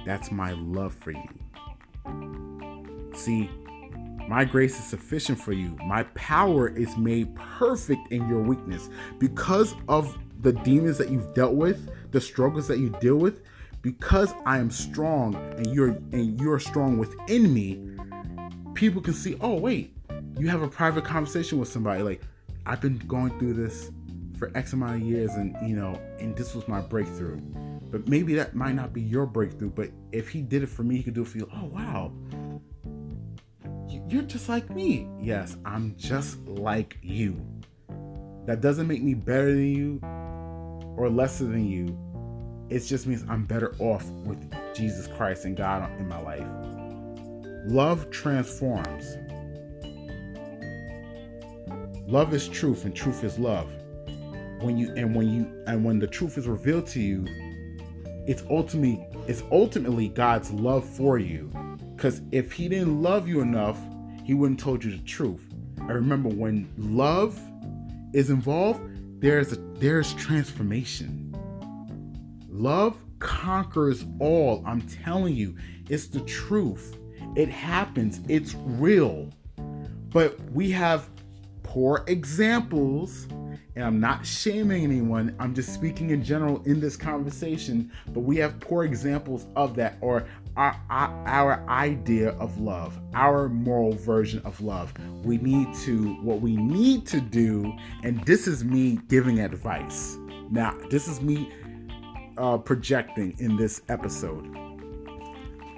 That's 0.04 0.30
my 0.30 0.52
love 0.52 0.94
for 0.94 1.12
you. 1.12 1.28
See, 3.14 3.50
my 4.28 4.44
grace 4.44 4.78
is 4.78 4.84
sufficient 4.84 5.40
for 5.40 5.52
you. 5.52 5.76
My 5.84 6.04
power 6.14 6.68
is 6.68 6.96
made 6.96 7.34
perfect 7.34 8.12
in 8.12 8.28
your 8.28 8.40
weakness. 8.40 8.88
Because 9.18 9.74
of 9.88 10.16
the 10.40 10.52
demons 10.52 10.98
that 10.98 11.10
you've 11.10 11.34
dealt 11.34 11.54
with, 11.54 11.88
the 12.10 12.20
struggles 12.20 12.68
that 12.68 12.78
you 12.78 12.90
deal 13.00 13.16
with, 13.16 13.42
because 13.82 14.32
I 14.46 14.58
am 14.58 14.70
strong 14.70 15.34
and 15.34 15.66
you're 15.66 15.90
and 16.12 16.40
you're 16.40 16.58
strong 16.58 16.98
within 16.98 17.52
me, 17.52 17.80
people 18.74 19.02
can 19.02 19.14
see, 19.14 19.36
oh 19.40 19.54
wait, 19.58 19.94
you 20.38 20.48
have 20.48 20.62
a 20.62 20.68
private 20.68 21.04
conversation 21.04 21.58
with 21.58 21.68
somebody. 21.68 22.02
Like, 22.02 22.22
I've 22.64 22.80
been 22.80 22.98
going 22.98 23.38
through 23.38 23.54
this 23.54 23.90
for 24.38 24.50
X 24.54 24.72
amount 24.72 25.02
of 25.02 25.02
years 25.02 25.32
and 25.34 25.56
you 25.68 25.76
know, 25.76 26.00
and 26.18 26.36
this 26.36 26.54
was 26.54 26.66
my 26.68 26.80
breakthrough. 26.80 27.40
But 27.90 28.08
maybe 28.08 28.34
that 28.34 28.54
might 28.54 28.74
not 28.74 28.94
be 28.94 29.02
your 29.02 29.26
breakthrough, 29.26 29.70
but 29.70 29.90
if 30.12 30.30
he 30.30 30.40
did 30.40 30.62
it 30.62 30.68
for 30.68 30.82
me, 30.82 30.96
he 30.96 31.02
could 31.02 31.14
do 31.14 31.22
it 31.22 31.28
for 31.28 31.38
you. 31.38 31.50
Oh 31.54 31.66
wow 31.66 32.12
you're 34.08 34.22
just 34.22 34.48
like 34.48 34.68
me. 34.70 35.08
Yes, 35.20 35.56
I'm 35.64 35.94
just 35.96 36.38
like 36.46 36.98
you. 37.02 37.40
That 38.46 38.60
doesn't 38.60 38.86
make 38.86 39.02
me 39.02 39.14
better 39.14 39.52
than 39.52 39.74
you 39.74 40.00
or 40.96 41.08
lesser 41.08 41.44
than 41.44 41.66
you. 41.66 41.98
It 42.72 42.80
just 42.80 43.06
means 43.06 43.24
I'm 43.28 43.44
better 43.44 43.74
off 43.78 44.04
with 44.24 44.38
Jesus 44.74 45.06
Christ 45.06 45.44
and 45.44 45.56
God 45.56 45.90
in 46.00 46.08
my 46.08 46.20
life. 46.20 46.46
Love 47.66 48.10
transforms. 48.10 49.16
Love 52.08 52.32
is 52.34 52.48
truth 52.48 52.84
and 52.84 52.94
truth 52.94 53.24
is 53.24 53.38
love. 53.38 53.70
When 54.60 54.78
you 54.78 54.92
and 54.96 55.14
when 55.14 55.28
you 55.28 55.64
and 55.66 55.84
when 55.84 55.98
the 55.98 56.06
truth 56.06 56.38
is 56.38 56.48
revealed 56.48 56.86
to 56.88 57.00
you, 57.00 57.26
it's 58.26 58.42
ultimately 58.50 59.06
it's 59.28 59.42
ultimately 59.52 60.08
God's 60.08 60.50
love 60.50 60.84
for 60.84 61.18
you. 61.18 61.52
Because 61.94 62.22
if 62.32 62.52
he 62.52 62.68
didn't 62.68 63.02
love 63.02 63.28
you 63.28 63.40
enough 63.40 63.78
he 64.24 64.34
wouldn't 64.34 64.60
told 64.60 64.84
you 64.84 64.92
the 64.92 65.02
truth. 65.02 65.44
I 65.80 65.92
remember 65.92 66.28
when 66.28 66.72
love 66.76 67.40
is 68.14 68.30
involved, 68.30 68.80
there's 69.20 69.52
a 69.52 69.56
there's 69.74 70.14
transformation. 70.14 71.31
Love 72.52 72.98
conquers 73.18 74.04
all. 74.20 74.62
I'm 74.66 74.82
telling 74.82 75.34
you, 75.34 75.56
it's 75.88 76.06
the 76.06 76.20
truth. 76.20 76.98
It 77.34 77.48
happens. 77.48 78.20
It's 78.28 78.54
real. 78.54 79.30
But 80.10 80.38
we 80.50 80.70
have 80.72 81.08
poor 81.62 82.04
examples, 82.06 83.26
and 83.74 83.82
I'm 83.82 84.00
not 84.00 84.26
shaming 84.26 84.84
anyone. 84.84 85.34
I'm 85.38 85.54
just 85.54 85.72
speaking 85.72 86.10
in 86.10 86.22
general 86.22 86.62
in 86.64 86.78
this 86.78 86.94
conversation, 86.94 87.90
but 88.08 88.20
we 88.20 88.36
have 88.36 88.60
poor 88.60 88.84
examples 88.84 89.46
of 89.56 89.74
that 89.76 89.96
or 90.02 90.26
our, 90.54 90.78
our, 90.90 91.26
our 91.26 91.70
idea 91.70 92.32
of 92.32 92.60
love, 92.60 93.00
our 93.14 93.48
moral 93.48 93.94
version 93.94 94.42
of 94.44 94.60
love. 94.60 94.92
We 95.24 95.38
need 95.38 95.74
to, 95.84 96.12
what 96.16 96.42
we 96.42 96.54
need 96.54 97.06
to 97.06 97.20
do, 97.22 97.72
and 98.04 98.22
this 98.24 98.46
is 98.46 98.62
me 98.62 98.98
giving 99.08 99.40
advice. 99.40 100.18
Now, 100.50 100.76
this 100.90 101.08
is 101.08 101.22
me 101.22 101.48
uh, 102.36 102.58
projecting 102.58 103.34
in 103.38 103.56
this 103.56 103.82
episode. 103.88 104.46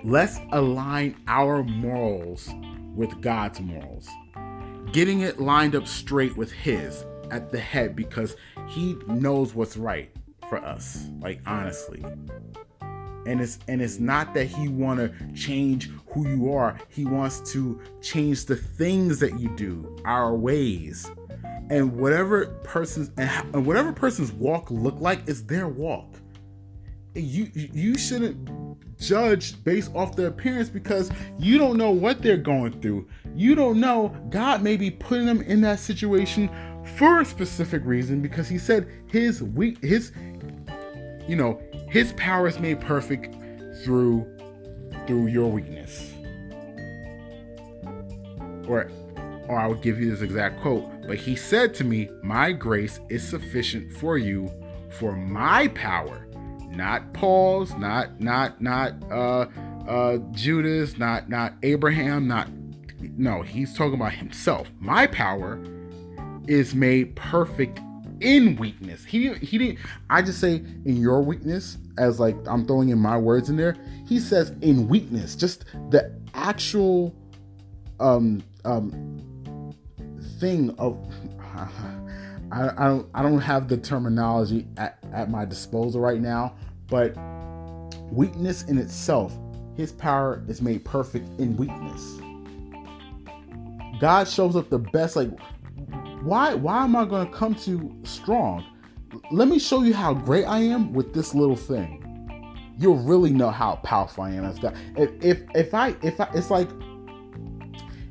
Let's 0.03 0.39
align 0.53 1.17
our 1.27 1.63
morals 1.63 2.51
with 2.95 3.21
God's 3.21 3.61
morals, 3.61 4.09
getting 4.93 5.21
it 5.21 5.41
lined 5.41 5.75
up 5.75 5.87
straight 5.87 6.37
with 6.37 6.53
His 6.53 7.05
at 7.31 7.51
the 7.51 7.59
head 7.59 7.97
because 7.97 8.37
He 8.69 8.97
knows 9.07 9.55
what's 9.55 9.77
right 9.77 10.11
for 10.49 10.59
us. 10.59 11.07
Like 11.21 11.41
honestly, 11.47 12.05
and 13.27 13.41
it's 13.41 13.59
and 13.69 13.81
it's 13.81 13.99
not 13.99 14.35
that 14.35 14.47
he 14.47 14.69
want 14.69 15.01
to 15.01 15.35
change 15.35 15.91
who 16.09 16.29
you 16.29 16.53
are 16.53 16.79
he 16.89 17.05
wants 17.05 17.53
to 17.53 17.81
change 18.01 18.45
the 18.45 18.57
things 18.57 19.19
that 19.21 19.39
you 19.39 19.49
do 19.57 19.97
our 20.05 20.35
ways 20.35 21.11
and 21.71 21.97
whatever 21.97 22.47
person's 22.65 23.11
and 23.17 23.67
whatever 23.67 23.93
person's 23.93 24.33
walk 24.33 24.71
look 24.71 25.01
like 25.01 25.27
is 25.29 25.47
their 25.47 25.69
walk 25.69 26.21
you 27.15 27.51
you 27.55 27.97
shouldn't 27.97 28.99
judge 28.99 29.62
based 29.65 29.95
off 29.95 30.17
their 30.17 30.29
appearance 30.29 30.69
because 30.69 31.11
you 31.39 31.59
don't 31.59 31.77
know 31.77 31.91
what 31.91 32.23
they're 32.23 32.37
going 32.37 32.73
through 32.81 33.07
you 33.35 33.55
don't 33.55 33.79
know 33.81 34.15
god 34.31 34.62
may 34.62 34.77
be 34.77 34.91
putting 34.91 35.27
them 35.27 35.43
in 35.43 35.61
that 35.61 35.79
situation 35.79 36.49
for 36.97 37.21
a 37.21 37.25
specific 37.25 37.83
reason 37.85 38.21
because 38.21 38.49
he 38.49 38.59
said 38.59 38.89
his 39.07 39.43
weak 39.43 39.83
his 39.83 40.12
you 41.27 41.37
know 41.37 41.61
his 41.89 42.12
power 42.15 42.49
is 42.49 42.59
made 42.59 42.81
perfect 42.81 43.35
through 43.85 44.27
through 45.07 45.27
your 45.27 45.51
weakness. 45.51 46.12
Or 48.67 48.91
or 49.47 49.59
I 49.59 49.67
will 49.67 49.75
give 49.75 50.01
you 50.01 50.11
this 50.11 50.23
exact 50.23 50.61
quote, 50.61 51.07
but 51.07 51.19
he 51.19 51.37
said 51.37 51.75
to 51.75 51.85
me, 51.85 52.09
"My 52.23 52.51
grace 52.53 52.99
is 53.11 53.27
sufficient 53.27 53.93
for 53.93 54.17
you, 54.17 54.51
for 54.89 55.15
my 55.15 55.69
power, 55.69 56.27
not 56.77 57.12
Paul's, 57.12 57.75
not 57.75 58.20
not 58.20 58.61
not 58.61 58.93
uh 59.11 59.47
uh 59.89 60.18
Judas, 60.33 60.99
not 60.99 61.29
not 61.29 61.55
Abraham, 61.62 62.27
not 62.27 62.49
no, 63.16 63.43
he's 63.43 63.77
talking 63.77 63.95
about 63.95 64.14
himself. 64.14 64.70
My 64.81 65.07
power 65.07 65.61
is 66.47 66.75
made 66.75 67.16
perfect 67.16 67.81
in 68.20 68.57
weakness. 68.57 69.05
He. 69.05 69.33
He 69.35 69.59
didn't. 69.59 69.79
I 70.11 70.22
just 70.22 70.41
say 70.41 70.57
in 70.85 70.97
your 70.97 71.22
weakness 71.22 71.79
as 71.99 72.18
like 72.18 72.37
I'm 72.47 72.66
throwing 72.66 72.89
in 72.89 72.99
my 72.99 73.16
words 73.16 73.49
in 73.49 73.57
there. 73.57 73.77
He 74.07 74.18
says 74.18 74.53
in 74.62 74.89
weakness, 74.89 75.37
just 75.37 75.64
the 75.91 76.14
actual 76.35 77.14
um 78.01 78.43
um 78.64 79.72
thing 80.39 80.75
of. 80.79 80.99
I, 82.55 82.85
I 82.85 82.89
don't 82.89 83.09
I 83.15 83.23
don't 83.23 83.41
have 83.41 83.67
the 83.67 83.77
terminology 83.77 84.67
at, 84.77 84.99
at 85.13 85.29
my 85.29 85.45
disposal 85.45 86.01
right 86.01 86.21
now, 86.21 86.55
but 86.87 87.17
weakness 88.13 88.63
in 88.65 88.79
itself, 88.79 89.37
his 89.77 89.91
power 89.91 90.43
is 90.47 90.63
made 90.63 90.85
perfect 90.85 91.29
in 91.41 91.57
weakness. 91.57 92.21
God 94.01 94.29
shows 94.29 94.55
up 94.55 94.71
the 94.71 94.79
best. 94.79 95.17
Like 95.17 95.31
why 96.23 96.55
why 96.55 96.85
am 96.85 96.95
I 96.95 97.05
to 97.07 97.29
come 97.33 97.57
to 97.57 97.93
strong? 98.05 98.65
Let 99.33 99.49
me 99.49 99.59
show 99.59 99.83
you 99.83 99.93
how 99.93 100.15
great 100.15 100.45
I 100.45 100.61
am 100.61 100.93
with 100.93 101.13
this 101.13 101.35
little 101.35 101.57
thing. 101.57 102.01
You'll 102.79 102.99
really 102.99 103.31
know 103.31 103.51
how 103.51 103.77
powerful 103.77 104.25
I 104.25 104.31
am 104.31 104.45
as 104.45 104.61
God. 104.61 104.77
If 104.97 105.11
if, 105.25 105.43
if 105.57 105.75
I 105.75 105.97
if 106.03 106.21
I 106.21 106.29
it's 106.33 106.51
like 106.51 106.69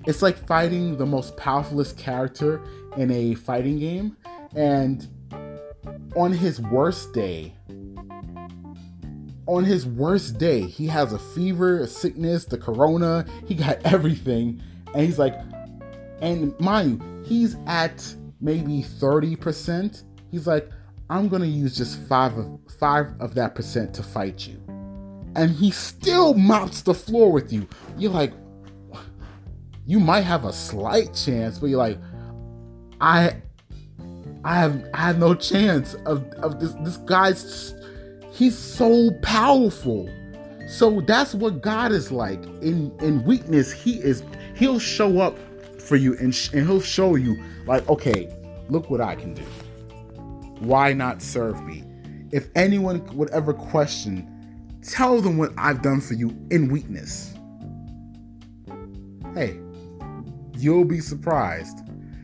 it's 0.05 0.21
like 0.21 0.37
fighting 0.37 0.97
the 0.97 1.05
most 1.05 1.37
powerfulest 1.37 1.97
character 1.97 2.61
in 2.97 3.09
a 3.09 3.35
fighting 3.35 3.79
game 3.79 4.17
and 4.55 5.07
on 6.15 6.31
his 6.31 6.61
worst 6.61 7.13
day 7.13 7.53
on 9.47 9.63
his 9.63 9.85
worst 9.85 10.37
day 10.37 10.61
he 10.61 10.87
has 10.87 11.11
a 11.11 11.19
fever 11.19 11.79
a 11.81 11.87
sickness 11.87 12.45
the 12.45 12.57
corona 12.57 13.25
he 13.45 13.55
got 13.55 13.77
everything 13.85 14.61
and 14.93 15.05
he's 15.05 15.19
like 15.19 15.35
and 16.21 16.57
mind 16.59 17.01
you 17.01 17.13
he's 17.23 17.55
at 17.65 18.15
maybe 18.41 18.83
30%, 18.83 20.03
he's 20.31 20.45
like, 20.45 20.69
I'm 21.09 21.29
gonna 21.29 21.45
use 21.45 21.75
just 21.75 21.99
five 22.07 22.37
of 22.37 22.59
five 22.79 23.07
of 23.19 23.35
that 23.35 23.55
percent 23.55 23.93
to 23.95 24.03
fight 24.03 24.47
you. 24.47 24.61
And 25.35 25.51
he 25.51 25.71
still 25.71 26.33
mops 26.33 26.81
the 26.81 26.93
floor 26.93 27.31
with 27.31 27.51
you. 27.51 27.67
You're 27.97 28.11
like, 28.11 28.33
you 29.85 29.99
might 29.99 30.21
have 30.21 30.45
a 30.45 30.53
slight 30.53 31.13
chance, 31.13 31.59
but 31.59 31.67
you're 31.67 31.79
like, 31.79 31.99
I 33.01 33.41
I 34.43 34.55
have 34.55 34.85
I 34.93 34.97
have 34.97 35.19
no 35.19 35.35
chance 35.35 35.93
of, 36.05 36.27
of 36.33 36.59
this 36.59 36.73
this 36.81 36.97
guy's 36.97 37.73
he's 38.31 38.57
so 38.57 39.11
powerful. 39.21 40.09
So 40.67 41.01
that's 41.01 41.35
what 41.35 41.61
God 41.61 41.91
is 41.91 42.11
like. 42.11 42.43
In 42.61 42.91
in 43.01 43.23
weakness, 43.23 43.71
he 43.71 44.01
is 44.01 44.23
he'll 44.55 44.79
show 44.79 45.19
up 45.19 45.37
for 45.83 45.95
you 45.95 46.17
and, 46.17 46.33
sh- 46.33 46.51
and 46.53 46.65
he'll 46.65 46.81
show 46.81 47.15
you 47.15 47.37
like 47.65 47.87
okay 47.89 48.33
look 48.69 48.89
what 48.89 49.01
i 49.01 49.15
can 49.15 49.33
do 49.33 49.43
why 50.59 50.93
not 50.93 51.21
serve 51.21 51.61
me 51.63 51.83
if 52.31 52.47
anyone 52.55 53.05
would 53.15 53.29
ever 53.31 53.53
question 53.53 54.29
tell 54.81 55.21
them 55.21 55.37
what 55.37 55.51
i've 55.57 55.81
done 55.81 55.99
for 55.99 56.13
you 56.13 56.29
in 56.49 56.69
weakness 56.69 57.33
hey 59.33 59.59
you'll 60.53 60.85
be 60.85 60.99
surprised 60.99 61.79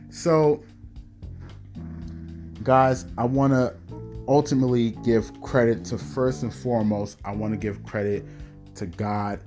so 0.08 0.62
guys 2.62 3.06
i 3.18 3.24
want 3.24 3.52
to 3.52 3.74
ultimately 4.28 4.90
give 5.04 5.40
credit 5.42 5.84
to 5.84 5.98
first 5.98 6.42
and 6.42 6.54
foremost 6.54 7.18
i 7.24 7.32
want 7.32 7.52
to 7.52 7.58
give 7.58 7.82
credit 7.84 8.24
to 8.74 8.86
god 8.86 9.40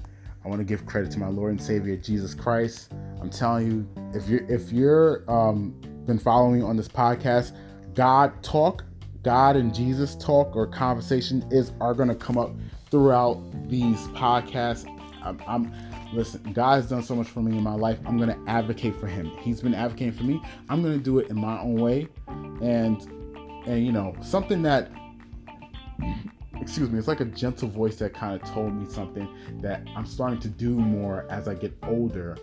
i 0.43 0.47
want 0.47 0.59
to 0.59 0.66
give 0.66 0.86
credit 0.86 1.11
to 1.11 1.20
my 1.20 1.28
lord 1.28 1.51
and 1.51 1.61
savior 1.61 1.95
jesus 1.95 2.34
christ 2.34 2.91
I'm 3.24 3.30
telling 3.30 3.72
you, 3.72 3.88
if 4.14 4.28
you're 4.28 4.43
if 4.51 4.70
you're 4.74 5.32
um, 5.32 5.74
been 6.05 6.20
following 6.20 6.61
on 6.61 6.76
this 6.76 6.89
podcast, 6.89 7.55
God 7.93 8.43
talk, 8.43 8.84
God 9.24 9.55
and 9.55 9.74
Jesus 9.74 10.18
talk 10.18 10.57
or 10.57 10.68
conversation 10.68 11.41
is 11.49 11.72
are 11.80 11.93
gonna 11.93 12.16
come 12.16 12.38
up 12.38 12.51
throughout 12.91 13.41
these 13.70 13.97
podcasts. 14.09 14.86
I'm, 15.24 15.41
I'm 15.47 15.74
listen. 16.14 16.53
God 16.53 16.76
has 16.76 16.89
done 16.89 17.03
so 17.03 17.16
much 17.16 17.28
for 17.28 17.41
me 17.41 17.57
in 17.57 17.64
my 17.64 17.76
life. 17.76 17.99
I'm 18.05 18.18
gonna 18.18 18.39
advocate 18.47 18.95
for 18.95 19.07
Him. 19.07 19.32
He's 19.39 19.61
been 19.61 19.74
advocating 19.74 20.14
for 20.14 20.24
me. 20.24 20.41
I'm 20.70 20.82
gonna 20.82 20.97
do 20.97 21.20
it 21.20 21.30
in 21.30 21.39
my 21.39 21.59
own 21.59 21.76
way, 21.76 22.07
and 22.61 23.01
and 23.66 23.86
you 23.86 23.91
know 23.91 24.16
something 24.22 24.61
that 24.64 24.91
excuse 26.61 26.89
me, 26.89 26.97
it's 26.97 27.07
like 27.07 27.20
a 27.20 27.26
gentle 27.26 27.68
voice 27.68 27.97
that 27.97 28.14
kind 28.14 28.41
of 28.41 28.49
told 28.49 28.74
me 28.74 28.86
something 28.89 29.28
that 29.61 29.86
I'm 29.95 30.05
starting 30.05 30.39
to 30.39 30.47
do 30.47 30.70
more 30.70 31.26
as 31.30 31.47
I 31.47 31.55
get 31.55 31.74
older 31.84 32.38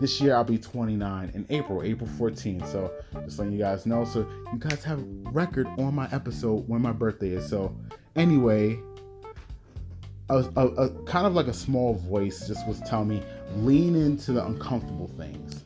this 0.00 0.20
year 0.20 0.34
I'll 0.34 0.44
be 0.44 0.58
29 0.58 1.30
in 1.34 1.46
April, 1.50 1.82
April 1.82 2.08
14th. 2.18 2.70
So 2.70 2.92
just 3.24 3.38
letting 3.38 3.52
you 3.52 3.58
guys 3.58 3.86
know. 3.86 4.04
So 4.04 4.20
you 4.52 4.58
guys 4.58 4.84
have 4.84 5.02
record 5.32 5.66
on 5.78 5.94
my 5.94 6.08
episode 6.12 6.68
when 6.68 6.82
my 6.82 6.92
birthday 6.92 7.30
is. 7.30 7.48
So 7.48 7.76
anyway, 8.16 8.78
a, 10.30 10.44
a, 10.56 10.66
a, 10.66 11.02
kind 11.04 11.26
of 11.26 11.34
like 11.34 11.46
a 11.46 11.54
small 11.54 11.94
voice 11.94 12.46
just 12.46 12.66
was 12.66 12.80
telling 12.80 13.08
me 13.08 13.22
lean 13.56 13.96
into 13.96 14.32
the 14.32 14.44
uncomfortable 14.44 15.08
things 15.16 15.64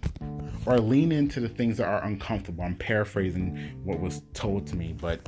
or 0.67 0.79
lean 0.79 1.11
into 1.11 1.41
the 1.41 1.49
things 1.49 1.77
that 1.79 1.89
are 1.89 2.03
uncomfortable. 2.05 2.63
I'm 2.65 2.77
paraphrasing 2.77 3.81
what 3.85 3.99
was 4.01 4.23
told 4.35 4.67
to 4.69 4.77
me, 4.77 4.93
but 4.93 5.21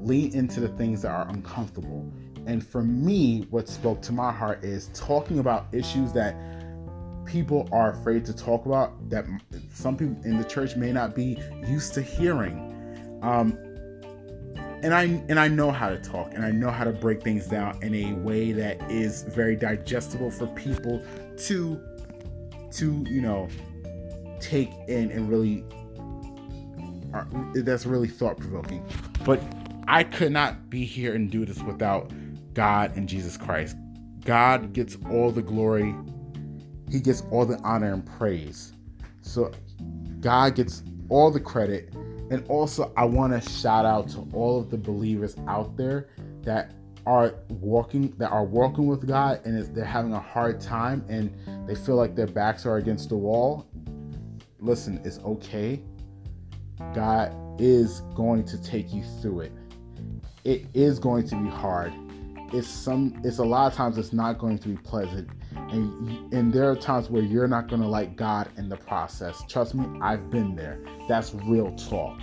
lean 0.00 0.34
into 0.34 0.60
the 0.60 0.68
things 0.68 1.02
that 1.02 1.10
are 1.10 1.28
uncomfortable. 1.28 2.10
And 2.46 2.66
for 2.66 2.82
me, 2.82 3.46
what 3.50 3.68
spoke 3.68 4.00
to 4.02 4.12
my 4.12 4.32
heart 4.32 4.64
is 4.64 4.88
talking 4.94 5.38
about 5.38 5.66
issues 5.72 6.12
that 6.14 6.34
people 7.26 7.68
are 7.70 7.92
afraid 7.92 8.24
to 8.24 8.34
talk 8.34 8.64
about 8.64 9.10
that 9.10 9.26
some 9.72 9.96
people 9.96 10.16
in 10.24 10.38
the 10.38 10.44
church 10.44 10.74
may 10.74 10.90
not 10.90 11.14
be 11.14 11.38
used 11.66 11.92
to 11.94 12.02
hearing. 12.02 13.18
Um, 13.22 13.58
and 14.82 14.94
I 14.94 15.04
and 15.28 15.38
I 15.38 15.48
know 15.48 15.70
how 15.70 15.88
to 15.90 15.98
talk 15.98 16.32
and 16.34 16.44
I 16.44 16.50
know 16.50 16.70
how 16.70 16.84
to 16.84 16.92
break 16.92 17.22
things 17.22 17.46
down 17.46 17.82
in 17.82 17.94
a 17.94 18.12
way 18.14 18.52
that 18.52 18.80
is 18.90 19.22
very 19.22 19.56
digestible 19.56 20.30
for 20.30 20.46
people 20.48 21.02
to 21.46 21.80
to 22.72 23.04
you 23.08 23.20
know 23.20 23.48
take 24.40 24.70
in 24.88 25.10
and 25.10 25.28
really 25.28 25.64
uh, 27.14 27.24
that's 27.54 27.86
really 27.86 28.08
thought 28.08 28.38
provoking. 28.38 28.86
But 29.24 29.40
I 29.88 30.04
could 30.04 30.32
not 30.32 30.70
be 30.70 30.84
here 30.84 31.14
and 31.14 31.30
do 31.30 31.44
this 31.44 31.60
without 31.62 32.12
God 32.54 32.96
and 32.96 33.08
Jesus 33.08 33.36
Christ. 33.36 33.76
God 34.24 34.72
gets 34.72 34.96
all 35.10 35.30
the 35.30 35.42
glory 35.42 35.94
he 36.90 37.00
gets 37.00 37.22
all 37.30 37.46
the 37.46 37.58
honor 37.58 37.92
and 37.92 38.04
praise. 38.04 38.72
So 39.22 39.52
God 40.20 40.56
gets 40.56 40.82
all 41.08 41.30
the 41.30 41.40
credit. 41.40 41.94
And 42.30 42.46
also, 42.48 42.92
I 42.96 43.04
want 43.04 43.32
to 43.32 43.50
shout 43.50 43.84
out 43.84 44.08
to 44.10 44.26
all 44.32 44.60
of 44.60 44.70
the 44.70 44.78
believers 44.78 45.36
out 45.48 45.76
there 45.76 46.08
that 46.42 46.72
are 47.06 47.34
walking 47.48 48.14
that 48.18 48.30
are 48.30 48.44
walking 48.44 48.86
with 48.86 49.06
God 49.06 49.40
and 49.44 49.74
they're 49.74 49.84
having 49.84 50.12
a 50.12 50.20
hard 50.20 50.60
time 50.60 51.04
and 51.08 51.34
they 51.66 51.74
feel 51.74 51.96
like 51.96 52.14
their 52.14 52.26
backs 52.26 52.66
are 52.66 52.76
against 52.76 53.08
the 53.08 53.16
wall. 53.16 53.66
Listen, 54.58 55.00
it's 55.04 55.18
okay. 55.20 55.82
God 56.94 57.34
is 57.60 58.02
going 58.14 58.44
to 58.44 58.62
take 58.62 58.92
you 58.92 59.02
through 59.20 59.40
it. 59.40 59.52
It 60.44 60.66
is 60.72 60.98
going 60.98 61.26
to 61.28 61.36
be 61.36 61.48
hard. 61.48 61.92
it's 62.52 62.68
some 62.68 63.20
it's 63.24 63.38
a 63.38 63.44
lot 63.44 63.70
of 63.70 63.76
times 63.76 63.98
it's 63.98 64.12
not 64.12 64.38
going 64.38 64.58
to 64.58 64.68
be 64.68 64.76
pleasant 64.76 65.28
and 65.56 66.32
and 66.32 66.52
there 66.52 66.70
are 66.70 66.76
times 66.76 67.10
where 67.10 67.22
you're 67.22 67.48
not 67.48 67.68
going 67.68 67.82
to 67.82 67.88
like 67.88 68.16
God 68.16 68.48
in 68.56 68.68
the 68.68 68.76
process. 68.76 69.42
Trust 69.48 69.74
me, 69.74 69.86
I've 70.00 70.30
been 70.30 70.54
there. 70.54 70.80
That's 71.08 71.34
real 71.34 71.74
talk. 71.76 72.18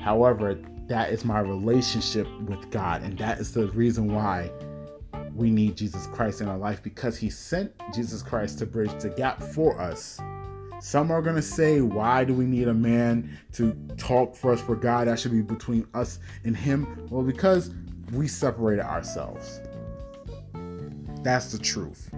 However, 0.00 0.58
that 0.88 1.10
is 1.10 1.24
my 1.24 1.40
relationship 1.40 2.26
with 2.42 2.70
God 2.70 3.02
and 3.02 3.16
that 3.18 3.38
is 3.38 3.52
the 3.52 3.68
reason 3.68 4.12
why 4.12 4.50
we 5.34 5.50
need 5.50 5.76
Jesus 5.76 6.06
Christ 6.08 6.40
in 6.40 6.48
our 6.48 6.58
life 6.58 6.82
because 6.82 7.16
he 7.16 7.30
sent 7.30 7.72
Jesus 7.94 8.22
Christ 8.22 8.58
to 8.58 8.66
bridge 8.66 8.92
the 9.00 9.10
gap 9.10 9.42
for 9.42 9.80
us. 9.80 10.20
Some 10.80 11.10
are 11.10 11.20
going 11.20 11.36
to 11.36 11.42
say, 11.42 11.82
Why 11.82 12.24
do 12.24 12.32
we 12.32 12.46
need 12.46 12.68
a 12.68 12.74
man 12.74 13.38
to 13.52 13.72
talk 13.98 14.34
for 14.34 14.52
us 14.52 14.60
for 14.60 14.74
God? 14.74 15.08
That 15.08 15.18
should 15.18 15.32
be 15.32 15.42
between 15.42 15.86
us 15.92 16.18
and 16.44 16.56
him. 16.56 17.06
Well, 17.10 17.22
because 17.22 17.70
we 18.12 18.26
separated 18.26 18.84
ourselves. 18.84 19.60
That's 21.22 21.52
the 21.52 21.58
truth. 21.58 22.10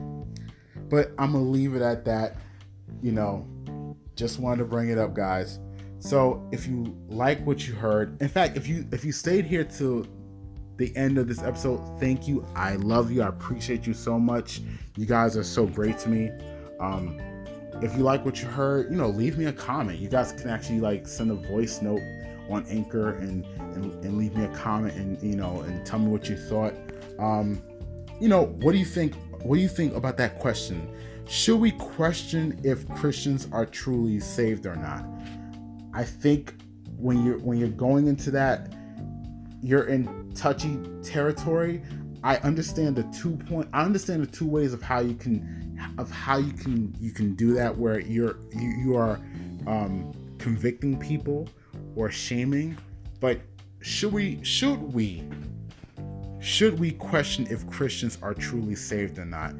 But 0.89 1.13
I'm 1.19 1.33
going 1.33 1.45
to 1.45 1.51
leave 1.51 1.75
it 1.75 1.83
at 1.83 2.05
that. 2.05 2.37
You 3.01 3.13
know, 3.13 3.97
just 4.15 4.39
wanted 4.39 4.59
to 4.59 4.65
bring 4.65 4.91
it 4.91 4.99
up, 4.99 5.15
guys. 5.15 5.59
So 5.99 6.47
if 6.53 6.67
you 6.67 6.97
like 7.09 7.45
what 7.47 7.67
you 7.67 7.75
heard, 7.75 8.21
in 8.21 8.29
fact, 8.29 8.57
if 8.57 8.67
you 8.67 8.87
if 8.93 9.05
you 9.05 9.13
stayed 9.13 9.45
here 9.45 9.65
to 9.65 10.07
the 10.77 10.95
end 10.97 11.17
of 11.17 11.29
this 11.29 11.43
episode, 11.43 12.01
thank 12.01 12.27
you. 12.27 12.45
I 12.57 12.75
love 12.77 13.13
you. 13.13 13.23
I 13.23 13.29
appreciate 13.29 13.87
you 13.87 13.95
so 13.95 14.19
much. 14.19 14.61
You 14.97 15.07
guys 15.07 15.37
are 15.37 15.45
so 15.45 15.65
great 15.65 15.99
to 15.99 16.09
me. 16.09 16.31
Um, 16.81 17.21
if 17.83 17.97
you 17.97 18.03
like 18.03 18.25
what 18.25 18.43
you 18.43 18.49
heard, 18.49 18.91
you 18.91 18.97
know, 18.97 19.09
leave 19.09 19.39
me 19.39 19.47
a 19.47 19.53
comment. 19.53 19.99
You 19.99 20.09
guys 20.09 20.33
can 20.33 20.51
actually 20.51 20.81
like 20.81 21.07
send 21.07 21.31
a 21.31 21.35
voice 21.35 21.81
note 21.83 22.01
on 22.51 22.67
Anchor 22.69 23.11
and 23.15 23.45
and, 23.75 24.05
and 24.05 24.19
leave 24.19 24.37
me 24.37 24.45
a 24.45 24.49
comment 24.49 24.95
and 24.97 25.23
you 25.23 25.37
know 25.37 25.61
and 25.61 25.87
tell 25.87 25.99
me 25.99 26.09
what 26.09 26.29
you 26.29 26.37
thought. 26.37 26.75
Um, 27.19 27.63
you 28.23 28.29
know, 28.29 28.45
what 28.61 28.71
do 28.71 28.79
you 28.79 28.85
think? 28.85 29.17
What 29.43 29.57
do 29.57 29.61
you 29.61 29.69
think 29.69 29.97
about 29.97 30.17
that 30.19 30.39
question? 30.39 30.89
Should 31.27 31.59
we 31.59 31.73
question 31.73 32.61
if 32.63 32.89
Christians 32.91 33.49
are 33.51 33.67
truly 33.67 34.21
saved 34.21 34.65
or 34.65 34.77
not? 34.77 35.05
I 35.93 36.05
think 36.05 36.55
when 36.97 37.25
you're 37.25 37.39
when 37.39 37.59
you're 37.59 37.69
going 37.69 38.07
into 38.07 38.31
that, 38.31 38.73
you're 39.61 39.89
in 39.89 40.33
touchy 40.37 40.79
territory. 41.03 41.83
I 42.23 42.37
understand 42.37 42.95
the 42.95 43.03
two 43.19 43.37
point. 43.49 43.69
I 43.73 43.83
understand 43.83 44.23
the 44.23 44.31
two 44.31 44.47
ways 44.47 44.73
of 44.73 44.83
how 44.83 45.01
you 45.01 45.15
can 45.15 45.77
of 45.99 46.09
how 46.09 46.37
you 46.37 46.53
can 46.53 46.95
you 47.01 47.11
can 47.11 47.35
do 47.35 47.55
that 47.55 47.77
where 47.77 47.99
you're 47.99 48.37
you, 48.53 48.69
you 48.69 48.97
are 48.97 49.19
um, 49.67 50.13
convicting 50.39 50.97
people 50.97 51.49
or 51.97 52.09
shaming 52.09 52.79
but 53.19 53.41
should 53.81 54.13
we 54.13 54.43
should 54.45 54.81
we 54.95 55.25
should 56.43 56.79
we 56.79 56.91
question 56.93 57.47
if 57.51 57.69
christians 57.71 58.19
are 58.23 58.35
truly 58.35 58.75
saved 58.75 59.19
or 59.19 59.25
not 59.25 59.55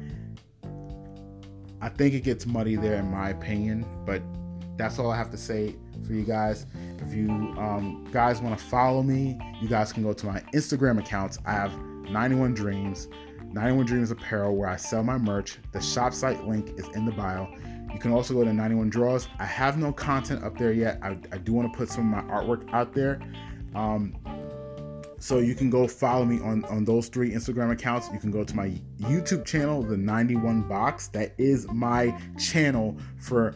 i 1.81 1.89
think 1.89 2.13
it 2.13 2.21
gets 2.21 2.45
muddy 2.45 2.75
there 2.75 2.95
in 2.95 3.09
my 3.09 3.29
opinion 3.29 3.85
but 4.05 4.21
that's 4.77 4.99
all 4.99 5.11
i 5.11 5.15
have 5.15 5.31
to 5.31 5.37
say 5.37 5.75
for 6.05 6.13
you 6.13 6.23
guys 6.23 6.65
if 6.99 7.13
you 7.13 7.29
um, 7.57 8.07
guys 8.11 8.41
want 8.41 8.57
to 8.57 8.65
follow 8.65 9.01
me 9.01 9.39
you 9.61 9.67
guys 9.67 9.93
can 9.93 10.03
go 10.03 10.13
to 10.13 10.25
my 10.25 10.39
instagram 10.53 10.99
accounts 10.99 11.37
i 11.45 11.51
have 11.51 11.75
91 12.09 12.53
dreams 12.53 13.07
91 13.53 13.85
Dreams 13.85 14.09
Apparel, 14.09 14.55
where 14.55 14.67
I 14.67 14.75
sell 14.75 15.03
my 15.03 15.17
merch. 15.17 15.59
The 15.73 15.79
shop 15.79 16.13
site 16.13 16.43
link 16.47 16.73
is 16.79 16.87
in 16.95 17.05
the 17.05 17.11
bio. 17.11 17.47
You 17.93 17.99
can 17.99 18.11
also 18.11 18.33
go 18.33 18.43
to 18.43 18.51
91 18.51 18.89
Draws. 18.89 19.27
I 19.37 19.45
have 19.45 19.77
no 19.77 19.93
content 19.93 20.43
up 20.43 20.57
there 20.57 20.73
yet. 20.73 20.97
I, 21.03 21.17
I 21.31 21.37
do 21.37 21.53
want 21.53 21.71
to 21.71 21.77
put 21.77 21.89
some 21.89 22.11
of 22.11 22.25
my 22.25 22.33
artwork 22.33 22.67
out 22.73 22.93
there. 22.93 23.21
Um, 23.75 24.15
so 25.23 25.39
you 25.39 25.55
can 25.55 25.69
go 25.69 25.87
follow 25.87 26.25
me 26.25 26.41
on, 26.41 26.65
on 26.65 26.83
those 26.83 27.07
three 27.07 27.31
Instagram 27.31 27.71
accounts. 27.71 28.09
You 28.11 28.19
can 28.19 28.29
go 28.29 28.43
to 28.43 28.55
my 28.57 28.71
YouTube 28.99 29.45
channel, 29.45 29.81
the 29.81 29.95
91 29.95 30.63
Box. 30.63 31.07
That 31.07 31.33
is 31.37 31.65
my 31.71 32.13
channel 32.37 32.97
for 33.19 33.55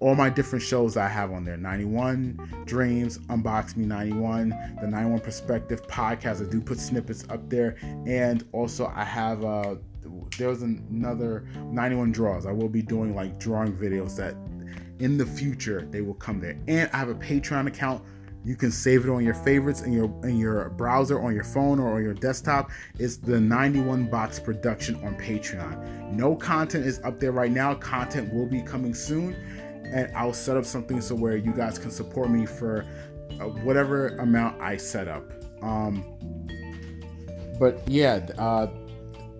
all 0.00 0.14
my 0.14 0.28
different 0.28 0.62
shows 0.62 0.98
I 0.98 1.08
have 1.08 1.32
on 1.32 1.46
there 1.46 1.56
91 1.56 2.64
Dreams, 2.66 3.16
Unbox 3.20 3.74
Me 3.74 3.86
91, 3.86 4.50
the 4.82 4.86
91 4.86 5.20
Perspective 5.20 5.86
podcast. 5.86 6.46
I 6.46 6.50
do 6.50 6.60
put 6.60 6.78
snippets 6.78 7.24
up 7.30 7.48
there. 7.48 7.78
And 8.06 8.44
also, 8.52 8.92
I 8.94 9.04
have 9.04 9.46
uh, 9.46 9.76
there's 10.36 10.60
another 10.60 11.48
91 11.70 12.12
draws. 12.12 12.44
I 12.44 12.52
will 12.52 12.68
be 12.68 12.82
doing 12.82 13.14
like 13.14 13.38
drawing 13.38 13.72
videos 13.72 14.14
that 14.16 14.34
in 14.98 15.16
the 15.16 15.24
future 15.24 15.88
they 15.90 16.02
will 16.02 16.14
come 16.14 16.38
there. 16.38 16.58
And 16.68 16.90
I 16.92 16.98
have 16.98 17.08
a 17.08 17.14
Patreon 17.14 17.66
account. 17.66 18.02
You 18.46 18.54
can 18.54 18.70
save 18.70 19.04
it 19.04 19.10
on 19.10 19.24
your 19.24 19.34
favorites 19.34 19.82
in 19.82 19.92
your 19.92 20.04
in 20.22 20.38
your 20.38 20.68
browser, 20.70 21.20
on 21.20 21.34
your 21.34 21.42
phone, 21.42 21.80
or 21.80 21.96
on 21.96 22.04
your 22.04 22.14
desktop. 22.14 22.70
It's 22.96 23.16
the 23.16 23.40
91 23.40 24.08
Box 24.08 24.38
Production 24.38 24.94
on 25.04 25.16
Patreon. 25.16 26.12
No 26.12 26.36
content 26.36 26.86
is 26.86 27.00
up 27.02 27.18
there 27.18 27.32
right 27.32 27.50
now. 27.50 27.74
Content 27.74 28.32
will 28.32 28.46
be 28.46 28.62
coming 28.62 28.94
soon 28.94 29.34
and 29.92 30.14
I'll 30.16 30.32
set 30.32 30.56
up 30.56 30.64
something 30.64 31.00
so 31.00 31.16
where 31.16 31.36
you 31.36 31.52
guys 31.52 31.76
can 31.76 31.90
support 31.90 32.30
me 32.30 32.46
for 32.46 32.84
uh, 33.40 33.44
whatever 33.64 34.08
amount 34.18 34.60
I 34.60 34.76
set 34.76 35.08
up. 35.08 35.32
Um, 35.60 36.04
but 37.58 37.82
yeah, 37.88 38.26
uh, 38.38 38.68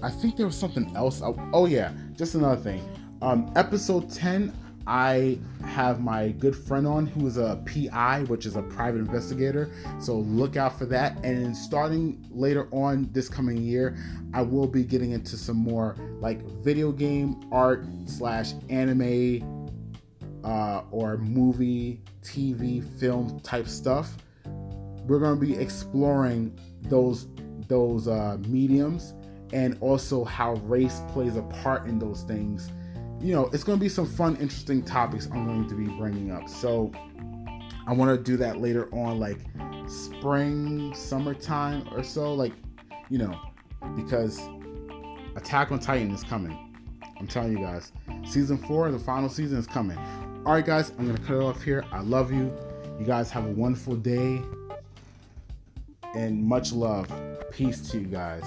I 0.02 0.10
think 0.10 0.36
there 0.36 0.46
was 0.46 0.56
something 0.56 0.94
else. 0.96 1.22
Oh, 1.22 1.36
oh 1.52 1.66
yeah, 1.66 1.92
just 2.16 2.34
another 2.34 2.60
thing. 2.60 2.82
Um, 3.22 3.52
episode 3.54 4.10
10, 4.10 4.52
I 4.86 5.38
have 5.64 6.00
my 6.00 6.28
good 6.28 6.54
friend 6.54 6.86
on 6.86 7.06
who 7.06 7.26
is 7.26 7.38
a 7.38 7.60
PI, 7.66 8.22
which 8.24 8.46
is 8.46 8.54
a 8.54 8.62
private 8.62 8.98
investigator. 8.98 9.70
So 9.98 10.18
look 10.18 10.56
out 10.56 10.78
for 10.78 10.86
that. 10.86 11.16
And 11.24 11.56
starting 11.56 12.24
later 12.30 12.68
on 12.70 13.08
this 13.12 13.28
coming 13.28 13.58
year, 13.58 13.96
I 14.32 14.42
will 14.42 14.68
be 14.68 14.84
getting 14.84 15.10
into 15.10 15.36
some 15.36 15.56
more 15.56 15.96
like 16.20 16.40
video 16.62 16.92
game 16.92 17.40
art 17.50 17.84
slash 18.06 18.52
anime 18.68 19.56
uh, 20.44 20.82
or 20.92 21.16
movie, 21.16 22.00
TV, 22.22 22.82
film 22.98 23.40
type 23.40 23.66
stuff. 23.66 24.16
We're 24.44 25.18
going 25.18 25.38
to 25.38 25.46
be 25.46 25.56
exploring 25.56 26.58
those 26.82 27.26
those 27.68 28.06
uh, 28.06 28.38
mediums 28.46 29.12
and 29.52 29.76
also 29.80 30.24
how 30.24 30.54
race 30.64 31.00
plays 31.08 31.36
a 31.36 31.42
part 31.42 31.86
in 31.86 31.98
those 31.98 32.22
things. 32.22 32.70
You 33.20 33.32
know, 33.34 33.50
it's 33.52 33.64
going 33.64 33.78
to 33.78 33.82
be 33.82 33.88
some 33.88 34.06
fun, 34.06 34.36
interesting 34.36 34.82
topics 34.82 35.26
I'm 35.32 35.46
going 35.46 35.68
to 35.68 35.74
be 35.74 35.86
bringing 35.86 36.30
up. 36.30 36.48
So 36.48 36.92
I 37.86 37.92
want 37.92 38.16
to 38.16 38.22
do 38.22 38.36
that 38.38 38.60
later 38.60 38.88
on, 38.94 39.18
like 39.18 39.38
spring, 39.88 40.94
summertime 40.94 41.88
or 41.92 42.02
so. 42.02 42.34
Like, 42.34 42.52
you 43.08 43.18
know, 43.18 43.38
because 43.94 44.40
Attack 45.36 45.70
on 45.70 45.78
Titan 45.78 46.10
is 46.12 46.24
coming. 46.24 46.74
I'm 47.18 47.26
telling 47.26 47.52
you 47.52 47.58
guys. 47.58 47.92
Season 48.24 48.56
four, 48.56 48.90
the 48.90 48.98
final 48.98 49.28
season 49.28 49.58
is 49.58 49.66
coming. 49.66 49.98
All 50.44 50.52
right, 50.52 50.64
guys, 50.64 50.90
I'm 50.98 51.04
going 51.04 51.16
to 51.16 51.22
cut 51.22 51.36
it 51.36 51.42
off 51.42 51.62
here. 51.62 51.84
I 51.92 52.00
love 52.00 52.32
you. 52.32 52.56
You 52.98 53.04
guys 53.04 53.30
have 53.30 53.44
a 53.46 53.50
wonderful 53.50 53.96
day 53.96 54.42
and 56.14 56.42
much 56.42 56.72
love. 56.72 57.10
Peace 57.52 57.90
to 57.90 58.00
you 58.00 58.06
guys. 58.06 58.44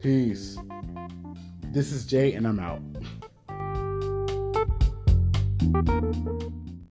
Peace. 0.00 0.58
This 1.62 1.92
is 1.92 2.04
Jay, 2.04 2.32
and 2.32 2.46
I'm 2.46 2.58
out. 2.58 2.80
Thank 5.60 5.88
you. 5.88 6.67